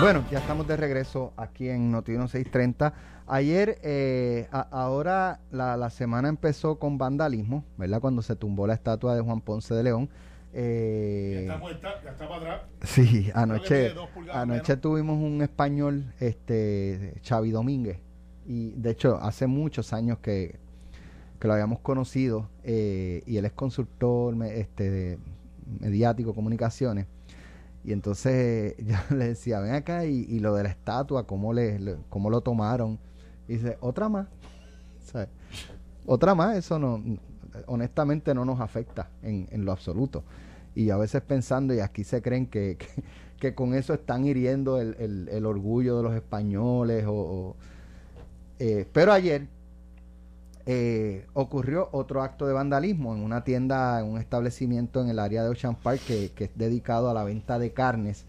Bueno, 0.00 0.24
ya 0.30 0.38
estamos 0.38 0.66
de 0.66 0.76
regreso 0.76 1.32
aquí 1.36 1.68
en 1.68 1.90
Notiuno 1.90 2.28
630. 2.28 2.92
Ayer, 3.28 3.78
eh, 3.82 4.46
a- 4.52 4.68
ahora 4.70 5.40
la, 5.50 5.76
la 5.76 5.90
semana 5.90 6.28
empezó 6.28 6.78
con 6.78 6.96
vandalismo, 6.98 7.64
¿verdad? 7.76 8.00
Cuando 8.00 8.22
se 8.22 8.36
tumbó 8.36 8.66
la 8.66 8.74
estatua 8.74 9.14
de 9.14 9.20
Juan 9.20 9.40
Ponce 9.40 9.74
de 9.74 9.82
León. 9.82 10.08
Eh, 10.54 11.32
Ya 11.34 11.40
está 11.40 11.56
muerta, 11.58 11.94
ya 12.04 12.10
está 12.12 12.28
para 12.28 12.40
atrás. 12.40 12.60
Sí, 12.84 13.30
anoche, 13.34 13.92
anoche 14.32 14.62
menos. 14.72 14.80
tuvimos 14.80 15.18
un 15.22 15.42
español, 15.42 16.12
este, 16.20 17.14
Xavi 17.26 17.50
Domínguez, 17.50 17.98
y 18.46 18.70
de 18.72 18.90
hecho 18.90 19.16
hace 19.20 19.46
muchos 19.46 19.92
años 19.92 20.18
que, 20.18 20.58
que 21.40 21.48
lo 21.48 21.54
habíamos 21.54 21.80
conocido, 21.80 22.48
eh, 22.64 23.22
y 23.26 23.36
él 23.38 23.44
es 23.44 23.52
consultor 23.52 24.36
este, 24.46 24.90
de 24.90 25.18
mediático, 25.80 26.34
comunicaciones, 26.34 27.06
y 27.84 27.92
entonces 27.92 28.74
yo 28.84 28.96
le 29.16 29.28
decía, 29.28 29.60
ven 29.60 29.74
acá, 29.74 30.04
y, 30.06 30.24
y 30.28 30.38
lo 30.40 30.54
de 30.54 30.64
la 30.64 30.70
estatua, 30.70 31.26
cómo, 31.26 31.52
le, 31.52 31.96
cómo 32.08 32.30
lo 32.30 32.40
tomaron, 32.40 32.98
y 33.48 33.54
dice, 33.54 33.76
otra 33.80 34.08
más, 34.08 34.28
otra 36.06 36.34
más, 36.34 36.56
eso 36.56 36.78
no, 36.78 37.02
honestamente 37.66 38.34
no 38.34 38.44
nos 38.44 38.60
afecta 38.60 39.10
en, 39.22 39.48
en 39.50 39.64
lo 39.64 39.72
absoluto. 39.72 40.24
Y 40.74 40.90
a 40.90 40.96
veces 40.98 41.22
pensando, 41.22 41.72
y 41.74 41.80
aquí 41.80 42.04
se 42.04 42.20
creen 42.22 42.46
que, 42.50 42.76
que, 43.40 43.54
con 43.54 43.74
eso 43.74 43.94
están 43.94 44.24
hiriendo 44.26 44.80
el, 44.80 44.94
el- 44.98 45.28
el 45.30 45.46
orgullo 45.46 45.96
de 45.96 46.02
los 46.02 46.14
españoles. 46.14 47.04
O- 47.08 47.56
eh, 48.58 48.86
pero 48.92 49.12
ayer 49.12 49.46
eh, 50.68 51.26
ocurrió 51.34 51.88
otro 51.92 52.22
acto 52.22 52.46
de 52.46 52.52
vandalismo 52.52 53.14
en 53.14 53.22
una 53.22 53.44
tienda, 53.44 54.00
en 54.00 54.06
un 54.06 54.18
establecimiento 54.18 55.00
en 55.00 55.08
el 55.08 55.18
área 55.18 55.44
de 55.44 55.50
Ocean 55.50 55.76
Park 55.76 56.00
que, 56.06 56.32
que 56.34 56.44
es 56.44 56.50
dedicado 56.56 57.08
a 57.10 57.14
la 57.14 57.24
venta 57.24 57.58
de 57.58 57.72
carnes. 57.72 58.24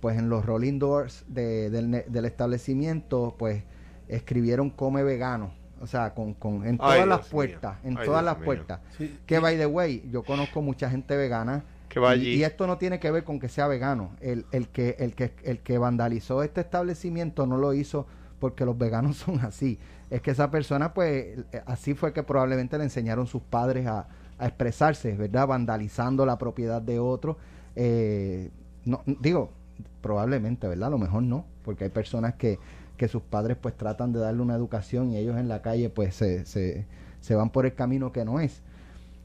Pues 0.00 0.16
en 0.18 0.28
los 0.30 0.46
rolling 0.46 0.78
doors 0.78 1.24
de- 1.28 1.68
del, 1.68 2.24
establecimiento, 2.24 3.34
pues 3.38 3.64
escribieron 4.08 4.70
come 4.70 5.02
vegano. 5.02 5.52
O 5.82 5.86
sea, 5.86 6.14
con, 6.14 6.34
con, 6.34 6.66
en 6.66 6.76
todas 6.78 6.92
Ay, 7.00 7.06
las 7.08 7.18
Dios 7.20 7.26
mío. 7.26 7.32
puertas, 7.32 7.76
en 7.84 7.98
Ay, 7.98 8.04
todas 8.04 8.20
Dios 8.20 8.24
las 8.24 8.36
mío. 8.36 8.44
puertas. 8.44 8.80
Sí. 8.96 9.18
Que 9.26 9.38
by 9.38 9.56
the 9.58 9.66
way, 9.66 10.06
yo 10.10 10.22
conozco 10.22 10.62
mucha 10.62 10.88
gente 10.90 11.16
vegana. 11.16 11.64
Que 11.88 11.98
va 12.00 12.14
y- 12.14 12.20
allí. 12.20 12.34
Y, 12.36 12.44
esto 12.44 12.66
no 12.66 12.78
tiene 12.78 12.98
que 13.00 13.10
ver 13.10 13.24
con 13.24 13.40
que 13.40 13.48
sea 13.48 13.66
vegano. 13.66 14.10
El, 14.20 14.46
el 14.52 14.68
que, 14.68 14.96
el, 15.00 15.14
que, 15.14 15.32
el 15.42 15.58
que 15.58 15.76
vandalizó 15.78 16.42
este 16.42 16.60
establecimiento 16.60 17.46
no 17.46 17.56
lo 17.58 17.72
hizo 17.74 18.06
porque 18.40 18.64
los 18.64 18.76
veganos 18.78 19.16
son 19.18 19.40
así. 19.40 19.78
Es 20.10 20.22
que 20.22 20.32
esa 20.32 20.50
persona, 20.50 20.94
pues, 20.94 21.38
así 21.66 21.94
fue 21.94 22.12
que 22.12 22.22
probablemente 22.24 22.78
le 22.78 22.84
enseñaron 22.84 23.26
sus 23.28 23.42
padres 23.42 23.86
a, 23.86 24.08
a 24.38 24.46
expresarse, 24.46 25.16
¿verdad? 25.16 25.46
Vandalizando 25.46 26.26
la 26.26 26.38
propiedad 26.38 26.82
de 26.82 26.98
otro. 26.98 27.38
Eh, 27.76 28.50
no, 28.84 29.02
digo, 29.06 29.52
probablemente, 30.00 30.66
¿verdad? 30.68 30.88
A 30.88 30.90
lo 30.90 30.98
mejor 30.98 31.22
no, 31.22 31.44
porque 31.64 31.84
hay 31.84 31.90
personas 31.90 32.34
que, 32.34 32.58
que 32.96 33.08
sus 33.08 33.22
padres 33.22 33.56
pues 33.60 33.76
tratan 33.76 34.12
de 34.12 34.18
darle 34.20 34.42
una 34.42 34.54
educación 34.56 35.10
y 35.12 35.16
ellos 35.18 35.36
en 35.36 35.48
la 35.48 35.62
calle 35.62 35.90
pues 35.90 36.14
se, 36.14 36.44
se, 36.46 36.86
se 37.20 37.34
van 37.34 37.50
por 37.50 37.66
el 37.66 37.74
camino 37.74 38.12
que 38.12 38.24
no 38.24 38.40
es. 38.40 38.62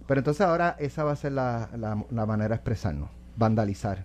Pero 0.07 0.19
entonces 0.19 0.41
ahora 0.41 0.75
esa 0.79 1.03
va 1.03 1.11
a 1.13 1.15
ser 1.15 1.31
la, 1.31 1.69
la- 1.77 2.05
la 2.11 2.25
manera 2.25 2.49
de 2.49 2.55
expresarnos, 2.55 3.09
vandalizar, 3.37 4.03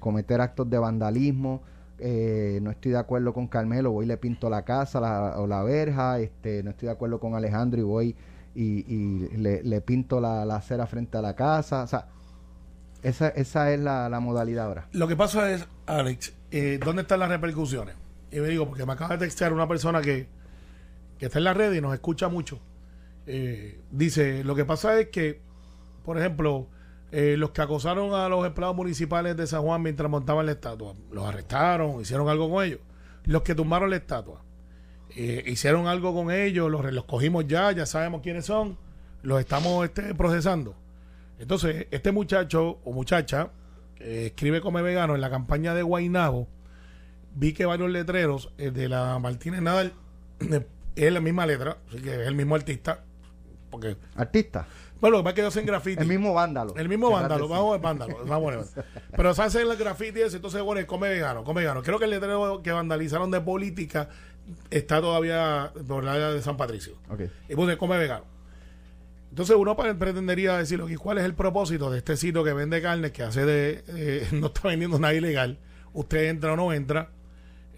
cometer 0.00 0.40
actos 0.40 0.68
de 0.70 0.78
vandalismo. 0.78 1.62
Eh, 2.02 2.58
no 2.62 2.70
estoy 2.70 2.92
de 2.92 2.98
acuerdo 2.98 3.32
con 3.32 3.46
Carmelo, 3.46 3.92
voy 3.92 4.04
y 4.04 4.08
le 4.08 4.16
pinto 4.16 4.50
la 4.50 4.64
casa 4.64 5.38
o 5.38 5.46
la 5.46 5.62
verja. 5.62 6.18
Este, 6.18 6.62
no 6.62 6.70
estoy 6.70 6.86
de 6.86 6.92
acuerdo 6.92 7.20
con 7.20 7.34
Alejandro 7.34 7.80
y 7.80 7.84
voy 7.84 8.16
y, 8.54 9.28
le 9.36 9.80
pinto 9.80 10.20
la, 10.20 10.44
la 10.44 10.56
acera 10.56 10.86
frente 10.86 11.18
a 11.18 11.22
la 11.22 11.34
casa. 11.34 11.84
O 11.84 11.86
sea, 11.86 12.08
esa, 13.02 13.28
esa 13.28 13.72
es 13.72 13.80
la, 13.80 14.08
la 14.08 14.20
modalidad 14.20 14.66
ahora. 14.66 14.88
Lo 14.92 15.08
que 15.08 15.16
pasa 15.16 15.50
es, 15.50 15.66
Alex, 15.86 16.34
eh, 16.50 16.78
¿dónde 16.82 17.02
están 17.02 17.20
las 17.20 17.28
repercusiones? 17.28 17.96
Y 18.30 18.38
me 18.40 18.48
digo, 18.48 18.66
porque 18.66 18.86
me 18.86 18.92
acaba 18.92 19.16
de 19.16 19.26
textear 19.26 19.52
una 19.52 19.66
persona 19.66 20.00
que, 20.00 20.28
que 21.18 21.26
está 21.26 21.38
en 21.38 21.44
la 21.44 21.54
red 21.54 21.72
y 21.72 21.80
nos 21.80 21.92
escucha 21.94 22.28
mucho. 22.28 22.60
Eh, 23.26 23.80
dice, 23.90 24.44
lo 24.44 24.54
que 24.54 24.64
pasa 24.64 24.98
es 24.98 25.08
que, 25.08 25.40
por 26.04 26.18
ejemplo, 26.18 26.68
eh, 27.12 27.36
los 27.36 27.50
que 27.50 27.62
acosaron 27.62 28.14
a 28.14 28.28
los 28.28 28.44
empleados 28.46 28.74
municipales 28.74 29.36
de 29.36 29.46
San 29.46 29.62
Juan 29.62 29.82
mientras 29.82 30.10
montaban 30.10 30.46
la 30.46 30.52
estatua, 30.52 30.94
los 31.12 31.24
arrestaron, 31.24 32.00
hicieron 32.00 32.28
algo 32.28 32.50
con 32.50 32.64
ellos. 32.64 32.80
Los 33.24 33.42
que 33.42 33.54
tumbaron 33.54 33.90
la 33.90 33.96
estatua, 33.96 34.42
eh, 35.14 35.44
hicieron 35.46 35.86
algo 35.86 36.14
con 36.14 36.30
ellos, 36.30 36.70
los, 36.70 36.92
los 36.92 37.04
cogimos 37.04 37.46
ya, 37.46 37.70
ya 37.70 37.86
sabemos 37.86 38.22
quiénes 38.22 38.46
son, 38.46 38.78
los 39.22 39.38
estamos 39.38 39.84
este, 39.84 40.14
procesando. 40.14 40.74
Entonces, 41.38 41.86
este 41.90 42.12
muchacho 42.12 42.78
o 42.84 42.92
muchacha 42.92 43.50
escribe 43.98 44.60
Come 44.60 44.82
Vegano 44.82 45.14
en 45.14 45.20
la 45.20 45.30
campaña 45.30 45.74
de 45.74 45.82
Guainabo, 45.82 46.48
vi 47.34 47.52
que 47.52 47.66
varios 47.66 47.90
letreros 47.90 48.52
eh, 48.58 48.70
de 48.70 48.88
la 48.88 49.18
Martínez 49.18 49.62
Nadal 49.62 49.92
es 50.96 51.12
la 51.12 51.20
misma 51.20 51.46
letra, 51.46 51.78
así 51.88 51.98
que 52.00 52.22
es 52.22 52.26
el 52.26 52.34
mismo 52.34 52.54
artista, 52.54 53.04
porque, 53.70 53.96
Artista, 54.16 54.66
bueno, 55.02 55.16
lo 55.16 55.22
que 55.22 55.24
pasa 55.24 55.30
es 55.30 55.34
que 55.34 55.40
ellos 55.40 55.52
hacen 55.52 55.66
graffiti. 55.66 56.00
el 56.00 56.08
mismo 56.08 56.32
vándalo. 56.32 56.74
El 56.76 56.88
mismo 56.88 57.10
vándalo, 57.10 57.48
vamos 57.48 57.70
a 57.70 57.72
ver 57.72 57.80
vándalo, 57.80 58.24
vamos. 58.24 58.72
Pero 59.16 59.34
se 59.34 59.42
hace 59.42 59.62
el 59.62 59.76
graffiti 59.76 60.20
ese, 60.20 60.36
entonces 60.36 60.62
bueno, 60.62 60.86
come 60.86 61.08
vegano, 61.08 61.42
come 61.42 61.62
vegano. 61.62 61.82
Creo 61.82 61.98
que 61.98 62.04
el 62.04 62.12
letrero 62.12 62.62
que 62.62 62.70
vandalizaron 62.70 63.32
de 63.32 63.40
política 63.40 64.08
está 64.70 65.00
todavía 65.00 65.72
por 65.88 66.04
la 66.04 66.12
área 66.12 66.30
de 66.30 66.40
San 66.40 66.56
Patricio. 66.56 66.94
Ok. 67.08 67.22
Y 67.48 67.56
puse 67.56 67.76
come 67.76 67.98
vegano. 67.98 68.26
Entonces 69.30 69.56
uno 69.56 69.76
pretendería 69.76 70.56
decir, 70.58 70.80
¿y 70.88 70.94
cuál 70.94 71.18
es 71.18 71.24
el 71.24 71.34
propósito 71.34 71.90
de 71.90 71.98
este 71.98 72.16
sitio 72.16 72.44
que 72.44 72.52
vende 72.52 72.80
carne, 72.80 73.10
que 73.10 73.24
hace 73.24 73.44
de, 73.44 73.82
eh, 73.88 74.28
no 74.32 74.46
está 74.46 74.68
vendiendo 74.68 75.00
nada 75.00 75.14
ilegal? 75.14 75.58
Usted 75.94 76.28
entra 76.28 76.52
o 76.52 76.56
no 76.56 76.72
entra, 76.72 77.10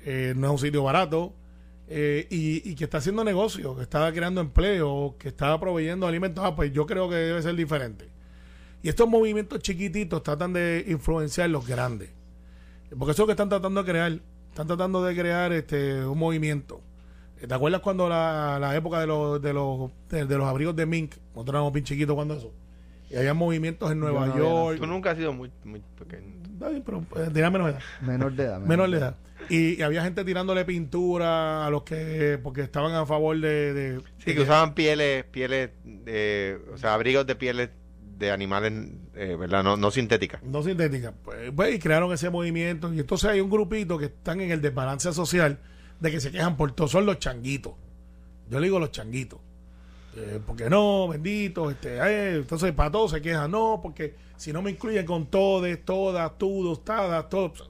eh, 0.04 0.34
no 0.37 0.48
es 0.48 0.52
un 0.52 0.58
sitio 0.58 0.82
barato, 0.82 1.32
eh, 1.88 2.26
y, 2.30 2.70
y 2.70 2.74
que 2.74 2.84
está 2.84 2.98
haciendo 2.98 3.24
negocio, 3.24 3.76
que 3.76 3.82
está 3.82 4.12
creando 4.12 4.40
empleo, 4.40 5.16
que 5.18 5.28
está 5.28 5.58
proveyendo 5.60 6.06
alimentos, 6.06 6.44
ah, 6.44 6.54
pues 6.54 6.72
yo 6.72 6.86
creo 6.86 7.08
que 7.08 7.16
debe 7.16 7.42
ser 7.42 7.54
diferente. 7.54 8.08
Y 8.82 8.88
estos 8.88 9.08
movimientos 9.08 9.60
chiquititos 9.60 10.22
tratan 10.22 10.52
de 10.52 10.84
influenciar 10.88 11.48
los 11.50 11.66
grandes. 11.66 12.10
Porque 12.90 13.12
eso 13.12 13.12
es 13.12 13.18
lo 13.20 13.26
que 13.26 13.32
están 13.32 13.48
tratando 13.48 13.82
de 13.82 13.90
crear. 13.90 14.18
Están 14.50 14.66
tratando 14.66 15.02
de 15.02 15.14
crear 15.14 15.52
este 15.52 16.04
un 16.06 16.18
movimiento. 16.18 16.80
¿Te 17.46 17.52
acuerdas 17.52 17.80
cuando 17.80 18.08
la, 18.08 18.58
la 18.60 18.76
época 18.76 19.00
de 19.00 19.06
los, 19.06 19.42
de 19.42 19.52
los 19.52 19.90
de, 20.08 20.26
de 20.26 20.38
los 20.38 20.46
abrigos 20.46 20.76
de 20.76 20.86
Mink? 20.86 21.14
Nosotros 21.34 21.54
éramos 21.54 21.72
bien 21.72 21.84
chiquitos 21.84 22.14
cuando 22.14 22.34
eso. 22.34 22.52
Y 23.10 23.16
había 23.16 23.34
movimientos 23.34 23.90
en 23.90 24.00
Nueva 24.00 24.26
no 24.26 24.36
York. 24.36 24.78
Tú 24.80 24.86
nunca 24.86 25.10
has 25.10 25.16
sido 25.16 25.32
muy, 25.32 25.50
muy 25.64 25.82
pequeño. 25.98 26.34
Está 26.52 26.68
bien, 26.68 26.82
pero 26.84 27.04
eh, 27.16 27.30
tenía 27.32 27.50
menos 27.50 27.70
edad. 27.70 27.80
Menor 28.00 28.32
de 28.32 28.44
edad. 28.44 28.60
Menor 28.60 28.90
de 28.90 28.96
edad. 28.98 29.16
Y, 29.48 29.78
y 29.78 29.83
había 29.83 30.02
gente 30.02 30.24
tirándole 30.24 30.64
pintura 30.64 31.66
a 31.66 31.70
los 31.70 31.83
que, 31.83 32.38
porque 32.42 32.62
estaban 32.62 32.92
a 32.94 33.04
favor 33.07 33.38
de... 33.40 33.72
de- 33.74 34.00
Sí, 34.18 34.35
que 34.35 34.40
usaban 34.40 34.74
pieles, 34.74 35.24
pieles, 35.24 35.70
de, 35.85 36.59
o 36.72 36.78
sea, 36.78 36.94
abrigos 36.94 37.26
de 37.26 37.35
pieles 37.37 37.70
de 38.18 38.30
animales, 38.30 38.72
eh, 39.16 39.37
¿verdad? 39.38 39.62
No, 39.64 39.76
no 39.76 39.90
sintéticas. 39.90 40.42
no 40.42 40.62
sintética. 40.62 41.12
Pues, 41.24 41.50
pues, 41.54 41.74
y 41.74 41.78
crearon 41.78 42.12
ese 42.12 42.30
movimiento. 42.30 42.92
Y 42.94 43.00
entonces 43.00 43.28
hay 43.30 43.40
un 43.40 43.50
grupito 43.50 43.98
que 43.98 44.07
están 44.07 44.40
en 44.40 44.50
el 44.52 44.61
desbalance 44.62 45.12
social 45.12 45.59
de 46.00 46.11
que 46.11 46.20
se 46.20 46.30
quejan 46.30 46.57
por 46.57 46.72
todo. 46.72 46.87
Son 46.88 47.04
los 47.07 47.18
changuitos. 47.18 47.72
Yo 48.48 48.61
le 48.61 48.66
digo 48.66 48.78
los 48.78 48.92
changuitos. 48.92 49.40
Eh, 50.16 50.38
porque 50.46 50.70
no, 50.70 51.09
bendito. 51.09 51.70
Este, 51.70 51.96
eh, 51.98 52.37
entonces 52.37 52.72
para 52.72 52.90
todos 52.92 53.11
se 53.11 53.20
quejan. 53.20 53.50
No, 53.50 53.80
porque 53.83 54.14
si 54.37 54.52
no 54.52 54.62
me 54.62 54.70
incluyen 54.70 55.04
con 55.04 55.26
todes, 55.26 55.85
todas, 55.85 56.38
todos, 56.38 56.85
todas, 56.85 57.28
todos. 57.28 57.68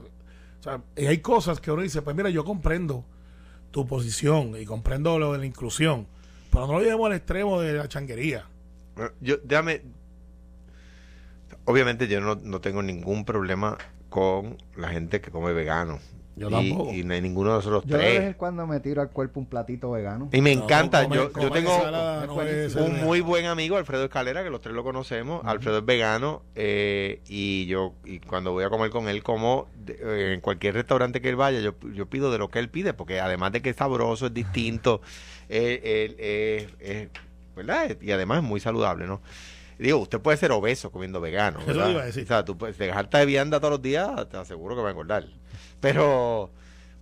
Y 0.97 1.07
hay 1.07 1.19
cosas 1.19 1.61
que 1.61 1.71
uno 1.71 1.83
dice, 1.83 2.03
pues 2.03 2.17
mira, 2.17 2.31
yo 2.31 2.45
comprendo 2.45 3.05
tu 3.71 3.87
posición 3.87 4.57
y 4.61 4.65
comprendo 4.65 5.19
lo 5.19 5.33
de 5.33 5.39
la 5.39 5.47
inclusión. 5.47 6.07
Pero 6.51 6.67
no 6.67 6.75
lo 6.75 6.81
llevemos 6.81 7.07
al 7.07 7.17
extremo 7.17 7.61
de 7.61 7.73
la 7.73 7.89
changuería. 7.89 8.47
Yo, 9.21 9.39
déjame. 9.43 9.83
Obviamente, 11.65 12.07
yo 12.07 12.21
no, 12.21 12.37
no 12.37 12.61
tengo 12.61 12.83
ningún 12.83 13.25
problema 13.25 13.77
con 14.09 14.59
la 14.77 14.91
gente 14.91 15.21
que 15.21 15.31
come 15.31 15.53
vegano. 15.53 15.99
Yo 16.37 16.49
y, 16.49 16.51
tampoco. 16.51 16.93
y 16.93 17.05
no 17.05 17.15
hay 17.15 17.21
ninguno 17.21 17.51
de 17.51 17.57
nosotros 17.57 17.85
Yo 17.87 17.97
de 17.97 18.03
vez 18.05 18.17
en 18.17 18.23
tres. 18.23 18.37
cuando 18.37 18.67
me 18.67 18.81
tiro 18.81 19.01
al 19.03 19.11
cuerpo 19.11 19.39
un 19.39 19.47
platito 19.47 19.91
vegano. 19.93 20.29
Y 20.33 20.41
me 20.41 20.55
No, 20.57 20.65
encanta. 20.65 21.05
come- 21.05 21.15
yo, 21.17 21.33
come 21.33 21.45
yo 21.45 21.51
tengo 21.53 21.79
no 21.91 22.85
un 22.85 23.01
muy 23.05 23.21
buen 23.21 23.47
amigo, 23.47 23.77
Alfredo 23.77 24.05
Escalera, 24.05 24.43
que 24.43 24.51
los 24.51 24.61
tres 24.61 24.75
lo 24.75 24.83
conocemos. 24.83 25.43
Alfredo 25.45 25.79
es 25.79 25.85
vegano. 25.85 26.43
eh, 26.57 27.21
y 27.29 27.67
yo, 27.67 27.95
y 28.05 28.19
cuando 28.21 28.53
voy 28.53 28.65
a 28.65 28.71
comer 28.71 28.91
con 28.91 29.09
él, 29.09 29.23
como 29.23 29.69
de- 29.85 29.99
eh, 30.01 30.35
en 30.35 30.41
cualquier 30.41 30.75
restaurante 30.75 31.21
que 31.21 31.29
él 31.29 31.37
vaya, 31.37 31.61
yo, 31.61 31.75
yo 31.93 32.07
pido 32.07 32.33
de 32.33 32.39
lo 32.39 32.49
que 32.49 32.59
él 32.59 32.69
pide, 32.69 32.95
porque 32.95 33.21
además 33.21 33.53
de 33.53 33.63
que 33.63 33.71
es 33.71 33.77
sabroso, 33.77 34.27
es 34.27 34.35
distinto, 34.35 35.01
eh, 35.49 36.07
él- 36.09 36.17
eh, 36.19 36.69
es- 36.81 37.09
¿verdad? 37.57 37.97
Y 38.01 38.11
además 38.11 38.39
es 38.39 38.45
muy 38.45 38.59
saludable, 38.59 39.07
¿no? 39.07 39.21
Digo, 39.79 39.99
usted 39.99 40.21
puede 40.21 40.37
ser 40.37 40.53
obeso 40.53 40.91
comiendo 40.91 41.21
vegano. 41.21 41.59
Eso 41.61 41.67
¿verdad? 41.67 41.91
iba 41.91 42.03
a 42.03 42.07
decir. 42.07 42.25
O 42.25 42.27
sea, 42.27 42.45
tú 42.45 42.57
puedes 42.57 42.79
dejarte 42.79 43.19
de 43.19 43.27
vianda 43.27 43.61
todos 43.61 43.73
los 43.73 43.83
días, 43.83 44.29
te 44.29 44.37
aseguro 44.37 44.77
que 44.77 44.83
va 44.83 44.89
a 44.89 44.91
engordar. 44.93 45.27
Pero, 45.81 46.51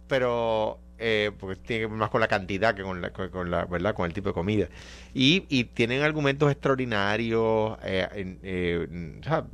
pero, 0.08 0.78
eh, 0.98 1.30
porque 1.38 1.56
tiene 1.56 1.82
que 1.82 1.86
ver 1.86 1.98
más 1.98 2.10
con 2.10 2.20
la 2.20 2.28
cantidad 2.28 2.74
que 2.74 2.82
con 2.82 3.00
la, 3.00 3.10
con, 3.10 3.28
con 3.30 3.50
la, 3.50 3.64
¿verdad? 3.64 3.94
Con 3.94 4.06
el 4.06 4.12
tipo 4.12 4.28
de 4.28 4.34
comida. 4.34 4.68
Y, 5.14 5.44
y 5.48 5.64
tienen 5.64 6.02
argumentos 6.02 6.50
extraordinarios, 6.50 7.78
eh, 7.82 8.36
eh, 8.42 9.18
o 9.20 9.24
sea, 9.24 9.44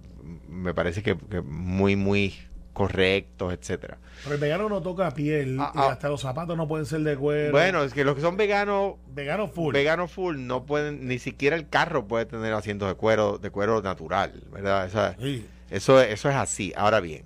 me 0.48 0.74
parece 0.74 1.02
que, 1.02 1.16
que 1.16 1.40
muy, 1.40 1.96
muy 1.96 2.34
correctos, 2.78 3.52
etcétera. 3.52 3.98
Pero 4.22 4.34
el 4.36 4.40
vegano 4.40 4.68
no 4.68 4.80
toca 4.80 5.12
piel 5.12 5.58
Ah, 5.60 5.72
y 5.74 5.78
ah. 5.78 5.90
hasta 5.92 6.08
los 6.08 6.20
zapatos 6.20 6.56
no 6.56 6.66
pueden 6.66 6.86
ser 6.86 7.00
de 7.00 7.16
cuero. 7.16 7.52
Bueno, 7.52 7.82
es 7.84 7.92
que 7.92 8.04
los 8.04 8.14
que 8.14 8.22
son 8.22 8.36
veganos, 8.36 8.94
vegano 9.14 9.48
full. 9.48 9.74
veganos 9.74 10.10
full, 10.10 10.36
no 10.38 10.64
pueden, 10.64 11.06
ni 11.06 11.18
siquiera 11.18 11.56
el 11.56 11.68
carro 11.68 12.06
puede 12.06 12.24
tener 12.24 12.52
asientos 12.54 12.88
de 12.88 12.94
cuero, 12.94 13.38
de 13.38 13.50
cuero 13.50 13.82
natural, 13.82 14.44
¿verdad? 14.52 14.86
O 14.86 14.90
sea, 14.90 15.16
Sí. 15.20 15.46
Eso, 15.70 16.00
eso 16.00 16.30
es 16.30 16.34
así. 16.36 16.72
Ahora 16.76 17.00
bien, 17.00 17.24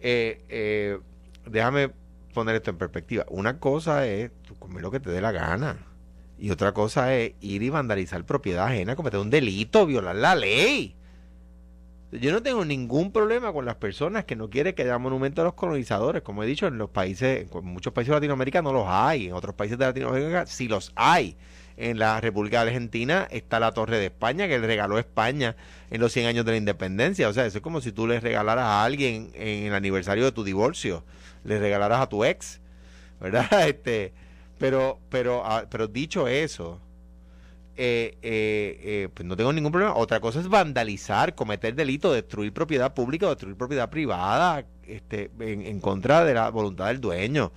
eh, 0.00 0.42
eh, 0.48 0.98
déjame 1.46 1.90
poner 2.34 2.56
esto 2.56 2.70
en 2.70 2.78
perspectiva. 2.78 3.24
Una 3.28 3.58
cosa 3.60 4.06
es 4.06 4.30
tú 4.46 4.56
comer 4.56 4.82
lo 4.82 4.90
que 4.90 4.98
te 5.00 5.10
dé 5.10 5.20
la 5.20 5.30
gana. 5.32 5.76
Y 6.38 6.50
otra 6.50 6.72
cosa 6.72 7.14
es 7.14 7.34
ir 7.40 7.62
y 7.62 7.68
vandalizar 7.68 8.24
propiedad 8.24 8.66
ajena, 8.66 8.96
cometer 8.96 9.20
un 9.20 9.30
delito, 9.30 9.86
violar 9.86 10.16
la 10.16 10.34
ley. 10.34 10.96
Yo 12.12 12.30
no 12.30 12.42
tengo 12.42 12.62
ningún 12.66 13.10
problema 13.10 13.54
con 13.54 13.64
las 13.64 13.76
personas 13.76 14.26
que 14.26 14.36
no 14.36 14.50
quieren 14.50 14.74
que 14.74 14.82
haya 14.82 14.98
monumentos 14.98 15.42
a 15.42 15.46
los 15.46 15.54
colonizadores. 15.54 16.20
Como 16.20 16.42
he 16.42 16.46
dicho, 16.46 16.66
en 16.66 16.76
los 16.76 16.90
países, 16.90 17.46
en 17.50 17.64
muchos 17.64 17.94
países 17.94 18.10
de 18.10 18.16
Latinoamérica 18.16 18.60
no 18.60 18.70
los 18.74 18.84
hay. 18.86 19.28
En 19.28 19.32
otros 19.32 19.54
países 19.54 19.78
de 19.78 19.86
Latinoamérica 19.86 20.44
sí 20.44 20.68
los 20.68 20.92
hay. 20.94 21.36
En 21.78 21.98
la 21.98 22.20
República 22.20 22.60
Argentina 22.60 23.26
está 23.30 23.58
la 23.60 23.72
Torre 23.72 23.96
de 23.98 24.06
España 24.06 24.46
que 24.46 24.58
le 24.58 24.66
regaló 24.66 24.98
España 24.98 25.56
en 25.90 26.02
los 26.02 26.12
100 26.12 26.26
años 26.26 26.44
de 26.44 26.50
la 26.50 26.58
independencia. 26.58 27.30
O 27.30 27.32
sea, 27.32 27.46
eso 27.46 27.58
es 27.58 27.62
como 27.62 27.80
si 27.80 27.92
tú 27.92 28.06
le 28.06 28.20
regalaras 28.20 28.66
a 28.66 28.84
alguien 28.84 29.30
en 29.34 29.68
el 29.68 29.74
aniversario 29.74 30.24
de 30.24 30.32
tu 30.32 30.44
divorcio, 30.44 31.04
le 31.44 31.58
regalaras 31.58 32.02
a 32.02 32.10
tu 32.10 32.26
ex, 32.26 32.60
¿verdad? 33.20 33.46
Este, 33.66 34.12
pero, 34.58 35.00
pero, 35.08 35.46
ah, 35.46 35.64
pero 35.70 35.88
dicho 35.88 36.28
eso, 36.28 36.78
eh, 37.76 38.18
eh, 38.22 38.80
eh, 38.82 39.08
pues 39.14 39.26
no 39.26 39.36
tengo 39.36 39.52
ningún 39.52 39.72
problema. 39.72 39.94
Otra 39.94 40.20
cosa 40.20 40.40
es 40.40 40.48
vandalizar, 40.48 41.34
cometer 41.34 41.74
delito, 41.74 42.12
destruir 42.12 42.52
propiedad 42.52 42.92
pública 42.94 43.26
o 43.26 43.30
destruir 43.30 43.56
propiedad 43.56 43.88
privada 43.88 44.64
este, 44.86 45.30
en, 45.40 45.80
contra 45.80 46.24
de 46.24 46.34
la 46.34 46.50
voluntad 46.50 46.86
del 46.88 47.00
dueño. 47.00 47.52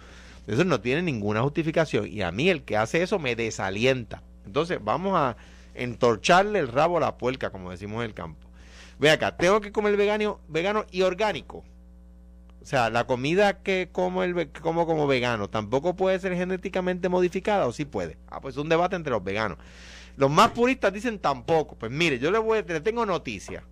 Eso 0.47 0.63
no 0.63 0.79
tiene 0.79 1.01
ninguna 1.01 1.41
justificación. 1.41 2.07
Y 2.07 2.21
a 2.21 2.31
mí 2.31 2.49
el 2.49 2.63
que 2.63 2.77
hace 2.77 3.01
eso 3.01 3.19
me 3.19 3.35
desalienta. 3.35 4.21
Entonces 4.45 4.79
vamos 4.81 5.13
a 5.15 5.35
entorcharle 5.73 6.59
el 6.59 6.69
rabo 6.69 6.97
a 6.97 7.01
la 7.01 7.17
puerca, 7.17 7.49
como 7.49 7.71
decimos 7.71 7.97
en 8.03 8.09
el 8.09 8.13
campo. 8.13 8.47
Ve 8.99 9.09
acá, 9.09 9.35
tengo 9.35 9.59
que 9.59 9.71
comer 9.71 9.97
vegano, 9.97 10.39
vegano 10.47 10.85
y 10.91 11.01
orgánico. 11.01 11.63
O 12.61 12.67
sea, 12.67 12.89
la 12.89 13.05
comida 13.05 13.61
que 13.61 13.89
como, 13.91 14.23
el, 14.23 14.49
como 14.49 14.87
como 14.87 15.05
vegano 15.05 15.49
tampoco 15.49 15.95
puede 15.95 16.19
ser 16.19 16.35
genéticamente 16.35 17.09
modificada 17.09 17.67
o 17.67 17.73
sí 17.73 17.85
puede. 17.85 18.17
Ah, 18.27 18.39
pues 18.41 18.55
es 18.55 18.61
un 18.61 18.69
debate 18.69 18.95
entre 18.95 19.11
los 19.11 19.23
veganos. 19.23 19.57
Los 20.17 20.31
más 20.31 20.51
puristas 20.51 20.93
dicen 20.93 21.19
tampoco. 21.19 21.75
Pues 21.75 21.91
mire, 21.91 22.19
yo 22.19 22.31
le, 22.31 22.39
voy, 22.39 22.63
le 22.63 22.81
tengo 22.81 23.05
noticia. 23.05 23.63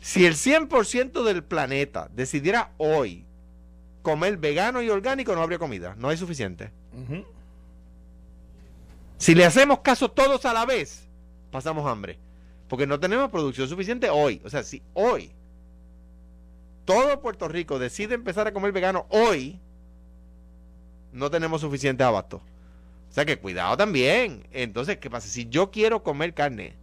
Si 0.00 0.24
el 0.24 0.34
100% 0.34 1.24
del 1.24 1.42
planeta 1.42 2.08
decidiera 2.12 2.72
hoy 2.78 3.26
comer 4.02 4.36
vegano 4.36 4.80
y 4.82 4.88
orgánico, 4.88 5.34
no 5.34 5.42
habría 5.42 5.58
comida. 5.58 5.94
No 5.98 6.08
hay 6.08 6.16
suficiente. 6.16 6.70
Si 9.18 9.34
le 9.34 9.44
hacemos 9.44 9.80
caso 9.80 10.10
todos 10.10 10.44
a 10.44 10.52
la 10.52 10.64
vez, 10.64 11.08
pasamos 11.50 11.86
hambre. 11.86 12.18
Porque 12.68 12.86
no 12.86 13.00
tenemos 13.00 13.30
producción 13.30 13.68
suficiente 13.68 14.10
hoy. 14.10 14.40
O 14.44 14.50
sea, 14.50 14.62
si 14.62 14.82
hoy 14.94 15.32
todo 16.84 17.20
Puerto 17.20 17.48
Rico 17.48 17.78
decide 17.78 18.14
empezar 18.14 18.46
a 18.46 18.52
comer 18.52 18.72
vegano 18.72 19.06
hoy, 19.10 19.60
no 21.12 21.30
tenemos 21.30 21.60
suficiente 21.60 22.04
abasto. 22.04 22.40
Sea 23.16 23.24
que 23.24 23.38
cuidado 23.38 23.78
también. 23.78 24.46
Entonces, 24.52 24.98
¿qué 24.98 25.08
pasa? 25.08 25.26
Si 25.26 25.48
yo 25.48 25.70
quiero 25.70 26.02
comer 26.02 26.34
carne, 26.34 26.74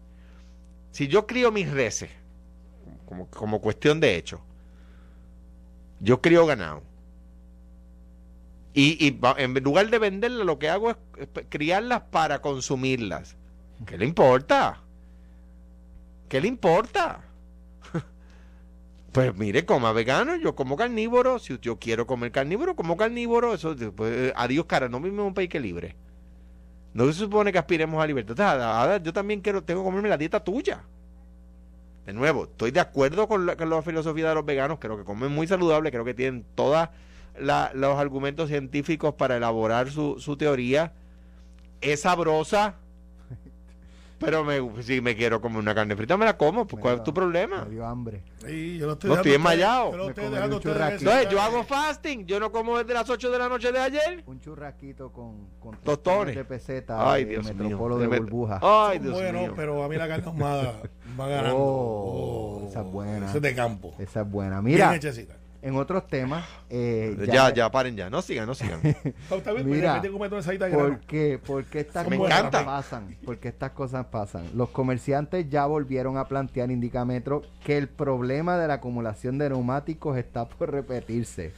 si 0.90 1.08
yo 1.08 1.28
crío 1.28 1.52
mis 1.52 1.70
reses, 1.70 2.10
como, 3.06 3.28
como 3.28 3.62
cuestión 3.62 4.00
de 4.00 4.16
hecho, 4.16 4.42
yo 6.00 6.24
crío 6.24 6.48
ganado. 6.48 6.82
Y, 8.74 8.98
y 9.06 9.20
en 9.38 9.54
lugar 9.64 9.92
de 9.92 10.00
venderlas, 10.00 10.44
lo 10.44 10.58
que 10.58 10.70
hago 10.70 10.90
es, 10.90 10.98
criarlas 11.50 12.02
para 12.10 12.42
consumirlas. 12.42 13.38
¿Qué 13.86 14.00
le 14.00 14.06
importa? 14.06 14.82
¿Qué 16.30 16.42
le 16.42 16.48
importa? 16.48 17.22
Pues 19.12 19.36
mire, 19.36 19.64
coma 19.68 19.92
vegano, 19.94 20.36
yo 20.38 20.56
como 20.56 20.78
carnívoro. 20.78 21.38
Si 21.38 21.60
yo 21.60 21.78
quiero 21.78 22.08
comer 22.08 22.32
carnívoro, 22.32 22.76
como 22.76 22.98
carnívoro. 22.98 23.54
Eso, 23.54 23.76
pues, 23.96 24.34
adiós, 24.36 24.66
cara, 24.66 24.90
no 24.90 25.00
vivimos 25.00 25.22
en 25.22 25.28
un 25.28 25.34
país 25.36 25.50
que 25.50 25.60
libre. 25.60 25.96
No 26.94 27.06
se 27.08 27.14
supone 27.14 27.52
que 27.52 27.58
aspiremos 27.58 28.02
a 28.04 28.08
libertad. 28.08 29.02
Yo 29.02 29.14
también 29.14 29.42
quiero, 29.42 29.64
tengo 29.64 29.82
que 29.82 29.86
comerme 29.86 30.10
la 30.10 30.18
dieta 30.18 30.44
tuya. 30.44 30.84
De 32.06 32.14
nuevo, 32.14 32.44
estoy 32.44 32.72
de 32.72 32.80
acuerdo 32.80 33.28
con 33.28 33.46
la, 33.46 33.56
con 33.56 33.84
filosofía 33.84 34.30
de 34.30 34.36
los 34.36 34.46
veganos. 34.46 34.78
Creo 34.80 34.98
que 34.98 35.04
comen 35.04 35.32
muy 35.32 35.48
saludable. 35.48 35.92
Creo 35.92 36.06
que 36.06 36.14
tienen 36.14 36.46
todos 36.56 36.90
los 37.40 37.98
argumentos 37.98 38.50
científicos 38.50 39.16
para 39.16 39.38
elaborar 39.38 39.90
su 39.90 40.36
teoría. 40.38 40.94
Es 41.82 42.02
sabrosa. 42.02 42.76
Pero 44.24 44.44
me, 44.44 44.84
si 44.84 45.02
me 45.02 45.16
quiero 45.16 45.42
comer 45.42 45.60
una 45.60 45.76
carne 45.76 45.96
frita, 45.96 46.18
me 46.18 46.26
la 46.26 46.38
como. 46.38 46.66
Pues, 46.68 46.82
¿Cuál 46.82 46.96
es 46.96 47.04
tu 47.04 47.14
problema? 47.14 47.66
Me 47.66 47.72
dio 47.72 47.86
hambre. 47.86 48.24
Sí, 48.46 48.78
yo 48.78 48.88
lo 48.88 48.94
estoy 48.94 49.10
No, 49.10 49.16
estoy 49.18 49.34
enmayado. 49.34 49.92
yo 49.92 49.98
lo 49.98 50.10
estoy 50.10 50.30
dejando. 50.30 50.58
Entonces, 50.58 51.30
yo 51.30 51.42
hago 51.42 51.64
fasting. 51.64 52.26
Yo 52.26 52.40
no 52.40 52.52
como 52.52 52.78
desde 52.78 52.94
las 52.94 53.10
8 53.10 53.32
de 53.32 53.38
la 53.40 53.50
noche 53.50 53.72
de 53.72 53.80
ayer. 53.80 54.24
Un 54.26 54.40
churrasquito 54.40 55.12
con, 55.12 55.48
con 55.60 55.76
Tostones. 55.78 56.36
de 56.36 56.46
peseta 56.46 57.12
Ay, 57.12 57.26
Dios 57.26 57.46
mío. 57.46 57.64
Metropolo 57.64 57.98
de 57.98 58.08
burbuja. 58.08 58.60
Ay, 58.62 59.00
Dios 59.00 59.14
buenos, 59.14 59.42
mío. 59.44 59.54
pero 59.56 59.84
a 59.84 59.90
mí 59.90 59.96
la 59.96 60.08
carne 60.08 60.26
ahumada 60.28 60.82
va 61.20 61.28
ganando. 61.28 61.58
Oh, 61.58 62.66
esa 62.70 62.82
es 62.82 62.88
buena. 62.88 63.26
Esa 63.28 63.36
es 63.38 63.42
de 63.42 63.56
campo. 63.56 63.94
Esa 64.00 64.22
es 64.22 64.30
buena. 64.30 64.62
Bien 64.62 64.76
Mira, 64.76 64.96
hechecita. 64.96 65.36
En 65.64 65.76
otros 65.78 66.06
temas, 66.08 66.46
eh, 66.70 67.16
Ya, 67.32 67.52
ya, 67.54 67.72
paren 67.72 67.96
ya. 67.96 68.10
No 68.10 68.22
sigan, 68.22 68.46
no 68.46 68.54
sigan. 68.54 68.82
Oh, 69.32 69.38
Mira, 69.38 69.64
pues, 69.64 69.82
ya 69.82 69.94
me 69.96 70.02
tengo 70.02 70.18
una 70.18 70.42
salita 70.44 70.66
de 70.66 70.72
grano. 70.72 70.90
¿Por 70.90 71.00
qué? 71.02 71.40
Porque 71.44 71.80
estas 71.80 72.08
Me 72.10 72.18
cosas 72.18 72.38
encanta. 72.40 72.66
pasan. 72.66 73.16
Porque 73.26 73.48
estas 73.48 73.72
cosas 73.72 74.06
pasan. 74.08 74.46
Los 74.56 74.70
comerciantes 74.70 75.50
ya 75.50 75.66
volvieron 75.66 76.18
a 76.18 76.26
plantear 76.28 76.70
Indicametro 76.70 77.42
que 77.64 77.78
el 77.78 77.88
problema 77.88 78.58
de 78.58 78.68
la 78.68 78.76
acumulación 78.76 79.38
de 79.38 79.50
neumáticos 79.50 80.18
está 80.18 80.46
por 80.48 80.70
repetirse. 80.72 81.54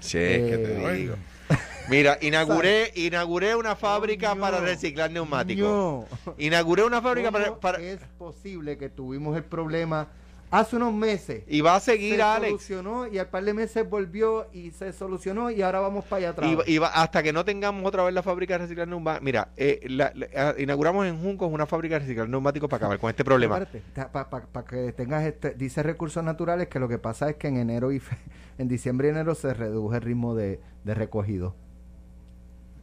Sí, 0.00 0.16
que 0.18 0.58
te 0.64 0.86
Eh, 0.86 0.92
digo. 0.94 1.14
Mira, 1.90 2.16
inauguré, 2.22 2.90
inauguré 2.94 3.54
una 3.56 3.76
fábrica 3.76 4.34
No, 4.34 4.40
para 4.40 4.60
reciclar 4.60 5.10
neumáticos. 5.10 5.68
No. 5.68 6.34
Inauguré 6.38 6.84
una 6.84 7.02
fábrica 7.02 7.30
para, 7.30 7.48
¿Cómo 7.48 7.60
para- 7.60 7.80
es 7.82 8.00
posible 8.16 8.78
que 8.78 8.88
tuvimos 8.88 9.36
el 9.36 9.44
problema 9.44 10.08
hace 10.50 10.76
unos 10.76 10.92
meses? 10.92 11.44
y 11.46 11.60
va 11.60 11.76
a 11.76 11.80
seguir 11.80 12.16
se 12.16 12.22
Alex. 12.22 12.48
solucionó 12.50 13.06
y 13.06 13.18
al 13.18 13.28
par 13.28 13.44
de 13.44 13.54
meses 13.54 13.88
volvió 13.88 14.48
y 14.52 14.70
se 14.72 14.92
solucionó 14.92 15.50
y 15.50 15.62
ahora 15.62 15.80
vamos 15.80 16.04
para 16.04 16.18
allá 16.18 16.28
atrás. 16.30 16.50
Y, 16.66 16.72
y 16.74 16.78
va- 16.78 16.88
hasta 16.88 17.22
que 17.22 17.32
no 17.32 17.44
tengamos 17.44 17.84
otra 17.86 18.02
vez 18.04 18.12
la 18.14 18.22
fábrica 18.22 18.54
de 18.54 18.58
reciclar 18.58 18.88
neumáticos. 18.88 19.24
Mira, 19.24 19.48
eh, 19.56 19.80
la- 19.88 20.12
la- 20.14 20.26
ah, 20.36 20.54
inauguramos 20.58 21.06
en 21.06 21.20
Juncos 21.20 21.50
una 21.52 21.66
fábrica 21.66 21.94
de 21.96 22.00
reciclar 22.00 22.28
neumáticos 22.28 22.68
para 22.68 22.78
acabar 22.78 22.98
con 22.98 23.10
este 23.10 23.24
problema. 23.24 23.64
Para 24.12 24.64
que 24.66 24.92
tengas 24.92 25.24
este, 25.24 25.50
dice 25.54 25.82
recursos 25.82 26.22
naturales 26.24 26.68
que 26.68 26.78
lo 26.78 26.88
que 26.88 26.98
pasa 26.98 27.30
es 27.30 27.36
que 27.36 27.48
en 27.48 27.56
enero 27.56 27.92
y 27.92 28.00
fe- 28.00 28.16
en 28.58 28.68
diciembre 28.68 29.08
y 29.08 29.10
enero 29.12 29.34
se 29.34 29.54
reduce 29.54 29.96
el 29.96 30.02
ritmo 30.02 30.34
de, 30.34 30.60
de 30.84 30.94
recogido. 30.94 31.54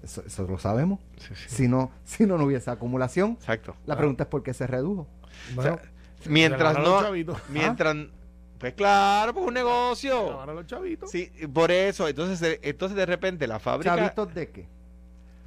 Eso, 0.04 0.24
eso 0.26 0.48
lo 0.48 0.58
sabemos. 0.58 1.00
Sí, 1.18 1.34
sí. 1.36 1.46
Si 1.56 1.68
no, 1.68 1.92
si 2.06 2.26
no, 2.26 2.38
no 2.38 2.46
hubiese 2.46 2.70
acumulación. 2.72 3.32
Exacto. 3.32 3.76
La 3.86 3.98
pregunta 3.98 4.24
es 4.24 4.30
por 4.30 4.44
qué 4.44 4.54
se 4.54 4.66
redujo. 4.68 5.08
Bueno, 5.56 5.80
los 6.28 6.78
no, 6.78 7.36
mientras, 7.50 7.96
pues 8.58 8.74
claro, 8.74 9.34
pues 9.34 9.46
un 9.46 9.54
negocio. 9.54 10.46
los 10.46 10.66
chavitos. 10.66 11.12
Sí, 11.12 11.32
por 11.54 11.72
eso, 11.72 12.08
entonces, 12.08 12.42
eh, 12.42 12.60
entonces 12.64 12.98
de 12.98 13.06
repente 13.06 13.48
la 13.48 13.60
fábrica, 13.60 13.96
¿Chavitos 13.96 14.34
de 14.34 14.50
qué? 14.50 14.68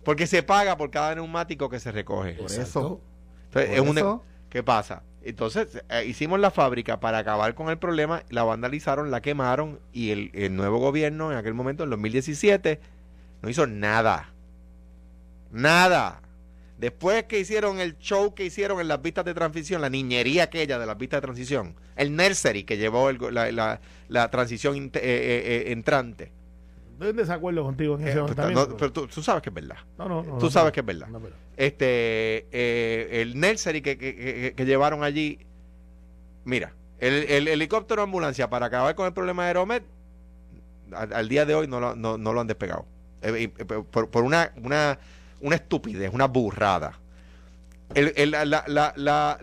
porque 0.04 0.26
se 0.26 0.42
paga 0.42 0.76
por 0.76 0.90
cada 0.90 1.14
neumático 1.14 1.68
que 1.68 1.80
se 1.80 1.92
recoge. 1.92 2.34
Por 2.34 2.50
eso. 2.50 3.00
Entonces, 3.46 3.50
por 3.50 3.62
es 3.62 3.80
un 3.80 3.98
eso. 3.98 4.24
¿Qué 4.48 4.62
pasa? 4.62 5.02
Entonces 5.22 5.82
eh, 5.90 6.04
hicimos 6.06 6.40
la 6.40 6.50
fábrica 6.50 6.98
para 6.98 7.18
acabar 7.18 7.54
con 7.54 7.68
el 7.68 7.78
problema, 7.78 8.22
la 8.30 8.42
vandalizaron, 8.42 9.10
la 9.10 9.20
quemaron 9.20 9.78
y 9.92 10.10
el, 10.10 10.30
el 10.34 10.56
nuevo 10.56 10.78
gobierno 10.78 11.30
en 11.30 11.38
aquel 11.38 11.54
momento, 11.54 11.84
en 11.84 11.90
2017, 11.90 12.80
no 13.42 13.48
hizo 13.48 13.66
nada. 13.66 14.32
Nada. 15.50 16.22
Después 16.80 17.24
que 17.24 17.38
hicieron 17.38 17.78
el 17.78 17.98
show 17.98 18.34
que 18.34 18.46
hicieron 18.46 18.80
en 18.80 18.88
las 18.88 19.02
vistas 19.02 19.24
de 19.26 19.34
transición, 19.34 19.82
la 19.82 19.90
niñería 19.90 20.44
aquella 20.44 20.78
de 20.78 20.86
las 20.86 20.96
vistas 20.96 21.18
de 21.18 21.26
transición, 21.26 21.74
el 21.94 22.16
nursery 22.16 22.64
que 22.64 22.78
llevó 22.78 23.10
el 23.10 23.18
la, 23.32 23.52
la- 23.52 23.80
la 24.08 24.30
transición 24.30 24.76
eh, 24.76 24.90
eh, 24.94 25.02
eh, 25.02 25.72
entrante. 25.72 26.32
Estoy 26.94 27.10
en 27.10 27.16
desacuerdo 27.16 27.62
contigo 27.64 27.96
en 27.98 28.08
ese 28.08 28.18
Eh, 28.18 28.22
no, 28.54 28.76
pero 28.78 28.92
tú, 28.92 29.06
tú 29.08 29.22
sabes 29.22 29.42
que 29.42 29.50
es 29.50 29.54
verdad. 29.54 29.76
no, 29.98 30.08
no, 30.08 30.22
no, 30.22 30.38
tú 30.38 30.46
no, 30.46 30.50
sabes 30.50 30.72
que 30.72 30.80
es 30.80 30.86
verdad. 30.86 31.08
pero- 31.12 31.34
Este, 31.56 33.20
el 33.20 33.38
nursery 33.38 33.82
que, 33.82 33.98
que- 33.98 34.14
que- 34.16 34.54
que 34.56 34.64
llevaron 34.64 35.04
allí, 35.04 35.38
mira, 36.44 36.72
el, 36.98 37.12
el 37.28 37.48
helicóptero 37.48 38.00
ambulancia 38.02 38.48
para 38.48 38.66
acabar 38.66 38.94
con 38.94 39.06
el 39.06 39.12
problema 39.12 39.42
de 39.42 39.48
Aeromed, 39.48 39.82
al, 40.92 41.12
al 41.12 41.28
día 41.28 41.44
de 41.44 41.54
hoy 41.54 41.68
no 41.68 41.78
lo, 41.78 41.94
no, 41.94 42.16
no 42.16 42.32
lo 42.32 42.40
han 42.40 42.46
despegado. 42.46 42.86
Por, 43.90 44.08
por 44.08 44.24
una, 44.24 44.52
una, 44.62 44.98
una 45.40 45.56
estupidez, 45.56 46.10
una 46.12 46.26
burrada. 46.26 46.98
El, 47.94 48.12
el- 48.16 48.30
la- 48.30 48.44
la- 48.44 48.64
la- 48.68 48.94
la- 48.96 49.38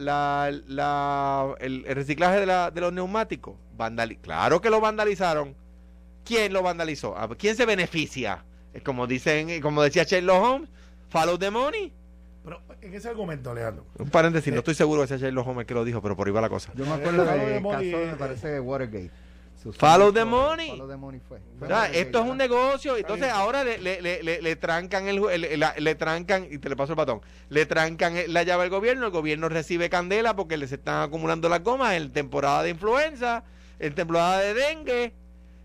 la- 0.68 1.56
el- 1.60 1.86
el 1.86 1.96
reciclaje 1.96 2.40
de, 2.40 2.46
la- 2.46 2.72
de 2.72 2.80
los 2.82 2.94
neumáticos 2.94 3.56
vandali 3.76 4.16
claro 4.18 4.62
que 4.62 4.70
lo 4.70 4.80
vandalizaron. 4.80 5.56
¿Quién 6.24 6.52
lo 6.54 6.62
vandalizó? 6.64 7.18
¿A 7.18 7.28
¿Quién 7.36 7.56
se 7.56 7.66
beneficia? 7.66 8.44
Es 8.74 8.84
Como 8.84 9.08
dicen, 9.08 9.50
eh, 9.50 9.62
como 9.62 9.82
decía 9.82 10.04
Sherlock 10.04 10.44
Holmes, 10.44 10.70
follow 11.10 11.38
the 11.38 11.50
money. 11.52 11.94
Pero 12.44 12.62
en 12.82 12.94
ese 12.94 13.10
argumento, 13.10 13.52
Alejandro, 13.52 13.86
Un 13.98 14.10
paréntesis, 14.10 14.52
no 14.54 14.60
estoy 14.60 14.76
seguro 14.76 15.02
que 15.02 15.08
sea 15.10 15.18
Sherlock 15.18 15.48
Holmes 15.48 15.62
el 15.62 15.66
que 15.68 15.74
lo 15.74 15.84
dijo, 15.84 16.02
pero 16.02 16.16
por 16.16 16.28
ahí 16.28 16.34
va 16.34 16.42
la 16.42 16.50
cosa. 16.50 16.72
Yo 16.76 16.86
me 16.86 16.94
acuerdo 16.94 17.26
del 17.26 17.62
money, 17.62 17.92
caso, 17.92 18.04
eh, 18.04 18.08
me 18.12 18.18
parece, 18.18 18.48
de 18.50 18.60
Watergate. 18.60 19.12
Follow 19.74 20.12
the 20.14 20.26
money. 20.26 20.70
Follow 20.70 20.88
the 20.88 20.98
money 20.98 21.20
fue. 21.20 21.40
Fue 21.58 21.68
O 21.68 21.70
sea, 21.70 21.86
esto 21.92 22.20
es 22.24 22.30
un 22.30 22.38
negocio, 22.38 22.96
entonces 22.98 23.30
ahora 23.30 23.64
le, 23.64 23.78
le, 23.80 24.02
le, 24.02 24.24
le- 24.24 24.42
le 24.42 24.56
trancan 24.56 25.08
el, 25.08 25.20
ju- 25.20 25.30
el- 25.32 25.60
la- 25.60 25.74
le 25.78 25.96
trancan 25.96 26.48
y 26.52 26.58
te 26.58 26.70
le 26.70 26.76
paso 26.76 26.94
el 26.94 26.98
batón, 26.98 27.22
le 27.50 27.66
trancan 27.66 28.16
la 28.28 28.44
llave 28.44 28.64
al 28.64 28.70
gobierno, 28.70 29.06
el 29.06 29.12
gobierno 29.12 29.50
recibe 29.50 29.90
candela 29.90 30.36
porque 30.36 30.58
les 30.58 30.72
están 30.72 31.02
acumulando 31.04 31.50
las 31.50 31.64
gomas 31.64 31.94
en 31.96 32.12
temporada 32.12 32.64
de 32.64 32.70
influenza, 32.70 33.44
en 33.80 33.94
temporada 33.96 34.40
de 34.40 34.54
dengue. 34.54 35.14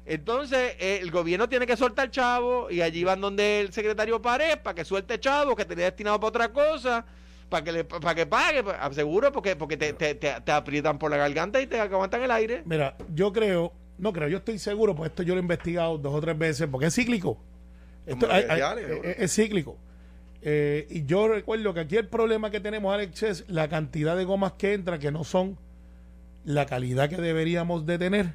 Entonces, 0.04 0.74
eh, 0.80 0.98
el 1.00 1.10
gobierno 1.12 1.48
tiene 1.48 1.64
que 1.66 1.76
soltar 1.76 2.10
chavo 2.10 2.70
y 2.70 2.80
allí 2.82 3.04
van 3.04 3.20
donde 3.20 3.60
el 3.60 3.72
secretario 3.72 4.20
Pared 4.20 4.58
para 4.58 4.74
que 4.74 4.84
suelte 4.84 5.20
chavo 5.20 5.54
que 5.54 5.64
tenía 5.64 5.84
destinado 5.84 6.18
para 6.18 6.28
otra 6.28 6.48
cosa, 6.52 7.04
para 7.48 7.62
que 7.62 7.70
le, 7.70 7.84
para 7.84 8.14
que 8.14 8.26
pague, 8.26 8.64
pa- 8.64 8.92
seguro, 8.92 9.30
porque 9.30 9.54
porque 9.54 9.76
te, 9.76 9.92
te, 9.92 10.16
te, 10.16 10.40
te 10.40 10.52
aprietan 10.52 10.98
por 10.98 11.10
la 11.10 11.18
garganta 11.18 11.60
y 11.60 11.68
te 11.68 11.78
aguantan 11.78 12.20
el 12.22 12.32
aire. 12.32 12.62
mira, 12.64 12.96
yo 13.14 13.32
creo, 13.32 13.72
no 13.98 14.12
creo, 14.12 14.28
yo 14.28 14.38
estoy 14.38 14.58
seguro, 14.58 14.94
pues 14.94 15.10
esto 15.10 15.22
yo 15.22 15.34
lo 15.34 15.40
he 15.40 15.42
investigado 15.42 15.98
dos 15.98 16.14
o 16.14 16.20
tres 16.20 16.36
veces, 16.38 16.68
porque 16.70 16.86
es 16.86 16.94
cíclico. 16.94 17.38
Esto, 18.06 18.26
hay- 18.30 18.44
hay- 18.48 18.60
es, 18.60 18.86
seguro. 18.88 19.08
es 19.08 19.34
cíclico. 19.34 19.78
Eh, 20.42 20.88
y 20.90 21.04
yo 21.04 21.28
recuerdo 21.28 21.72
que 21.72 21.80
aquí 21.80 21.96
el 21.96 22.08
problema 22.08 22.50
que 22.50 22.58
tenemos, 22.60 22.92
Alex, 22.92 23.22
es 23.22 23.44
la 23.48 23.68
cantidad 23.68 24.16
de 24.16 24.24
gomas 24.24 24.52
que 24.54 24.74
entran 24.74 24.98
que 24.98 25.12
no 25.12 25.22
son 25.22 25.56
la 26.44 26.66
calidad 26.66 27.08
que 27.08 27.16
deberíamos 27.18 27.86
de 27.86 27.98
tener 27.98 28.34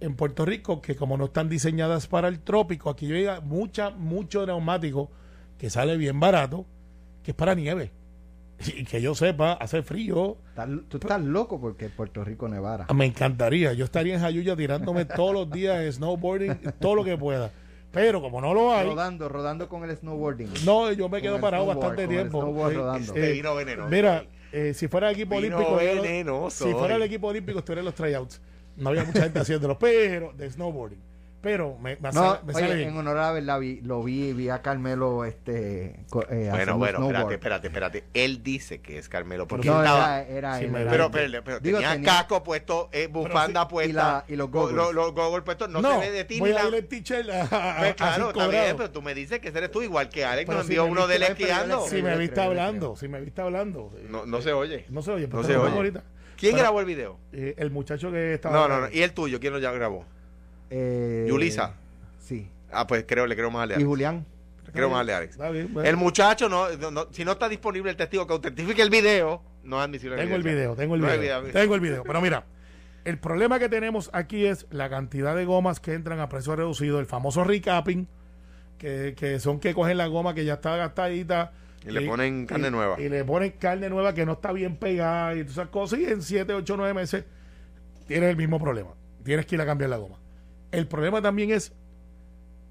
en 0.00 0.14
Puerto 0.14 0.44
Rico, 0.44 0.80
que 0.80 0.94
como 0.94 1.16
no 1.16 1.24
están 1.26 1.48
diseñadas 1.48 2.06
para 2.06 2.28
el 2.28 2.38
trópico, 2.40 2.90
aquí 2.90 3.06
llega 3.06 3.40
mucha, 3.40 3.90
mucho 3.90 4.46
neumático 4.46 5.10
que 5.58 5.70
sale 5.70 5.96
bien 5.96 6.20
barato, 6.20 6.66
que 7.24 7.32
es 7.32 7.36
para 7.36 7.54
nieve. 7.54 7.90
Y 8.76 8.84
que 8.84 9.00
yo 9.02 9.14
sepa, 9.14 9.52
hace 9.54 9.82
frío, 9.82 10.36
Tú 10.88 10.96
estás 10.98 11.20
loco 11.22 11.60
porque 11.60 11.88
Puerto 11.88 12.24
Rico 12.24 12.48
nevara. 12.48 12.86
Ah, 12.88 12.94
Me 12.94 13.04
encantaría. 13.06 13.72
Yo 13.72 13.84
estaría 13.84 14.14
en 14.14 14.20
Jayuya 14.20 14.56
tirándome 14.56 15.04
todos 15.16 15.32
los 15.34 15.50
días 15.50 15.94
snowboarding, 15.96 16.54
todo 16.80 16.94
lo 16.94 17.04
que 17.04 17.16
pueda. 17.18 17.50
Pero 17.92 18.20
como 18.20 18.40
no 18.40 18.52
lo 18.54 18.74
hay, 18.74 18.86
Rodando, 18.88 19.28
rodando 19.28 19.68
con 19.68 19.88
el 19.88 19.96
snowboarding. 19.96 20.48
no, 20.64 20.90
yo 20.92 21.08
me 21.08 21.22
quedo 21.22 21.40
parado 21.40 21.66
bastante 21.66 22.08
tiempo. 22.08 22.40
snowboard 22.40 22.72
Eh, 22.72 22.76
rodando. 22.76 23.14
eh, 23.16 23.32
Vino 23.32 23.54
venenoso 23.54 23.88
mira, 23.88 24.24
eh, 24.50 24.74
si 24.74 24.88
fuera 24.88 25.10
el 25.10 25.14
equipo 25.14 25.40
Vino 25.40 25.56
olímpico, 25.56 25.80
yo- 25.80 26.02
venenoso 26.02 26.64
si 26.66 26.72
fuera 26.72 26.96
el 26.96 27.02
equipo 27.02 27.28
olímpico, 27.28 27.60
estuviera 27.60 27.80
en 27.82 27.84
los 27.86 27.94
tryouts. 27.94 28.40
No 28.76 28.88
había 28.90 29.04
mucha 29.04 29.22
gente 29.22 29.38
haciéndolo, 29.40 29.78
pero 29.78 30.32
de 30.32 30.50
snowboarding. 30.50 30.98
Pero 31.44 31.76
me, 31.78 31.96
me 31.96 32.10
No, 32.10 32.12
sale, 32.12 32.38
me 32.46 32.52
sale 32.54 32.66
oye, 32.66 32.74
bien. 32.76 32.88
en 32.88 32.96
honor 32.96 33.18
a 33.18 33.22
la 33.26 33.32
verdad, 33.32 33.60
vi- 33.60 33.80
lo 33.82 34.02
vi, 34.02 34.32
vi 34.32 34.48
a 34.48 34.62
Carmelo 34.62 35.26
este, 35.26 36.00
eh, 36.30 36.48
Bueno, 36.50 36.78
bueno, 36.78 37.00
espérate, 37.02 37.34
espérate, 37.34 37.66
espérate. 37.66 38.04
Él 38.14 38.42
dice 38.42 38.80
que 38.80 38.96
es 38.96 39.10
Carmelo 39.10 39.46
porque 39.46 39.68
No, 39.68 39.74
él 39.80 39.84
estaba... 39.84 40.22
era, 40.22 40.28
era 40.30 40.58
Sí, 40.58 40.64
él, 40.64 40.74
era 40.74 40.90
pero, 40.90 41.10
pero, 41.10 41.44
pero 41.44 41.60
Digo, 41.60 41.76
tenía, 41.78 41.92
tenía- 41.92 42.08
casco 42.10 42.42
puesto, 42.42 42.88
eh, 42.92 43.08
bufanda 43.08 43.60
sí, 43.60 43.66
y 43.66 43.70
puesta. 43.70 43.92
la- 43.92 44.24
y 44.26 44.36
los 44.36 44.50
go- 44.50 44.60
goggles. 44.62 44.76
lo- 44.76 44.92
Los 44.94 45.12
goggles 45.12 45.44
puestos. 45.44 45.68
No, 45.68 45.82
se 45.82 45.98
ve 45.98 46.10
de 46.12 46.24
ti 46.24 46.40
voy 46.40 46.50
ni 46.52 46.56
a 46.56 46.64
la- 46.64 46.82
teacher 46.82 47.30
a, 47.30 47.42
a- 47.42 47.78
Pues 47.78 47.94
claro, 47.94 48.28
está 48.30 48.48
bien, 48.48 48.76
pero 48.78 48.90
tú 48.90 49.02
me 49.02 49.14
dices 49.14 49.38
que 49.40 49.48
eres 49.48 49.70
tú 49.70 49.82
igual 49.82 50.08
que 50.08 50.24
Alex. 50.24 50.46
Pero 50.46 50.58
Nos 50.60 50.66
envió 50.66 50.86
uno 50.86 51.06
de 51.06 51.16
él 51.16 51.22
esquiando. 51.24 51.84
Si 51.84 51.96
Sí, 51.96 52.02
me 52.02 52.16
viste 52.16 52.40
hablando, 52.40 52.96
si 52.96 53.06
me 53.06 53.20
viste 53.20 53.42
hablando. 53.42 53.90
eh, 53.98 54.06
No, 54.08 54.24
no 54.24 54.40
se 54.40 54.54
oye. 54.54 54.86
No 54.88 55.02
se 55.02 55.10
oye, 55.12 55.28
pero 55.28 55.42
No 55.42 55.46
se 55.46 55.56
oye. 55.58 55.92
¿Quién 56.38 56.56
grabó 56.56 56.80
el 56.80 56.86
video? 56.86 57.18
eh, 57.32 57.54
el 57.58 57.70
muchacho 57.70 58.10
que 58.10 58.32
estaba. 58.34 58.56
No, 58.56 58.66
no, 58.68 58.80
no. 58.80 58.88
¿Y 58.90 59.02
el 59.02 59.12
tuyo? 59.12 59.38
¿Quién 59.40 59.52
lo 59.52 59.58
ya 59.58 59.70
grabó? 59.72 60.04
Eh, 60.70 61.26
Yulisa. 61.28 61.74
Sí. 62.20 62.48
Ah, 62.72 62.86
pues 62.86 63.04
creo, 63.06 63.26
le 63.26 63.36
creo 63.36 63.50
más 63.50 63.62
al 63.64 63.68
de 63.70 63.74
Y 63.74 63.76
Alex. 63.76 63.88
Julián. 63.88 64.26
Le 64.66 64.72
creo 64.72 64.90
más 64.90 65.06
de 65.06 65.14
Alex. 65.14 65.32
Está 65.32 65.50
bien, 65.50 65.72
bueno. 65.72 65.88
El 65.88 65.96
muchacho, 65.96 66.48
no, 66.48 66.68
no- 66.76 66.90
no- 66.90 67.06
si 67.12 67.24
no 67.24 67.32
está 67.32 67.48
disponible 67.48 67.90
el 67.90 67.96
testigo 67.96 68.26
que 68.26 68.32
autentifique 68.32 68.82
el 68.82 68.90
video, 68.90 69.42
no 69.62 69.78
es 69.78 69.84
admisible. 69.84 70.16
Tengo 70.16 70.36
el 70.36 70.42
video, 70.42 70.74
tengo 70.74 70.94
el 70.96 71.02
video. 71.02 71.42
video. 71.42 71.52
Tengo 71.52 71.74
el 71.74 71.80
video. 71.80 72.02
Pero 72.02 72.20
mira, 72.20 72.44
el 73.04 73.18
problema 73.18 73.58
que 73.58 73.68
tenemos 73.68 74.10
aquí 74.12 74.46
es 74.46 74.66
la 74.70 74.88
cantidad 74.88 75.36
de 75.36 75.44
gomas 75.44 75.78
que 75.80 75.92
entran 75.94 76.18
a 76.20 76.28
precio 76.28 76.56
reducido, 76.56 76.98
el 76.98 77.06
famoso 77.06 77.44
recapping, 77.44 78.08
que, 78.78 79.14
que 79.16 79.38
son 79.38 79.60
que 79.60 79.74
cogen 79.74 79.98
la 79.98 80.06
goma 80.08 80.34
que 80.34 80.44
ya 80.44 80.54
está 80.54 80.76
gastadita. 80.76 81.52
Y 81.86 81.90
le 81.90 82.00
ponen 82.00 82.46
carne 82.46 82.68
y- 82.68 82.70
nueva. 82.70 82.98
Y 83.00 83.08
le 83.10 83.24
ponen 83.24 83.52
carne 83.58 83.90
nueva 83.90 84.14
que 84.14 84.24
no 84.26 84.32
está 84.32 84.50
bien 84.52 84.76
pegada 84.76 85.34
y 85.34 85.40
todas 85.40 85.52
esas 85.52 85.68
cosas. 85.68 85.98
Y 86.00 86.06
en 86.06 86.22
7, 86.22 86.54
8, 86.54 86.76
9 86.78 86.94
meses 86.94 87.24
tienes 88.08 88.30
el 88.30 88.36
mismo 88.36 88.58
problema. 88.58 88.90
Tienes 89.22 89.44
que 89.46 89.54
ir 89.54 89.60
a 89.60 89.66
cambiar 89.66 89.90
la 89.90 89.98
goma. 89.98 90.16
El 90.74 90.88
problema 90.88 91.22
también 91.22 91.52
es, 91.52 91.72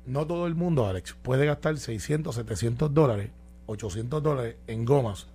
no 0.06 0.28
todo 0.28 0.46
el 0.46 0.56
mundo, 0.56 0.86
Alex, 0.86 1.16
puede 1.22 1.46
gastar 1.46 1.78
600, 1.78 2.36
700 2.36 2.94
dólares, 2.94 3.30
800 3.68 4.22
dólares 4.22 4.58
en 4.68 4.84
gomas. 4.84 5.28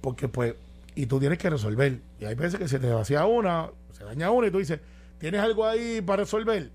Porque 0.00 0.26
pues, 0.26 0.56
y 0.96 1.06
tú 1.06 1.20
tienes 1.20 1.38
que 1.38 1.48
resolver. 1.48 2.00
Y 2.18 2.24
hay 2.24 2.34
veces 2.34 2.58
que 2.58 2.66
se 2.66 2.80
te 2.80 2.90
vacía 2.90 3.26
una, 3.26 3.70
se 3.92 4.02
daña 4.02 4.32
una 4.32 4.48
y 4.48 4.50
tú 4.50 4.58
dices, 4.58 4.80
¿tienes 5.18 5.40
algo 5.40 5.66
ahí 5.66 6.00
para 6.00 6.24
resolver? 6.24 6.72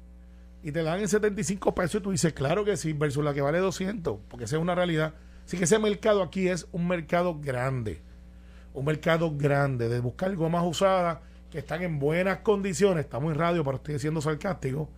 Y 0.64 0.72
te 0.72 0.84
dan 0.84 1.02
en 1.02 1.10
75 1.10 1.76
pesos 1.76 2.00
y 2.00 2.04
tú 2.04 2.12
dices, 2.12 2.32
claro 2.32 2.64
que 2.64 2.78
sí, 2.78 2.94
versus 2.94 3.26
la 3.26 3.34
que 3.34 3.42
vale 3.42 3.60
200, 3.60 4.20
porque 4.30 4.46
esa 4.46 4.56
es 4.56 4.62
una 4.62 4.74
realidad. 4.74 5.14
Así 5.46 5.58
que 5.58 5.66
ese 5.66 5.80
mercado 5.80 6.24
aquí 6.24 6.48
es 6.48 6.66
un 6.72 6.88
mercado 6.88 7.38
grande. 7.42 8.00
Un 8.74 8.86
mercado 8.86 9.36
grande 9.36 9.90
de 9.90 10.00
buscar 10.00 10.34
gomas 10.38 10.64
usadas 10.66 11.20
que 11.54 11.60
están 11.60 11.84
en 11.84 12.00
buenas 12.00 12.40
condiciones. 12.40 13.06
Estamos 13.06 13.32
en 13.32 13.38
radio, 13.38 13.64
pero 13.64 13.78
estoy 13.78 14.00
siendo 14.00 14.20
sarcástico. 14.22 14.90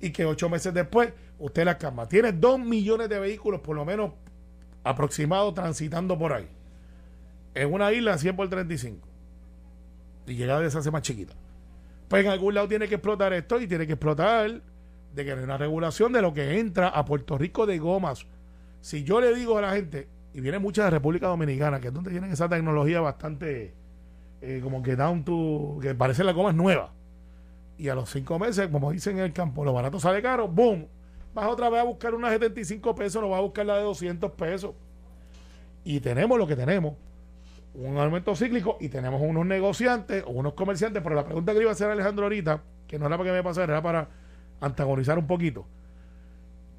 Y 0.00 0.10
que 0.10 0.24
ocho 0.24 0.48
meses 0.48 0.72
después 0.72 1.12
usted 1.40 1.64
las 1.64 1.76
cama. 1.76 2.06
Tiene 2.06 2.30
dos 2.30 2.60
millones 2.60 3.08
de 3.08 3.18
vehículos, 3.18 3.60
por 3.60 3.74
lo 3.74 3.84
menos 3.84 4.12
aproximados, 4.84 5.52
transitando 5.54 6.16
por 6.16 6.32
ahí. 6.32 6.48
En 7.54 7.72
una 7.72 7.92
isla 7.92 8.16
100 8.16 8.36
por 8.36 8.48
35. 8.48 9.04
Y 10.28 10.36
llega 10.36 10.56
a 10.56 10.64
hace 10.64 10.90
más 10.92 11.02
chiquita. 11.02 11.34
Pues 12.06 12.24
en 12.24 12.30
algún 12.30 12.54
lado 12.54 12.68
tiene 12.68 12.86
que 12.86 12.94
explotar 12.94 13.32
esto 13.32 13.60
y 13.60 13.66
tiene 13.66 13.84
que 13.84 13.94
explotar 13.94 14.62
de 15.12 15.24
que 15.24 15.32
hay 15.32 15.42
una 15.42 15.58
regulación 15.58 16.12
de 16.12 16.22
lo 16.22 16.32
que 16.32 16.60
entra 16.60 16.86
a 16.86 17.04
Puerto 17.04 17.36
Rico 17.36 17.66
de 17.66 17.78
gomas. 17.78 18.26
Si 18.80 19.02
yo 19.02 19.20
le 19.20 19.34
digo 19.34 19.58
a 19.58 19.62
la 19.62 19.72
gente, 19.72 20.08
y 20.32 20.40
viene 20.40 20.60
mucha 20.60 20.84
de 20.84 20.90
República 20.90 21.26
Dominicana, 21.26 21.80
que 21.80 21.88
es 21.88 21.92
donde 21.92 22.12
tienen 22.12 22.30
esa 22.30 22.48
tecnología 22.48 23.00
bastante 23.00 23.74
eh, 24.40 24.60
como 24.62 24.82
que 24.82 24.96
down 24.96 25.24
to, 25.24 25.78
que 25.80 25.94
parece 25.94 26.24
la 26.24 26.32
goma 26.32 26.50
es 26.50 26.56
nueva. 26.56 26.92
Y 27.78 27.88
a 27.88 27.94
los 27.94 28.10
cinco 28.10 28.38
meses, 28.38 28.68
como 28.68 28.90
dicen 28.92 29.18
en 29.18 29.24
el 29.24 29.32
campo, 29.32 29.64
lo 29.64 29.72
barato 29.72 30.00
sale 30.00 30.22
caro, 30.22 30.48
¡boom! 30.48 30.86
Vas 31.34 31.46
otra 31.48 31.68
vez 31.68 31.80
a 31.80 31.84
buscar 31.84 32.14
una 32.14 32.28
de 32.30 32.34
75 32.36 32.94
pesos, 32.94 33.20
no 33.22 33.28
vas 33.28 33.38
a 33.38 33.42
buscar 33.42 33.66
la 33.66 33.76
de 33.76 33.82
200 33.82 34.32
pesos. 34.32 34.74
Y 35.84 36.00
tenemos 36.00 36.38
lo 36.38 36.46
que 36.46 36.56
tenemos, 36.56 36.94
un 37.74 37.98
aumento 37.98 38.34
cíclico 38.34 38.78
y 38.80 38.88
tenemos 38.88 39.20
unos 39.20 39.44
negociantes 39.44 40.24
o 40.26 40.30
unos 40.30 40.54
comerciantes, 40.54 41.02
pero 41.02 41.14
la 41.14 41.24
pregunta 41.24 41.52
que 41.52 41.58
le 41.58 41.64
iba 41.64 41.70
a 41.70 41.74
hacer 41.74 41.90
a 41.90 41.92
Alejandro 41.92 42.24
ahorita, 42.24 42.62
que 42.86 42.98
no 42.98 43.06
era 43.06 43.18
para 43.18 43.30
que 43.30 43.36
me 43.36 43.42
pasara, 43.42 43.74
era 43.74 43.82
para 43.82 44.08
antagonizar 44.60 45.18
un 45.18 45.26
poquito. 45.26 45.66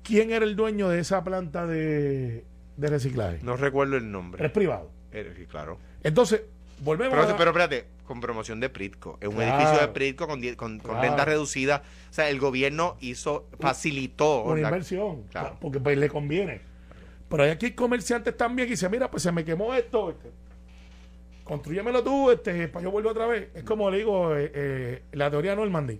¿Quién 0.04 0.32
era 0.32 0.46
el 0.46 0.56
dueño 0.56 0.90
de 0.90 1.00
esa 1.00 1.24
planta 1.24 1.68
de, 1.68 2.46
de 2.78 2.88
reciclaje? 2.88 3.40
No 3.44 3.58
recuerdo 3.58 3.98
el 3.98 4.04
Es 4.06 4.10
nombre. 4.10 4.50
privado. 4.50 4.90
Eh, 5.12 5.34
sí, 5.38 5.46
claro. 5.46 5.78
Entonces, 6.02 6.42
volvemos 6.82 7.16
Pero, 7.18 7.34
a 7.34 7.38
pero 7.38 7.50
espérate, 7.52 7.86
con 8.06 8.20
promoción 8.22 8.60
de 8.60 8.70
Pritco. 8.70 9.18
Es 9.22 9.28
un 9.28 9.36
Claro. 9.36 9.58
edificio 9.58 9.80
de 9.88 9.94
Pritco 9.94 10.28
con, 10.28 10.42
con, 10.42 10.56
con 10.56 10.80
Claro. 10.80 11.02
renta 11.02 11.26
reducida. 11.26 11.84
O 12.10 12.14
sea, 12.14 12.30
el 12.30 12.40
gobierno 12.40 12.98
hizo, 13.02 13.48
facilitó. 13.60 14.44
una 14.44 14.62
la- 14.62 14.68
inversión, 14.70 15.24
Claro. 15.32 15.58
porque 15.60 15.80
pues, 15.80 15.98
le 15.98 16.10
conviene. 16.10 16.62
Pero 17.30 17.44
hay 17.44 17.50
aquí 17.50 17.72
comerciantes 17.72 18.38
también 18.38 18.68
que 18.68 18.72
dicen, 18.72 18.90
mira, 18.92 19.12
pues 19.12 19.24
se 19.24 19.32
me 19.32 19.44
quemó 19.44 19.74
esto, 19.74 20.12
este, 20.12 20.32
construyémelo 21.44 22.04
tú, 22.04 22.32
este, 22.32 22.68
para 22.70 22.84
yo 22.84 22.92
vuelvo 22.92 23.10
otra 23.10 23.26
vez. 23.28 23.50
Es 23.54 23.64
como 23.64 23.90
le 23.90 23.98
digo, 23.98 24.36
eh, 24.36 24.52
eh, 24.54 25.04
la 25.14 25.30
teoría 25.30 25.56
Normandy. 25.56 26.00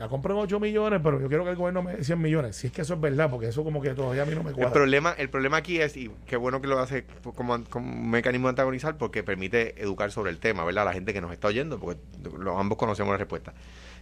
La 0.00 0.08
compro 0.08 0.32
en 0.34 0.40
8 0.40 0.58
millones, 0.58 0.98
pero 1.04 1.20
yo 1.20 1.28
quiero 1.28 1.44
que 1.44 1.50
el 1.50 1.56
gobierno 1.56 1.82
me 1.82 1.94
dé 1.94 2.02
100 2.02 2.18
millones. 2.22 2.56
Si 2.56 2.68
es 2.68 2.72
que 2.72 2.80
eso 2.80 2.94
es 2.94 3.00
verdad, 3.02 3.28
porque 3.30 3.48
eso 3.48 3.62
como 3.62 3.82
que 3.82 3.90
todavía 3.90 4.22
a 4.22 4.24
mí 4.26 4.34
no 4.34 4.42
me 4.42 4.48
El 4.48 4.56
cuadra. 4.56 4.72
problema, 4.72 5.12
el 5.18 5.28
problema 5.28 5.58
aquí 5.58 5.78
es, 5.78 5.94
y 5.98 6.10
qué 6.26 6.36
bueno 6.38 6.62
que 6.62 6.68
lo 6.68 6.78
hace 6.78 7.04
como, 7.36 7.62
como 7.64 7.92
un 7.92 8.10
mecanismo 8.10 8.48
de 8.48 8.52
antagonizar, 8.52 8.96
porque 8.96 9.22
permite 9.22 9.80
educar 9.80 10.10
sobre 10.10 10.30
el 10.30 10.38
tema, 10.38 10.64
¿verdad? 10.64 10.82
A 10.82 10.86
la 10.86 10.92
gente 10.94 11.12
que 11.12 11.20
nos 11.20 11.30
está 11.32 11.48
oyendo, 11.48 11.78
porque 11.78 12.00
los, 12.38 12.58
ambos 12.58 12.78
conocemos 12.78 13.12
la 13.12 13.18
respuesta. 13.18 13.52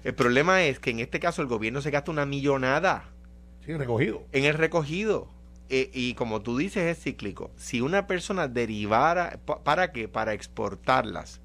El 0.04 0.14
problema 0.14 0.62
es 0.62 0.78
que 0.78 0.90
en 0.90 1.00
este 1.00 1.18
caso 1.18 1.42
el 1.42 1.48
gobierno 1.48 1.80
se 1.82 1.90
gasta 1.90 2.12
una 2.12 2.24
millonada 2.24 3.02
Sí, 3.66 3.74
recogido. 3.76 4.22
en 4.30 4.44
el 4.44 4.54
recogido. 4.54 5.26
Eh, 5.68 5.90
y 5.92 6.14
como 6.14 6.42
tú 6.42 6.56
dices, 6.56 6.84
es 6.96 7.02
cíclico. 7.02 7.50
Si 7.56 7.80
una 7.80 8.06
persona 8.06 8.46
derivara, 8.46 9.40
pa- 9.44 9.64
¿para 9.64 9.90
qué? 9.90 10.06
Para 10.06 10.32
exportarlas. 10.32 11.40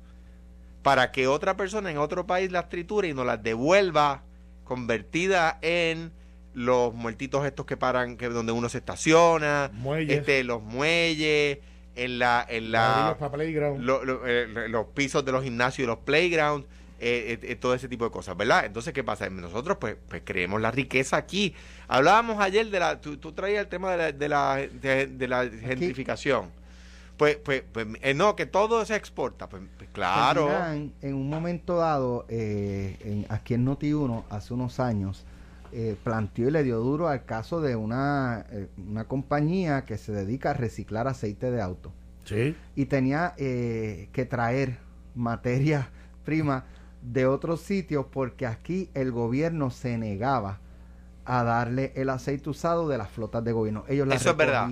Para 0.84 1.12
que 1.12 1.28
otra 1.28 1.58
persona 1.58 1.90
en 1.90 1.98
otro 1.98 2.28
país 2.28 2.52
las 2.52 2.70
triture 2.70 3.08
y 3.10 3.14
nos 3.16 3.26
las 3.26 3.42
devuelva 3.42 4.22
convertida 4.64 5.60
en 5.62 6.12
los 6.54 6.94
muertitos 6.94 7.46
estos 7.46 7.66
que 7.66 7.78
paran, 7.78 8.16
que 8.18 8.30
donde 8.30 8.52
uno 8.52 8.70
se 8.70 8.78
estaciona, 8.80 9.72
Muelles. 9.74 10.20
este, 10.20 10.44
los 10.44 10.62
muelles, 10.62 11.60
en 11.96 12.20
la, 12.20 12.46
en 12.50 12.72
la, 12.72 13.16
lo- 13.86 14.04
lo- 14.04 14.22
eh, 14.28 14.48
los 14.70 14.88
pisos 14.88 15.24
de 15.26 15.32
los 15.32 15.44
gimnasios 15.44 15.84
y 15.84 15.88
los 15.88 16.00
playgrounds, 16.00 16.68
eh, 17.00 17.38
eh, 17.42 17.56
todo 17.56 17.74
ese 17.74 17.88
tipo 17.90 18.06
de 18.06 18.12
cosas, 18.12 18.38
¿verdad? 18.38 18.66
Entonces, 18.66 18.94
¿qué 18.94 19.04
pasa? 19.04 19.30
Nosotros, 19.30 19.78
pues, 19.80 19.98
pues 20.08 20.22
creemos 20.24 20.62
la 20.62 20.72
riqueza 20.72 21.18
aquí. 21.18 21.54
Hablábamos 21.88 22.40
ayer 22.40 22.68
de 22.70 22.80
la, 22.80 23.02
tú, 23.02 23.18
tú 23.18 23.34
traías 23.34 23.62
el 23.64 23.68
tema 23.68 23.92
de 23.92 23.98
la, 23.98 24.12
de 24.12 24.30
la, 24.30 24.56
de, 24.56 25.08
de 25.08 25.28
la 25.28 25.50
gentrificación. 25.50 26.50
Pues, 27.18 27.38
pues, 27.38 27.64
pues 27.72 27.88
eh, 28.02 28.14
no, 28.14 28.36
que 28.36 28.46
todo 28.46 28.84
se 28.86 28.96
exporta. 28.96 29.48
Pues, 29.48 29.64
pues 29.78 29.90
claro. 29.92 30.48
Irán, 30.48 30.94
en 31.02 31.14
un 31.14 31.30
momento 31.30 31.78
dado, 31.78 32.26
eh, 32.28 32.98
en, 33.02 33.26
aquí 33.30 33.54
en 33.54 33.66
Noti1, 33.66 34.24
hace 34.30 34.54
unos 34.54 34.80
años, 34.80 35.26
eh, 35.76 35.98
planteó 36.04 36.50
y 36.50 36.52
le 36.52 36.62
dio 36.62 36.78
duro 36.78 37.08
al 37.08 37.26
caso 37.26 37.60
de 37.60 37.76
una, 37.76 38.46
eh, 38.52 38.68
una 38.78 39.06
compañía 39.06 39.86
que 39.86 39.98
se 39.98 40.12
dedica 40.12 40.52
a 40.52 40.54
reciclar 40.54 41.08
aceite 41.08 41.50
de 41.50 41.64
auto. 41.64 41.92
Sí. 42.26 42.56
Y 42.76 42.86
tenía 42.86 43.34
eh, 43.38 44.08
que 44.12 44.26
traer 44.26 44.78
materia 45.16 45.90
prima 46.26 46.66
de 47.02 47.26
otros 47.26 47.62
sitios 47.62 48.06
porque 48.12 48.46
aquí 48.46 48.92
el 48.94 49.12
gobierno 49.12 49.72
se 49.72 49.98
negaba 49.98 50.60
a 51.26 51.44
darle 51.44 51.92
el 51.96 52.12
aceite 52.12 52.52
usado 52.52 52.88
de 52.88 53.00
las 53.00 53.10
flotas 53.10 53.44
de 53.44 53.52
gobierno. 53.52 53.84
Ellos 53.88 54.08
la 54.08 54.14
Eso 54.14 54.30
es 54.30 54.38
verdad. 54.38 54.70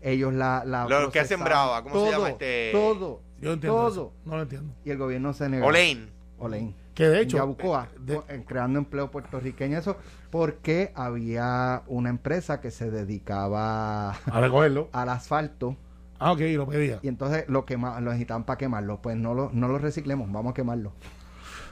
Ellos 0.00 0.32
la, 0.32 0.64
la 0.64 0.86
Lo 0.88 1.10
que 1.10 1.20
hacen 1.20 1.40
Brava, 1.42 1.82
¿cómo 1.82 1.94
se 1.94 2.00
todo, 2.00 2.10
llama 2.10 2.28
este? 2.30 2.70
Todo, 2.72 3.20
Yo 3.40 3.52
entiendo. 3.52 3.76
todo. 3.78 3.88
eso. 3.90 4.12
No 4.24 4.36
lo 4.36 4.42
entiendo. 4.42 4.72
Y 4.84 4.90
el 4.90 4.98
gobierno 4.98 5.32
se 5.32 5.48
negaba. 5.48 5.68
Olain. 5.68 6.08
Olain. 6.38 6.74
Que 6.94 7.08
de 7.08 7.20
hecho. 7.22 7.36
Yabucoa, 7.36 7.88
eh, 7.94 7.98
de- 8.28 8.44
creando 8.44 8.78
empleo 8.78 9.10
puertorriqueño, 9.10 9.78
eso, 9.78 9.96
porque 10.30 10.92
había 10.96 11.82
una 11.86 12.10
empresa 12.10 12.60
que 12.60 12.70
se 12.70 12.90
dedicaba 12.90 14.10
a 14.26 14.40
recogerlo. 14.40 14.88
al 14.92 15.08
asfalto 15.08 15.76
Ah, 16.20 16.32
ok, 16.32 16.40
lo 16.56 16.66
pedía. 16.66 16.98
y 17.02 17.06
entonces 17.08 17.44
lo 17.48 17.64
quema, 17.64 18.00
lo 18.00 18.10
necesitaban 18.10 18.42
para 18.44 18.58
quemarlo. 18.58 19.00
Pues 19.00 19.16
no 19.16 19.34
lo, 19.34 19.50
no 19.52 19.68
lo 19.68 19.78
reciclemos, 19.78 20.30
vamos 20.32 20.50
a 20.50 20.54
quemarlo. 20.54 20.92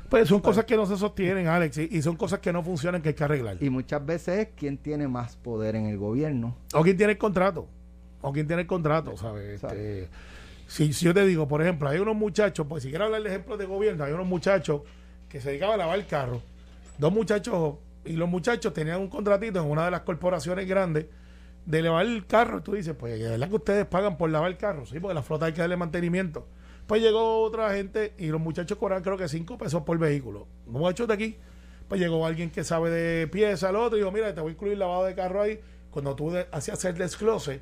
Pues 0.09 0.29
son 0.29 0.39
cosas 0.39 0.64
que 0.66 0.77
no 0.77 0.87
se 0.87 0.97
sostienen, 0.97 1.49
Alex, 1.49 1.79
y, 1.79 1.89
y 1.91 2.01
son 2.01 2.14
cosas 2.14 2.39
que 2.39 2.53
no 2.53 2.62
funcionan 2.62 3.03
que 3.03 3.09
hay 3.09 3.14
que 3.16 3.24
arreglar. 3.24 3.57
Y 3.61 3.70
muchas 3.70 4.07
veces 4.07 4.39
es 4.39 4.49
quién 4.57 4.79
tiene 4.79 5.09
más 5.09 5.35
poder 5.35 5.74
en 5.74 5.87
el 5.87 5.99
gobierno. 5.99 6.55
O 6.74 6.83
quién 6.85 6.97
tiene 6.97 7.14
el 7.14 7.18
contrato. 7.18 7.66
O 8.23 8.33
quién 8.33 8.47
tiene 8.47 8.62
el 8.62 8.69
contrato, 8.69 9.17
¿sabes? 9.17 9.61
Sabe. 9.61 10.03
Este, 10.03 10.09
si, 10.67 10.93
si 10.93 11.05
yo 11.05 11.14
te 11.14 11.25
digo, 11.25 11.47
por 11.47 11.62
ejemplo, 11.62 11.89
hay 11.89 11.99
unos 11.99 12.17
muchachos, 12.17 12.67
pues 12.69 12.83
si 12.83 12.91
quiero 12.91 13.05
hablar 13.05 13.23
de 13.23 13.29
ejemplos 13.29 13.59
de 13.59 13.67
gobierno, 13.67 14.05
hay 14.05 14.12
unos 14.12 14.27
muchachos 14.27 14.83
que 15.29 15.41
se 15.41 15.51
dedicaban 15.51 15.75
a 15.75 15.85
lavar 15.85 15.99
el 15.99 16.07
carro. 16.07 16.43
Dos 16.99 17.12
muchachos, 17.12 17.77
y 18.05 18.12
los 18.14 18.29
muchachos 18.29 18.73
tenían 18.73 19.01
un 19.01 19.09
contratito 19.09 19.61
en 19.61 19.67
una 19.67 19.85
de 19.85 19.91
las 19.91 20.01
corporaciones 20.01 20.67
grandes 20.67 21.07
de 21.67 21.83
lavar 21.83 22.07
el 22.07 22.27
carro. 22.27 22.59
Y 22.59 22.62
tú 22.62 22.73
dices, 22.75 22.95
pues, 22.99 23.19
¿de 23.19 23.29
verdad 23.29 23.49
que 23.49 23.55
ustedes 23.57 23.87
pagan 23.87 24.17
por 24.17 24.31
lavar 24.31 24.51
el 24.51 24.57
carro? 24.57 24.87
Sí, 24.87 24.99
porque 24.99 25.14
la 25.14 25.23
flota 25.23 25.47
hay 25.47 25.53
que 25.53 25.61
darle 25.61 25.77
mantenimiento. 25.77 26.47
Pues 26.87 27.03
llegó 27.03 27.43
otra 27.43 27.73
gente 27.75 28.14
y 28.17 28.29
los 28.29 28.41
muchachos 28.41 28.79
cobraban 28.79 29.03
creo 29.03 29.17
que 29.17 29.29
5 29.29 29.59
pesos 29.59 29.83
por 29.83 29.99
vehículo. 29.99 30.47
Muchachos 30.67 31.09
de 31.09 31.14
aquí, 31.14 31.37
pues 31.89 32.01
llegó 32.01 32.25
alguien 32.25 32.51
que 32.51 32.62
sabe 32.62 32.91
de 32.91 33.27
pieza, 33.27 33.71
al 33.71 33.77
otro, 33.77 33.97
y 33.97 34.01
dijo, 34.01 34.12
mira, 34.12 34.33
te 34.35 34.41
voy 34.41 34.51
a 34.51 34.53
incluir 34.53 34.79
lavado 34.79 35.05
de 35.05 35.14
carro 35.14 35.43
ahí. 35.43 35.61
Cuando 35.91 36.14
tú 36.14 36.33
hacías 36.53 36.85
el 36.85 36.97
desclose, 36.97 37.61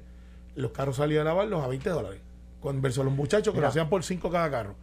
los 0.54 0.70
carros 0.72 0.96
salían 0.96 1.22
a 1.22 1.30
lavarlos 1.30 1.62
a 1.64 1.68
20 1.68 1.90
dólares. 1.90 2.20
Con 2.60 2.80
versus 2.80 3.04
los 3.04 3.14
muchachos 3.14 3.52
que 3.54 3.60
lo 3.60 3.66
hacían 3.68 3.88
por 3.88 4.02
5 4.04 4.30
cada 4.30 4.50
carro. 4.50 4.74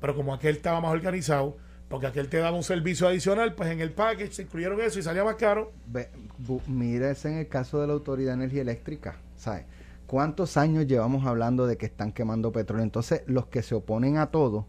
Pero 0.00 0.14
como 0.16 0.34
aquel 0.34 0.56
estaba 0.56 0.80
más 0.80 0.92
organizado, 0.92 1.56
porque 1.88 2.06
aquel 2.06 2.28
te 2.28 2.38
daba 2.38 2.56
un 2.56 2.62
servicio 2.64 3.06
adicional, 3.08 3.54
pues 3.54 3.70
en 3.70 3.80
el 3.80 3.92
package 3.92 4.32
se 4.32 4.42
incluyeron 4.42 4.80
eso 4.80 4.98
y 4.98 5.02
salía 5.02 5.24
más 5.24 5.36
caro. 5.36 5.72
Ve, 5.86 6.08
bu- 6.46 6.60
en 6.66 7.34
el 7.38 7.48
caso 7.48 7.80
de 7.80 7.86
la 7.86 7.92
Autoridad 7.94 8.32
de 8.32 8.34
Energía 8.44 8.62
Eléctrica, 8.62 9.16
¿sabes? 9.36 9.64
¿Cuántos 10.06 10.56
años 10.56 10.86
llevamos 10.86 11.26
hablando 11.26 11.66
de 11.66 11.76
que 11.76 11.86
están 11.86 12.12
quemando 12.12 12.50
petróleo? 12.52 12.82
Entonces, 12.84 13.22
los 13.26 13.46
que 13.46 13.62
se 13.62 13.74
oponen 13.74 14.16
a 14.18 14.30
todo, 14.30 14.66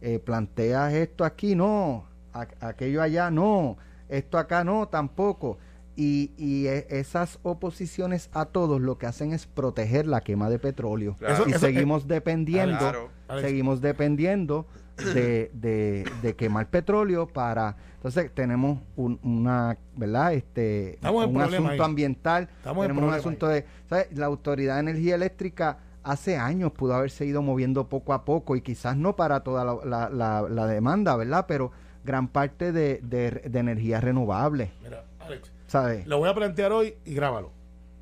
eh, 0.00 0.18
planteas 0.18 0.92
esto 0.94 1.24
aquí, 1.24 1.54
no, 1.54 2.06
a- 2.32 2.46
aquello 2.60 3.02
allá, 3.02 3.30
no, 3.30 3.76
esto 4.08 4.38
acá, 4.38 4.64
no, 4.64 4.88
tampoco. 4.88 5.58
Y, 5.96 6.32
y 6.36 6.66
e- 6.66 6.86
esas 6.90 7.38
oposiciones 7.42 8.28
a 8.34 8.44
todos 8.44 8.80
lo 8.82 8.98
que 8.98 9.06
hacen 9.06 9.32
es 9.32 9.46
proteger 9.46 10.06
la 10.06 10.20
quema 10.20 10.50
de 10.50 10.58
petróleo. 10.58 11.16
Claro. 11.18 11.34
y 11.34 11.48
Eso- 11.48 11.56
eso- 11.56 11.58
seguimos 11.66 12.06
dependiendo, 12.06 12.78
Claro. 12.78 13.08
Seguimos 13.40 13.80
dependiendo 13.80 14.66
de, 15.14 15.50
de, 15.52 16.04
de 16.22 16.36
quemar 16.36 16.68
petróleo 16.70 17.26
para 17.26 17.76
entonces 17.96 18.30
tenemos 18.32 18.78
un, 18.94 19.18
una 19.24 19.76
verdad 19.96 20.32
este 20.32 20.94
Estamos 20.94 21.26
un 21.26 21.40
asunto 21.42 21.70
ahí. 21.72 21.80
ambiental 21.80 22.48
Estamos 22.58 22.82
tenemos 22.86 23.04
un 23.04 23.12
asunto 23.12 23.48
de 23.48 23.66
¿sabes? 23.90 24.06
la 24.16 24.26
autoridad 24.26 24.74
de 24.74 24.80
energía 24.80 25.16
eléctrica 25.16 25.78
hace 26.04 26.36
años 26.38 26.70
pudo 26.72 26.94
haberse 26.94 27.26
ido 27.26 27.42
moviendo 27.42 27.88
poco 27.88 28.12
a 28.14 28.24
poco 28.24 28.54
y 28.56 28.60
quizás 28.62 28.96
no 28.96 29.16
para 29.16 29.40
toda 29.40 29.64
la, 29.64 29.76
la- 29.84 30.08
la- 30.08 30.48
la 30.48 30.66
demanda 30.68 31.16
verdad 31.16 31.44
pero 31.48 31.72
gran 32.04 32.28
parte 32.28 32.70
de, 32.72 33.00
de, 33.02 33.32
de 33.50 33.58
energía 33.58 34.00
renovable 34.00 34.70
Mira, 34.84 35.04
Alex, 35.18 35.50
sabes 35.66 36.06
lo 36.06 36.18
voy 36.18 36.28
a 36.28 36.34
plantear 36.34 36.72
hoy 36.72 36.94
y 37.04 37.14
grábalo. 37.14 37.50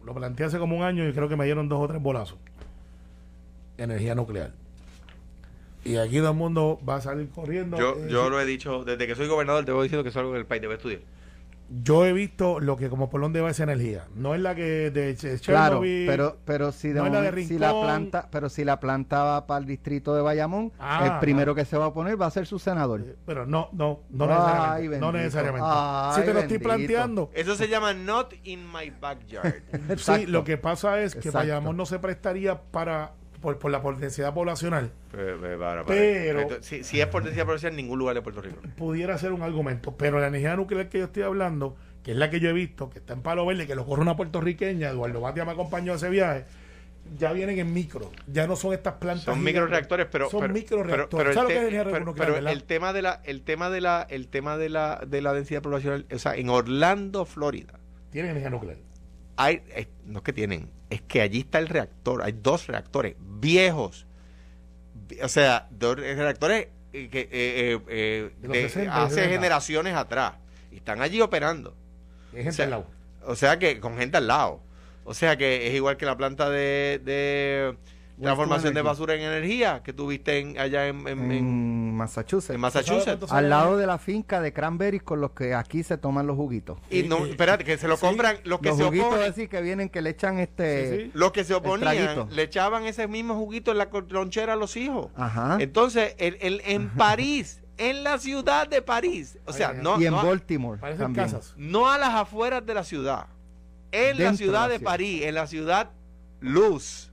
Lo 0.05 0.15
planteé 0.15 0.47
hace 0.47 0.59
como 0.59 0.77
un 0.77 0.83
año 0.83 1.09
y 1.09 1.13
creo 1.13 1.29
que 1.29 1.37
me 1.37 1.45
dieron 1.47 1.69
dos 1.69 1.81
o 1.81 1.89
tres 1.89 2.01
bolazos. 2.03 2.39
Energía 3.79 4.15
nuclear. 4.15 4.53
Y 5.85 5.97
aquí 5.97 6.19
todo 6.19 6.31
el 6.31 6.37
mundo 6.37 6.79
va 6.89 6.97
a 6.97 7.01
salir 7.01 7.29
corriendo. 7.31 7.79
Yo, 7.79 7.95
Eh, 7.97 8.09
yo 8.11 8.31
lo 8.31 8.41
he 8.41 8.45
dicho, 8.47 8.85
desde 8.85 9.07
que 9.07 9.15
soy 9.15 9.29
gobernador, 9.29 9.65
te 9.65 9.73
voy 9.73 9.85
diciendo 9.85 10.03
que 10.03 10.11
es 10.11 10.17
algo 10.17 10.33
que 10.33 10.39
el 10.39 10.47
país 10.47 10.63
debe 10.63 10.75
estudiar. 10.75 11.01
Yo 11.83 12.07
he 12.07 12.13
visto 12.13 12.61
lo 12.61 12.77
que 12.77 12.89
como 12.89 13.11
por 13.11 13.21
dónde 13.21 13.41
va 13.41 13.51
esa 13.51 13.65
energía. 13.65 14.05
No 14.15 14.35
es 14.35 14.41
la 14.41 14.55
que 14.55 14.91
de 14.91 15.17
Ch- 15.17 15.41
Claro, 15.45 15.81
Chernobyl. 15.83 16.07
pero 16.07 16.37
pero 16.45 16.71
si, 16.73 16.89
de 16.89 17.01
no 17.01 17.07
es 17.07 17.13
la 17.13 17.21
de 17.23 17.31
momento- 17.31 17.49
si 17.49 17.59
la 17.59 17.71
planta 17.73 18.29
pero 18.31 18.49
si 18.49 18.65
la 18.65 18.79
planta 18.81 19.25
va 19.25 19.47
para 19.47 19.59
el 19.61 19.67
distrito 19.67 20.15
de 20.15 20.23
Bayamón 20.23 20.73
Ah, 20.79 21.07
el 21.15 21.19
primero 21.21 21.53
no. 21.53 21.57
que 21.57 21.65
se 21.65 21.77
va 21.77 21.87
a 21.87 21.93
poner 21.93 22.21
va 22.21 22.27
a 22.27 22.31
ser 22.31 22.47
su 22.47 22.59
senador 22.59 23.17
Pero 23.27 23.45
no, 23.47 23.71
no, 23.73 24.01
no 24.11 24.25
Ay, 24.25 24.29
necesariamente. 24.29 24.89
bendito. 24.89 25.07
No 25.07 25.13
necesariamente. 25.19 25.69
Ay, 25.71 26.15
si 26.15 26.21
te 26.21 26.33
lo 26.35 26.41
estoy 26.41 26.59
bendito. 26.59 26.69
planteando. 26.69 27.31
Eso 27.35 27.55
se 27.57 27.69
llama 27.69 27.93
not 27.93 28.35
in 28.45 28.65
my 28.71 28.91
backyard. 29.01 29.55
Sí, 29.97 30.27
lo 30.27 30.45
que 30.45 30.57
pasa 30.59 31.01
es 31.01 31.15
que 31.15 31.19
Exacto. 31.29 31.39
Bayamón 31.39 31.77
no 31.77 31.87
se 31.87 31.99
prestaría 31.99 32.61
para 32.61 33.13
por, 33.45 33.59
por 33.61 33.71
la 33.71 33.79
densidad 34.01 34.35
poblacional. 34.35 34.91
Eh, 35.17 35.37
para, 35.59 35.85
para. 35.85 35.85
Pero- 35.87 36.41
Entonces, 36.41 36.67
si, 36.67 36.83
si 36.83 37.01
es 37.01 37.07
por 37.07 37.23
densidad 37.23 37.45
poblacional, 37.47 37.77
ningún 37.77 38.01
lugar 38.01 38.17
de 38.17 38.23
Puerto 38.23 38.41
Rico. 38.43 38.57
pudiera 38.77 39.17
ser 39.19 39.31
un 39.33 39.43
argumento, 39.43 39.97
pero 39.97 40.19
la 40.19 40.27
energía 40.27 40.57
nuclear 40.57 40.89
que 40.89 40.99
yo 40.99 41.05
estoy 41.05 41.23
hablando, 41.23 41.77
que 42.03 42.11
es 42.11 42.17
la 42.17 42.31
que 42.31 42.41
yo 42.41 42.49
he 42.49 42.53
visto, 42.53 42.91
que 42.91 42.99
está 42.99 43.13
en 43.13 43.23
Palo 43.23 43.47
Verde, 43.47 43.67
que 43.69 43.75
lo 43.77 43.87
corre 43.87 44.03
una 44.03 44.17
puertorriqueña, 44.17 44.89
Eduardo 44.91 45.21
Batia 45.21 45.45
me 45.45 45.53
acompañó 45.53 45.93
a 45.93 45.97
ese 45.97 46.09
viaje, 46.11 46.45
ya 47.19 47.33
vienen 47.33 47.59
en 47.59 47.73
micro, 47.73 48.11
ya 48.27 48.47
no 48.47 48.57
son 48.57 48.73
estas 48.73 48.95
plantas. 48.95 49.25
Son 49.25 49.43
microreactores, 49.45 50.07
pero 50.11 50.31
son 50.31 50.53
microreactores. 50.53 51.37
pero- 52.17 52.39
el 52.39 52.65
tema 52.65 52.93
de 52.93 53.03
la 53.03 53.21
el 53.25 53.43
tema 53.43 53.71
de 53.71 53.81
la 53.81 54.07
el 54.09 54.29
tema 54.29 54.57
de 54.57 54.69
la 54.71 55.03
de 55.07 55.21
la 55.23 55.33
densidad 55.35 55.63
poblacional, 55.63 56.07
o 56.13 56.19
sea, 56.19 56.35
en 56.35 56.49
Orlando, 56.49 57.25
Florida, 57.27 57.79
Tienen 58.11 58.31
energía 58.33 58.51
nuclear. 58.51 58.79
hay 59.37 59.63
eh, 59.77 59.89
no 60.07 60.19
es 60.21 60.25
que 60.25 60.33
tienen, 60.33 60.71
es 60.91 61.03
que 61.03 61.21
allí 61.21 61.41
está 61.41 61.59
el 61.59 61.69
reactor, 61.69 62.23
hay 62.23 62.33
dos 62.41 62.67
reactores 62.69 63.17
viejos. 63.45 64.07
Vi- 65.09 65.21
O 65.21 65.29
sea, 65.29 65.69
dos 65.71 65.97
reactores 65.97 66.69
eh, 66.93 67.09
que 67.11 67.29
eh, 67.31 67.79
eh, 67.89 68.31
De 68.41 68.49
los 68.49 68.57
de 68.57 68.63
60, 68.69 69.03
hace 69.05 69.15
70. 69.17 69.35
generaciones 69.35 69.95
atrás 69.95 70.35
y 70.73 70.77
están 70.77 71.03
allí 71.03 71.21
operando. 71.21 71.77
Gente 72.33 72.49
O 72.49 72.53
sea, 72.53 72.65
al 72.65 72.71
lado. 72.71 72.87
O 73.27 73.37
sea 73.37 73.59
que 73.59 73.81
con 73.81 73.97
gente 73.99 74.17
al 74.17 74.27
lado. 74.27 74.61
O 75.05 75.13
sea 75.15 75.37
que 75.37 75.67
es 75.69 75.75
igual 75.75 75.97
que 75.97 76.07
la 76.07 76.17
planta 76.17 76.49
de, 76.49 77.01
de 77.05 77.77
transformación 78.25 78.75
de 78.75 78.83
basura 78.83 79.15
en 79.15 79.21
energía 79.21 79.83
que 79.83 79.93
tuviste 79.93 80.39
en, 80.39 80.59
allá 80.59 80.87
en, 80.89 81.07
en- 81.07 81.31
en- 81.31 81.33
en 81.33 81.95
Massachusetts 81.97 82.51
en 82.55 82.61
¿Sabes 82.61 82.75
Massachusetts. 82.89 83.31
al 83.33 83.49
lado 83.51 83.73
la- 83.75 83.81
de 83.81 83.87
la 83.87 83.99
finca 83.99 84.41
de 84.41 84.53
cranberries 84.53 85.03
con 85.03 85.21
los 85.21 85.31
que 85.33 85.55
aquí 85.55 85.83
se 85.83 85.97
toman 85.99 86.27
los 86.27 86.37
juguitos. 86.37 86.79
Y 86.91 87.05
no, 87.05 87.25
espérate, 87.27 87.65
que 87.65 87.79
se 87.79 87.87
lo 87.89 87.97
Sí. 87.97 88.07
compran 88.07 88.37
los 88.45 88.61
que 88.61 88.69
los 88.71 88.79
se 88.79 88.85
juguitos 88.85 89.09
oponen. 89.09 89.31
así 89.31 89.49
que 89.49 89.61
vienen 89.63 89.89
que 89.89 90.03
le 90.03 90.11
echan 90.11 90.39
este 90.39 90.91
Sí, 90.99 91.05
sí. 91.05 91.11
Los 91.15 91.33
que 91.33 91.45
se 91.45 91.55
oponían 91.55 92.29
le 92.31 92.43
echaban 92.43 92.85
ese 92.85 93.07
mismo 93.09 93.35
juguito 93.37 93.71
en 93.71 93.79
la 93.79 93.89
lonchera 94.09 94.55
a 94.55 94.57
los 94.57 94.77
hijos. 94.77 95.09
Ajá. 95.17 95.59
Entonces, 95.61 96.15
el, 96.19 96.37
el- 96.41 96.63
en 96.65 96.89
París, 96.97 97.61
en 97.77 98.05
la 98.05 98.19
ciudad 98.19 98.69
de 98.69 98.83
París, 98.83 99.39
o 99.47 99.53
sea, 99.53 99.71
Ay, 99.71 99.79
no, 99.83 100.01
y 100.01 100.07
en 100.07 100.13
no, 100.13 100.25
Baltimore 100.25 100.81
también. 100.97 101.13
casas. 101.27 101.55
no 101.57 101.91
a 101.91 101.99
las 101.99 102.11
afueras 102.15 102.65
de 102.65 102.75
la 102.75 102.85
ciudad, 102.85 103.27
en 103.93 104.19
la 104.23 104.35
ciudad 104.35 104.69
de 104.69 104.75
de 104.75 104.75
la 104.75 104.79
ciudad. 104.79 104.91
París, 104.91 105.23
en 105.25 105.35
la 105.35 105.47
ciudad 105.47 105.91
Luz. 106.41 107.11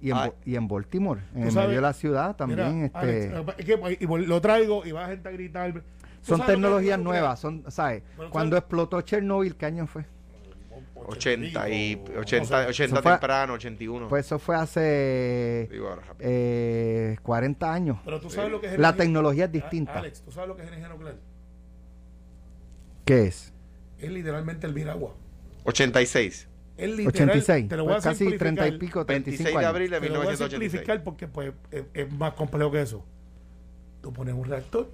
Y 0.00 0.10
en. 0.10 0.16
Bo- 0.16 0.34
y 0.44 0.54
en 0.56 0.68
Baltimore, 0.68 1.20
en 1.34 1.42
el 1.44 1.50
sabes- 1.52 1.68
medio 1.68 1.78
de 1.78 1.82
la 1.82 1.92
ciudad 1.92 2.36
también. 2.36 2.82
Mira, 2.82 2.86
este, 2.86 3.34
Alex, 3.34 3.54
es 3.58 3.64
que, 3.64 3.72
y 4.00 4.06
vol- 4.06 4.26
lo 4.26 4.40
traigo 4.40 4.86
y 4.86 4.92
va 4.92 5.06
a 5.06 5.08
gente 5.08 5.28
a 5.28 5.32
gritar. 5.32 5.72
¿Tú 5.72 5.82
son 6.36 6.44
tecnologías 6.46 6.98
nuevas, 6.98 7.40
son, 7.40 7.64
¿sabes? 7.68 8.02
Bueno, 8.16 8.30
Cuando 8.30 8.56
¿sabes? 8.56 8.62
explotó 8.64 9.00
Chernobyl, 9.00 9.56
¿qué 9.56 9.66
año 9.66 9.86
fue? 9.86 10.04
80 11.06 11.68
y 11.70 11.96
pico, 11.96 12.18
80, 12.20 12.56
no 12.56 12.62
sé. 12.64 12.68
80 12.68 12.94
Eso 12.96 13.02
fue- 13.02 13.12
temprano, 13.12 13.52
81. 13.54 14.08
Pues 14.08 14.26
eso 14.26 14.38
fue 14.38 14.56
hace 14.56 15.68
Digo 15.70 15.88
ahora, 15.88 16.02
rápido. 16.02 16.28
eh, 16.30 17.16
40 17.22 17.72
años. 17.72 17.98
Pero 18.04 18.20
tú 18.20 18.28
sabes 18.30 18.50
lo 18.50 18.60
que 18.60 18.66
es 18.66 18.72
La 18.72 18.88
energía- 18.88 19.04
tecnología 19.04 19.44
es 19.44 19.48
Ah, 19.48 19.52
distinta. 19.52 19.98
Alex, 19.98 20.20
¿tú 20.22 20.32
sabes 20.32 20.48
lo 20.48 20.56
que 20.56 20.62
es 20.62 20.68
energía 20.68 20.88
nuclear? 20.88 21.16
¿Qué 23.04 23.22
es? 23.26 23.52
Es 23.98 24.10
literalmente 24.10 24.66
el 24.66 24.74
viragua. 24.74 25.14
86. 25.64 26.46
Es 26.78 26.90
literal, 26.90 27.30
86, 27.30 27.68
Te 27.68 27.76
lo 27.76 27.84
voy 27.84 27.92
pues 27.94 28.06
a 28.06 28.10
casi 28.10 28.38
30 28.38 28.68
y 28.68 28.78
pico, 28.78 29.04
26 29.04 29.38
35 29.38 29.50
de 29.50 29.56
años. 29.66 29.68
abril 29.74 29.90
de 29.90 30.00
Te 30.00 30.08
lo 30.08 30.14
voy 30.14 30.26
a 30.28 30.30
1986. 30.30 30.70
simplificar 30.70 31.04
porque 31.04 31.26
pues, 31.28 31.52
es, 31.72 31.84
es 31.92 32.12
más 32.12 32.32
complejo 32.34 32.70
que 32.70 32.80
eso. 32.82 33.04
Tú 34.00 34.12
pones 34.12 34.34
un 34.34 34.44
reactor 34.44 34.88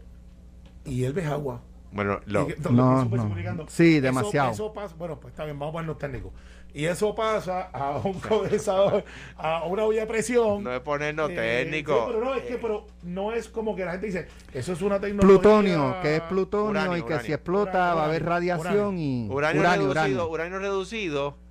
y 0.84 1.04
él 1.04 1.12
ve 1.12 1.26
agua. 1.26 1.60
Bueno, 1.92 2.20
lo, 2.26 2.46
que- 2.48 2.56
No, 2.70 2.70
no. 2.72 3.00
simplificando. 3.02 3.66
Sí, 3.68 3.96
Eso- 3.96 4.02
demasiado. 4.02 4.50
Eso, 4.50 4.72
pasa, 4.72 4.94
bueno, 4.98 5.20
pues 5.20 5.32
está 5.32 5.44
bien, 5.44 5.58
vamos 5.58 5.70
a 5.70 5.74
ponernos 5.74 5.98
técnicos. 5.98 6.32
Y 6.72 6.86
eso 6.86 7.14
pasa 7.14 7.70
a 7.72 7.98
un 7.98 8.14
condensador, 8.14 9.04
a 9.36 9.62
una 9.64 9.84
olla 9.84 10.00
de 10.00 10.06
presión. 10.08 10.64
no 10.64 10.72
es 10.74 10.80
ponernos 10.80 11.30
Eh, 11.30 11.64
técnicos. 11.66 11.96
sí, 11.96 12.04
pero 12.12 12.24
no, 12.24 12.34
es 12.34 12.42
que 12.44 12.56
pero 12.56 12.86
no 13.04 13.32
es 13.32 13.48
como 13.48 13.76
que 13.76 13.84
la 13.84 13.92
gente 13.92 14.06
dice, 14.06 14.26
eso 14.52 14.72
es 14.72 14.82
una 14.82 14.98
tecnología. 14.98 15.38
Plutonio, 15.40 15.96
que 16.02 16.16
es 16.16 16.22
plutonio 16.22 16.70
Uranio, 16.70 16.96
y 16.96 17.02
que 17.02 17.08
si 17.08 17.14
uranio. 17.14 17.34
explota 17.36 17.70
Uranio, 17.70 17.96
va 17.96 18.02
a 18.02 18.04
haber 18.06 18.22
uranio, 18.22 18.56
radiación 18.56 18.98
y 18.98 19.28
Uranio, 19.30 19.60
uranio, 19.60 19.80
reducido, 19.92 19.92
uranio. 19.92 20.28
uranio 20.30 20.58
reducido 20.58 21.43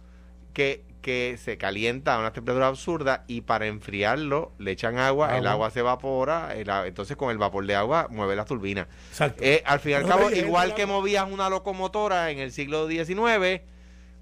que, 0.54 0.86
que 1.02 1.36
se 1.38 1.58
calienta 1.58 2.16
a 2.16 2.20
una 2.20 2.32
temperatura 2.32 2.68
absurda 2.68 3.26
y 3.28 3.42
para 3.42 3.66
enfriarlo 3.68 4.54
le 4.60 4.72
echan 4.72 4.98
agua, 4.98 5.38
el 5.38 5.48
Agua. 5.48 5.70
se 5.72 5.80
evapora, 5.82 6.54
el 6.56 6.70
entonces 6.88 7.18
con 7.18 7.30
el 7.32 7.38
vapor 7.38 7.66
de 7.68 7.76
agua 7.76 8.08
mueve 8.10 8.36
las 8.36 8.46
turbinas. 8.46 8.88
Exacto. 9.10 9.44
Eh, 9.44 9.62
al 9.66 9.80
fin 9.80 9.92
y 9.92 9.96
al 9.96 10.08
cabo, 10.08 10.30
igual 10.32 10.70
el 10.70 10.76
que 10.76 10.86
movías 10.86 11.30
una 11.30 11.50
locomotora 11.50 12.32
en 12.32 12.40
el 12.40 12.52
siglo 12.52 12.88
XIX, 12.88 13.62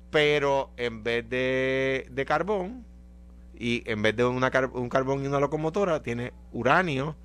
pero 0.09 0.71
en 0.77 1.03
vez 1.03 1.29
de, 1.29 2.07
de 2.09 2.25
carbón, 2.25 2.85
y 3.57 3.83
en 3.85 4.01
vez 4.01 4.15
de 4.15 4.25
una 4.25 4.49
car- 4.49 4.71
un 4.73 4.89
carbón 4.89 5.23
y 5.23 5.27
una 5.27 5.39
locomotora, 5.39 6.01
tiene 6.01 6.33
uranio 6.51 7.15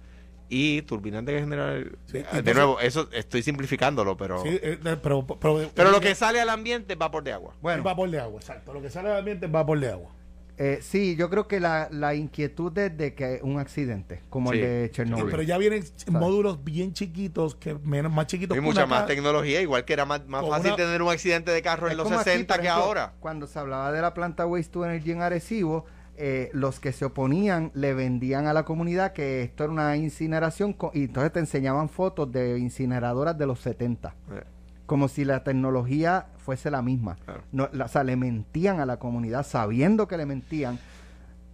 y 0.49 0.83
turbinas 0.83 1.25
de 1.25 1.41
generar... 1.41 1.85
Sí, 2.07 2.23
de 2.43 2.55
nuevo, 2.55 2.79
eso 2.81 3.09
estoy 3.13 3.43
simplificándolo, 3.43 4.17
pero... 4.17 4.43
Sí, 4.43 4.49
eh, 4.51 4.79
eh, 4.85 4.97
pero, 5.03 5.27
pero, 5.27 5.71
Pero 5.75 5.91
lo 5.91 6.01
que 6.01 6.15
sale 6.15 6.41
al 6.41 6.49
ambiente 6.51 6.93
es 6.93 6.99
vapor 6.99 7.25
de 7.25 7.33
agua. 7.33 7.53
es 7.55 7.61
Bueno, 7.61 7.83
vapor 7.83 8.11
de 8.11 8.21
agua, 8.21 8.39
exacto. 8.41 8.73
Lo 8.73 8.81
que 8.83 8.91
sale 8.91 9.09
del 9.09 9.19
ambiente 9.19 9.47
es 9.47 9.53
vapor 9.53 9.81
de 9.81 9.91
agua. 9.91 10.11
eh, 10.59 10.79
sí, 10.81 11.17
yo 11.17 11.29
creo 11.29 11.47
que 11.49 11.61
la, 11.61 11.89
la 11.91 12.15
inquietud 12.15 12.77
es 12.79 12.97
de 12.97 13.15
que 13.15 13.41
un 13.43 13.59
accidente, 13.59 14.23
como 14.31 14.53
Sí. 14.53 14.59
el 14.59 14.65
de 14.65 14.87
Sí, 14.87 14.93
Chernobyl. 14.95 15.27
pero 15.31 15.43
ya 15.43 15.59
vienen 15.59 15.85
módulos 16.09 16.65
bien 16.65 16.95
chiquitos, 16.95 17.55
que 17.57 17.75
menos 17.75 18.11
más 18.11 18.27
chiquitos 18.27 18.55
Hay 18.55 18.61
que 18.63 18.67
mucha 18.67 18.87
más 18.87 19.05
tecnología, 19.07 19.61
igual 19.61 19.85
que 19.85 19.93
era 19.93 20.07
más, 20.07 20.27
más 20.27 20.47
fácil 20.49 20.69
una- 20.69 20.77
tener 20.77 21.03
un 21.03 21.11
accidente 21.11 21.51
de 21.51 21.61
carro 21.61 21.91
en 21.91 21.97
los 21.99 22.05
como 22.05 22.21
aquí, 22.21 22.31
60 22.31 22.55
por 22.55 22.63
que 22.63 22.69
ejemplo, 22.69 22.85
ahora. 22.87 23.13
Cuando 23.21 23.47
se 23.47 23.59
hablaba 23.59 23.93
de 23.93 24.01
la 24.01 24.15
planta 24.15 24.47
Waste 24.47 24.73
to 24.73 24.85
Energy 24.87 25.11
en 25.13 25.21
Arecibo, 25.21 25.85
eh, 26.19 26.51
los 26.53 26.81
que 26.81 26.93
se 26.93 27.05
oponían 27.05 27.71
le 27.75 27.93
vendían 27.95 28.47
a 28.47 28.53
la 28.55 28.65
comunidad 28.65 29.13
que 29.13 29.43
esto 29.43 29.65
era 29.65 29.73
una 29.73 29.97
incineración 29.97 30.75
y 30.95 31.05
entonces 31.05 31.33
te 31.33 31.41
enseñaban 31.41 31.89
fotos 31.89 32.33
de 32.33 32.59
incineradoras 32.59 33.37
de 33.37 33.47
los 33.47 33.61
70. 33.61 34.15
Eh. 34.33 34.43
Como 34.87 35.09
si 35.09 35.25
la 35.25 35.43
tecnología 35.45 36.27
fuese 36.39 36.71
la 36.71 36.81
misma. 36.81 37.17
No, 37.53 37.69
la- 37.73 37.87
o 37.87 37.89
sea, 37.89 38.05
le 38.05 38.17
mentían 38.17 38.81
a 38.81 38.87
la 38.87 38.99
comunidad 38.99 39.45
sabiendo 39.45 40.07
que 40.09 40.17
le 40.17 40.27
mentían. 40.27 40.79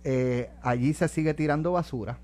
Eh, 0.05 0.51
allí 0.63 0.93
se 0.95 1.09
sigue 1.09 1.33
tirando 1.35 1.73
basura. 1.73 2.19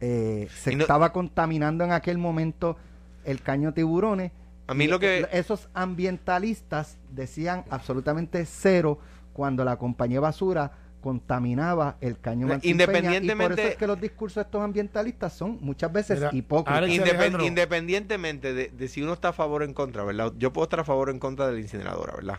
Eh, 0.00 0.48
se 0.54 0.74
no- 0.74 0.82
estaba 0.82 1.12
contaminando 1.12 1.84
en 1.84 1.92
aquel 1.92 2.18
momento 2.18 2.76
el 3.24 3.40
caño 3.42 3.72
tiburones. 3.74 4.32
A 4.68 4.74
mí 4.74 4.86
lo 4.88 4.98
que- 4.98 5.28
Esos 5.32 5.68
ambientalistas 5.74 6.98
decían 7.10 7.64
absolutamente 7.70 8.44
cero 8.46 8.98
cuando 9.32 9.64
la 9.64 9.76
compañía 9.76 10.20
basura 10.20 10.72
contaminaba 11.06 11.96
el 12.00 12.18
caño 12.18 12.48
Martín 12.48 12.76
Peña, 12.76 12.84
y 12.84 12.86
por 12.86 12.96
independientemente- 12.96 13.62
eso 13.62 13.70
es 13.70 13.76
que 13.76 13.86
los 13.86 14.00
discursos 14.00 14.34
de 14.36 14.42
estos 14.42 14.60
ambientalistas 14.60 15.32
son 15.32 15.58
muchas 15.60 15.92
veces 15.92 16.18
Mira, 16.18 16.30
hipócritas. 16.32 16.82
Independ- 16.88 17.46
independientemente 17.46 18.52
de, 18.52 18.68
de 18.70 18.88
si 18.88 19.02
uno 19.02 19.12
está 19.12 19.28
a 19.28 19.32
favor 19.32 19.62
o 19.62 19.64
en 19.64 19.72
contra, 19.72 20.02
¿verdad? 20.02 20.32
Yo 20.36 20.52
puedo 20.52 20.64
estar 20.64 20.80
a 20.80 20.84
favor 20.84 21.08
o 21.08 21.12
en 21.12 21.20
contra 21.20 21.46
de 21.46 21.52
la 21.54 21.60
incineradora, 21.60 22.14
¿verdad? 22.16 22.38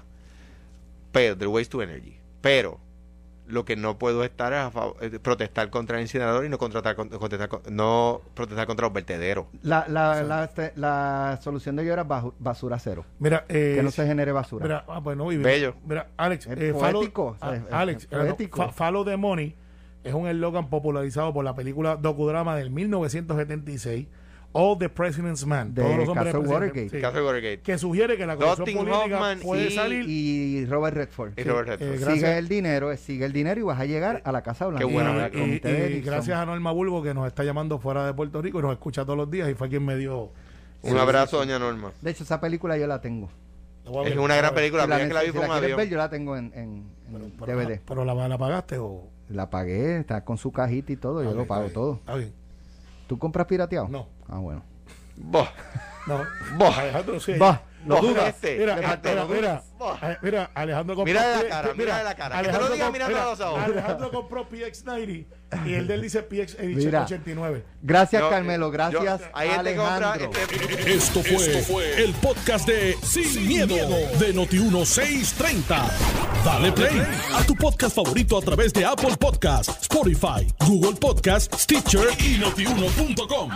Pero, 1.13 1.36
del 1.38 1.47
waste 1.47 1.72
to 1.72 1.82
energy. 1.82 2.18
Pero, 2.41 2.80
lo 3.48 3.66
que 3.66 3.76
no 3.76 3.98
puedo 3.98 4.24
estar 4.24 4.52
es 4.54 4.60
a 4.60 4.72
favor, 4.72 4.98
eh, 5.02 5.20
protestar 5.20 5.70
contra 5.70 5.98
el 5.98 6.04
incinerador 6.04 6.45
y 6.45 6.50
no, 6.50 6.58
contratar, 6.58 6.95
con- 6.95 7.10
contestar 7.10 7.50
no 7.72 8.22
protestar 8.34 8.68
contra 8.68 8.86
los 8.88 8.93
vertederos. 8.93 9.45
La, 9.62 9.86
la, 9.88 10.22
la, 10.24 10.43
este, 10.43 10.74
la 10.76 11.39
solución 11.41 11.76
de 11.78 11.84
ello 11.84 11.93
era 11.93 12.04
basura 12.04 12.78
cero. 12.80 13.06
Mira, 13.20 13.45
eh, 13.50 13.74
que 13.78 13.84
no 13.84 13.91
se 13.91 14.06
genere 14.06 14.32
basura. 14.32 14.64
Mira, 14.64 14.86
ah, 14.88 15.02
pues 15.04 15.16
no, 15.18 15.32
y- 15.32 15.38
Bello. 15.38 15.76
Mira, 15.86 16.08
Alex, 16.18 16.45
Es 16.48 16.58
eh, 16.60 16.74
follow- 16.74 16.93
poético, 17.00 17.26
o 17.28 17.38
sea, 17.38 17.64
Alex, 17.72 18.08
no, 18.12 18.72
follow 18.72 19.06
the 19.06 19.18
money 19.18 19.56
es 20.04 20.14
un 20.14 20.28
eslogan 20.28 20.70
popularizado 20.70 21.34
por 21.34 21.43
la 21.43 21.54
película 21.56 21.95
docudrama 21.98 22.56
del 22.56 22.70
1976, 22.70 24.08
All 24.54 24.78
the 24.80 24.89
President's 24.89 25.45
Man. 25.45 25.74
De 25.76 25.84
todos 25.84 25.98
los 25.98 26.08
hombres 26.10 26.34
caso 26.34 26.39
Watergate. 26.50 26.89
sí, 26.89 27.00
Caso 27.02 27.18
de 27.18 27.24
Watergate. 27.24 27.60
que 27.62 27.78
sugiere 27.78 28.18
que 28.18 28.26
la 28.26 28.36
corrupción 28.38 28.66
Dustin 28.66 28.78
política 28.88 29.16
Hoffman 29.16 29.39
puede 29.39 29.68
y- 29.68 29.72
salir. 29.72 30.06
y 30.10 30.66
Robert 30.66 30.95
Redford. 30.98 31.34
Y 31.38 31.43
Sí. 31.43 31.48
Robert 31.50 31.68
Redford. 31.70 32.10
Eh. 32.10 32.14
Sigue 32.16 32.38
el 32.38 32.48
dinero, 32.48 32.91
eh, 32.91 32.98
sigue 32.98 33.26
el 33.26 33.34
dinero 33.34 33.60
y 33.60 33.64
vas 33.64 33.80
a 33.80 33.86
llegar 33.86 34.22
a 34.26 34.32
la 34.32 34.41
Casa 34.41 34.66
Blanca. 34.68 34.86
Qué 34.88 34.91
buena 34.91 35.30
y, 35.32 35.62
y- 35.64 36.02
gracias 36.02 36.38
a 36.39 36.45
Norma 36.45 36.72
Bulbo 36.72 37.04
que 37.04 37.14
nos 37.14 37.28
está 37.28 37.43
llamando 37.43 37.78
fuera 37.78 38.06
de 38.06 38.14
Puerto 38.14 38.41
Rico 38.41 38.60
y 38.60 38.62
nos 38.64 38.72
escucha 38.72 39.04
todos 39.06 39.18
los 39.18 39.30
días 39.30 39.48
y 39.50 39.54
fue 39.54 39.70
quien 39.70 39.86
me 39.86 39.95
dio. 39.95 40.32
Un 40.82 40.98
abrazo, 40.98 41.38
doña 41.38 41.60
Norma. 41.60 41.91
De 42.02 42.12
hecho, 42.12 42.24
esa 42.24 42.39
película 42.39 42.78
yo 42.78 42.88
la 42.88 43.00
tengo. 43.02 43.30
Es 44.06 44.18
una 44.18 44.36
gran 44.36 44.54
película. 44.54 44.86
La 44.88 44.95
Si 44.98 45.02
primera 45.04 45.08
que 45.08 45.14
la 45.14 45.20
vi 45.22 45.28
si 45.28 45.32
quieres 45.34 45.50
avión. 45.64 45.78
ver, 45.78 45.89
yo 45.89 45.98
la 45.98 46.10
tengo 46.10 46.36
en, 46.36 46.52
en- 46.56 46.84
en 47.14 47.32
Pero, 47.39 47.58
DVD. 47.60 47.80
pero 47.88 48.04
la, 48.06 48.28
la 48.28 48.38
pagaste 48.38 48.78
o. 48.80 49.04
La 49.30 49.50
pagué, 49.50 50.00
está 50.00 50.24
con 50.26 50.38
su 50.38 50.52
cajita 50.52 50.91
y 50.93 50.98
todo, 50.98 51.22
yo 51.24 51.30
Ah, 51.30 51.34
lo 51.34 51.45
pago 51.45 51.70
todo. 51.70 52.00
¿Tú 53.08 53.18
compras 53.18 53.48
pirateado? 53.48 53.88
No. 53.88 54.08
Ah, 54.30 54.38
bueno. 54.40 54.64
Boh. 55.16 55.48
No. 56.08 56.24
Alejandro, 56.78 57.20
sí. 57.20 57.34
Mira, 57.34 58.02
dudas. 58.02 58.36
Mira, 58.44 58.76
Le 58.76 58.76
mira, 58.76 58.88
faltó, 58.90 59.10
mira, 59.10 59.22
lo 59.24 59.28
mira, 59.30 59.40
dudas. 59.52 59.64
Boh. 59.78 59.98
eh, 60.04 60.18
mira, 60.22 60.52
Alejandro 60.54 60.96
compró. 60.96 61.14
Mira 61.14 61.28
de 61.38 61.44
la 61.44 61.50
cara, 61.50 61.74
mira 61.76 61.98
de 61.98 62.04
la 62.04 62.16
cara. 62.16 62.42
Que 62.42 62.48
te 62.50 62.58
lo 62.58 62.70
diga 62.70 62.92
mirando 62.92 63.14
mira, 63.16 63.24
a 63.28 63.30
los 63.32 63.40
ojos. 63.42 63.60
Alejandro 63.64 64.12
compró 64.12 64.50
PX90 64.50 65.26
y 65.66 65.74
el 65.74 65.88
de 65.88 65.94
él 65.94 66.02
dice 66.02 66.22
PX 66.24 66.56
Edition 66.60 66.76
Mira. 66.86 67.04
89. 67.04 67.64
Gracias, 67.82 68.22
Yo, 68.22 68.30
Carmelo. 68.30 68.72
Gracias, 68.72 69.04
yo- 69.22 69.38
gente 69.38 69.64
que 69.72 69.76
compra 69.76 70.12
Alejandro. 70.14 70.32
este- 70.42 70.94
Esto 70.94 71.24
fue, 71.24 72.04
el 72.04 72.14
podcast 72.16 72.68
de 72.68 72.98
Sin, 73.04 73.48
miedo, 73.48 73.76
de 73.76 74.34
Noti1630. 74.36 75.90
Dale 76.44 76.72
play 76.72 77.02
a 77.34 77.44
tu 77.44 77.56
podcast 77.56 77.96
favorito 77.96 78.38
a 78.38 78.42
través 78.42 78.74
de 78.74 78.86
Apple 78.86 79.16
Podcasts, 79.20 79.78
Spotify, 79.82 80.48
Google 80.66 80.98
Podcasts, 81.00 81.64
Stitcher 81.64 82.08
y 82.20 82.38
notiuno.com. 82.38 83.52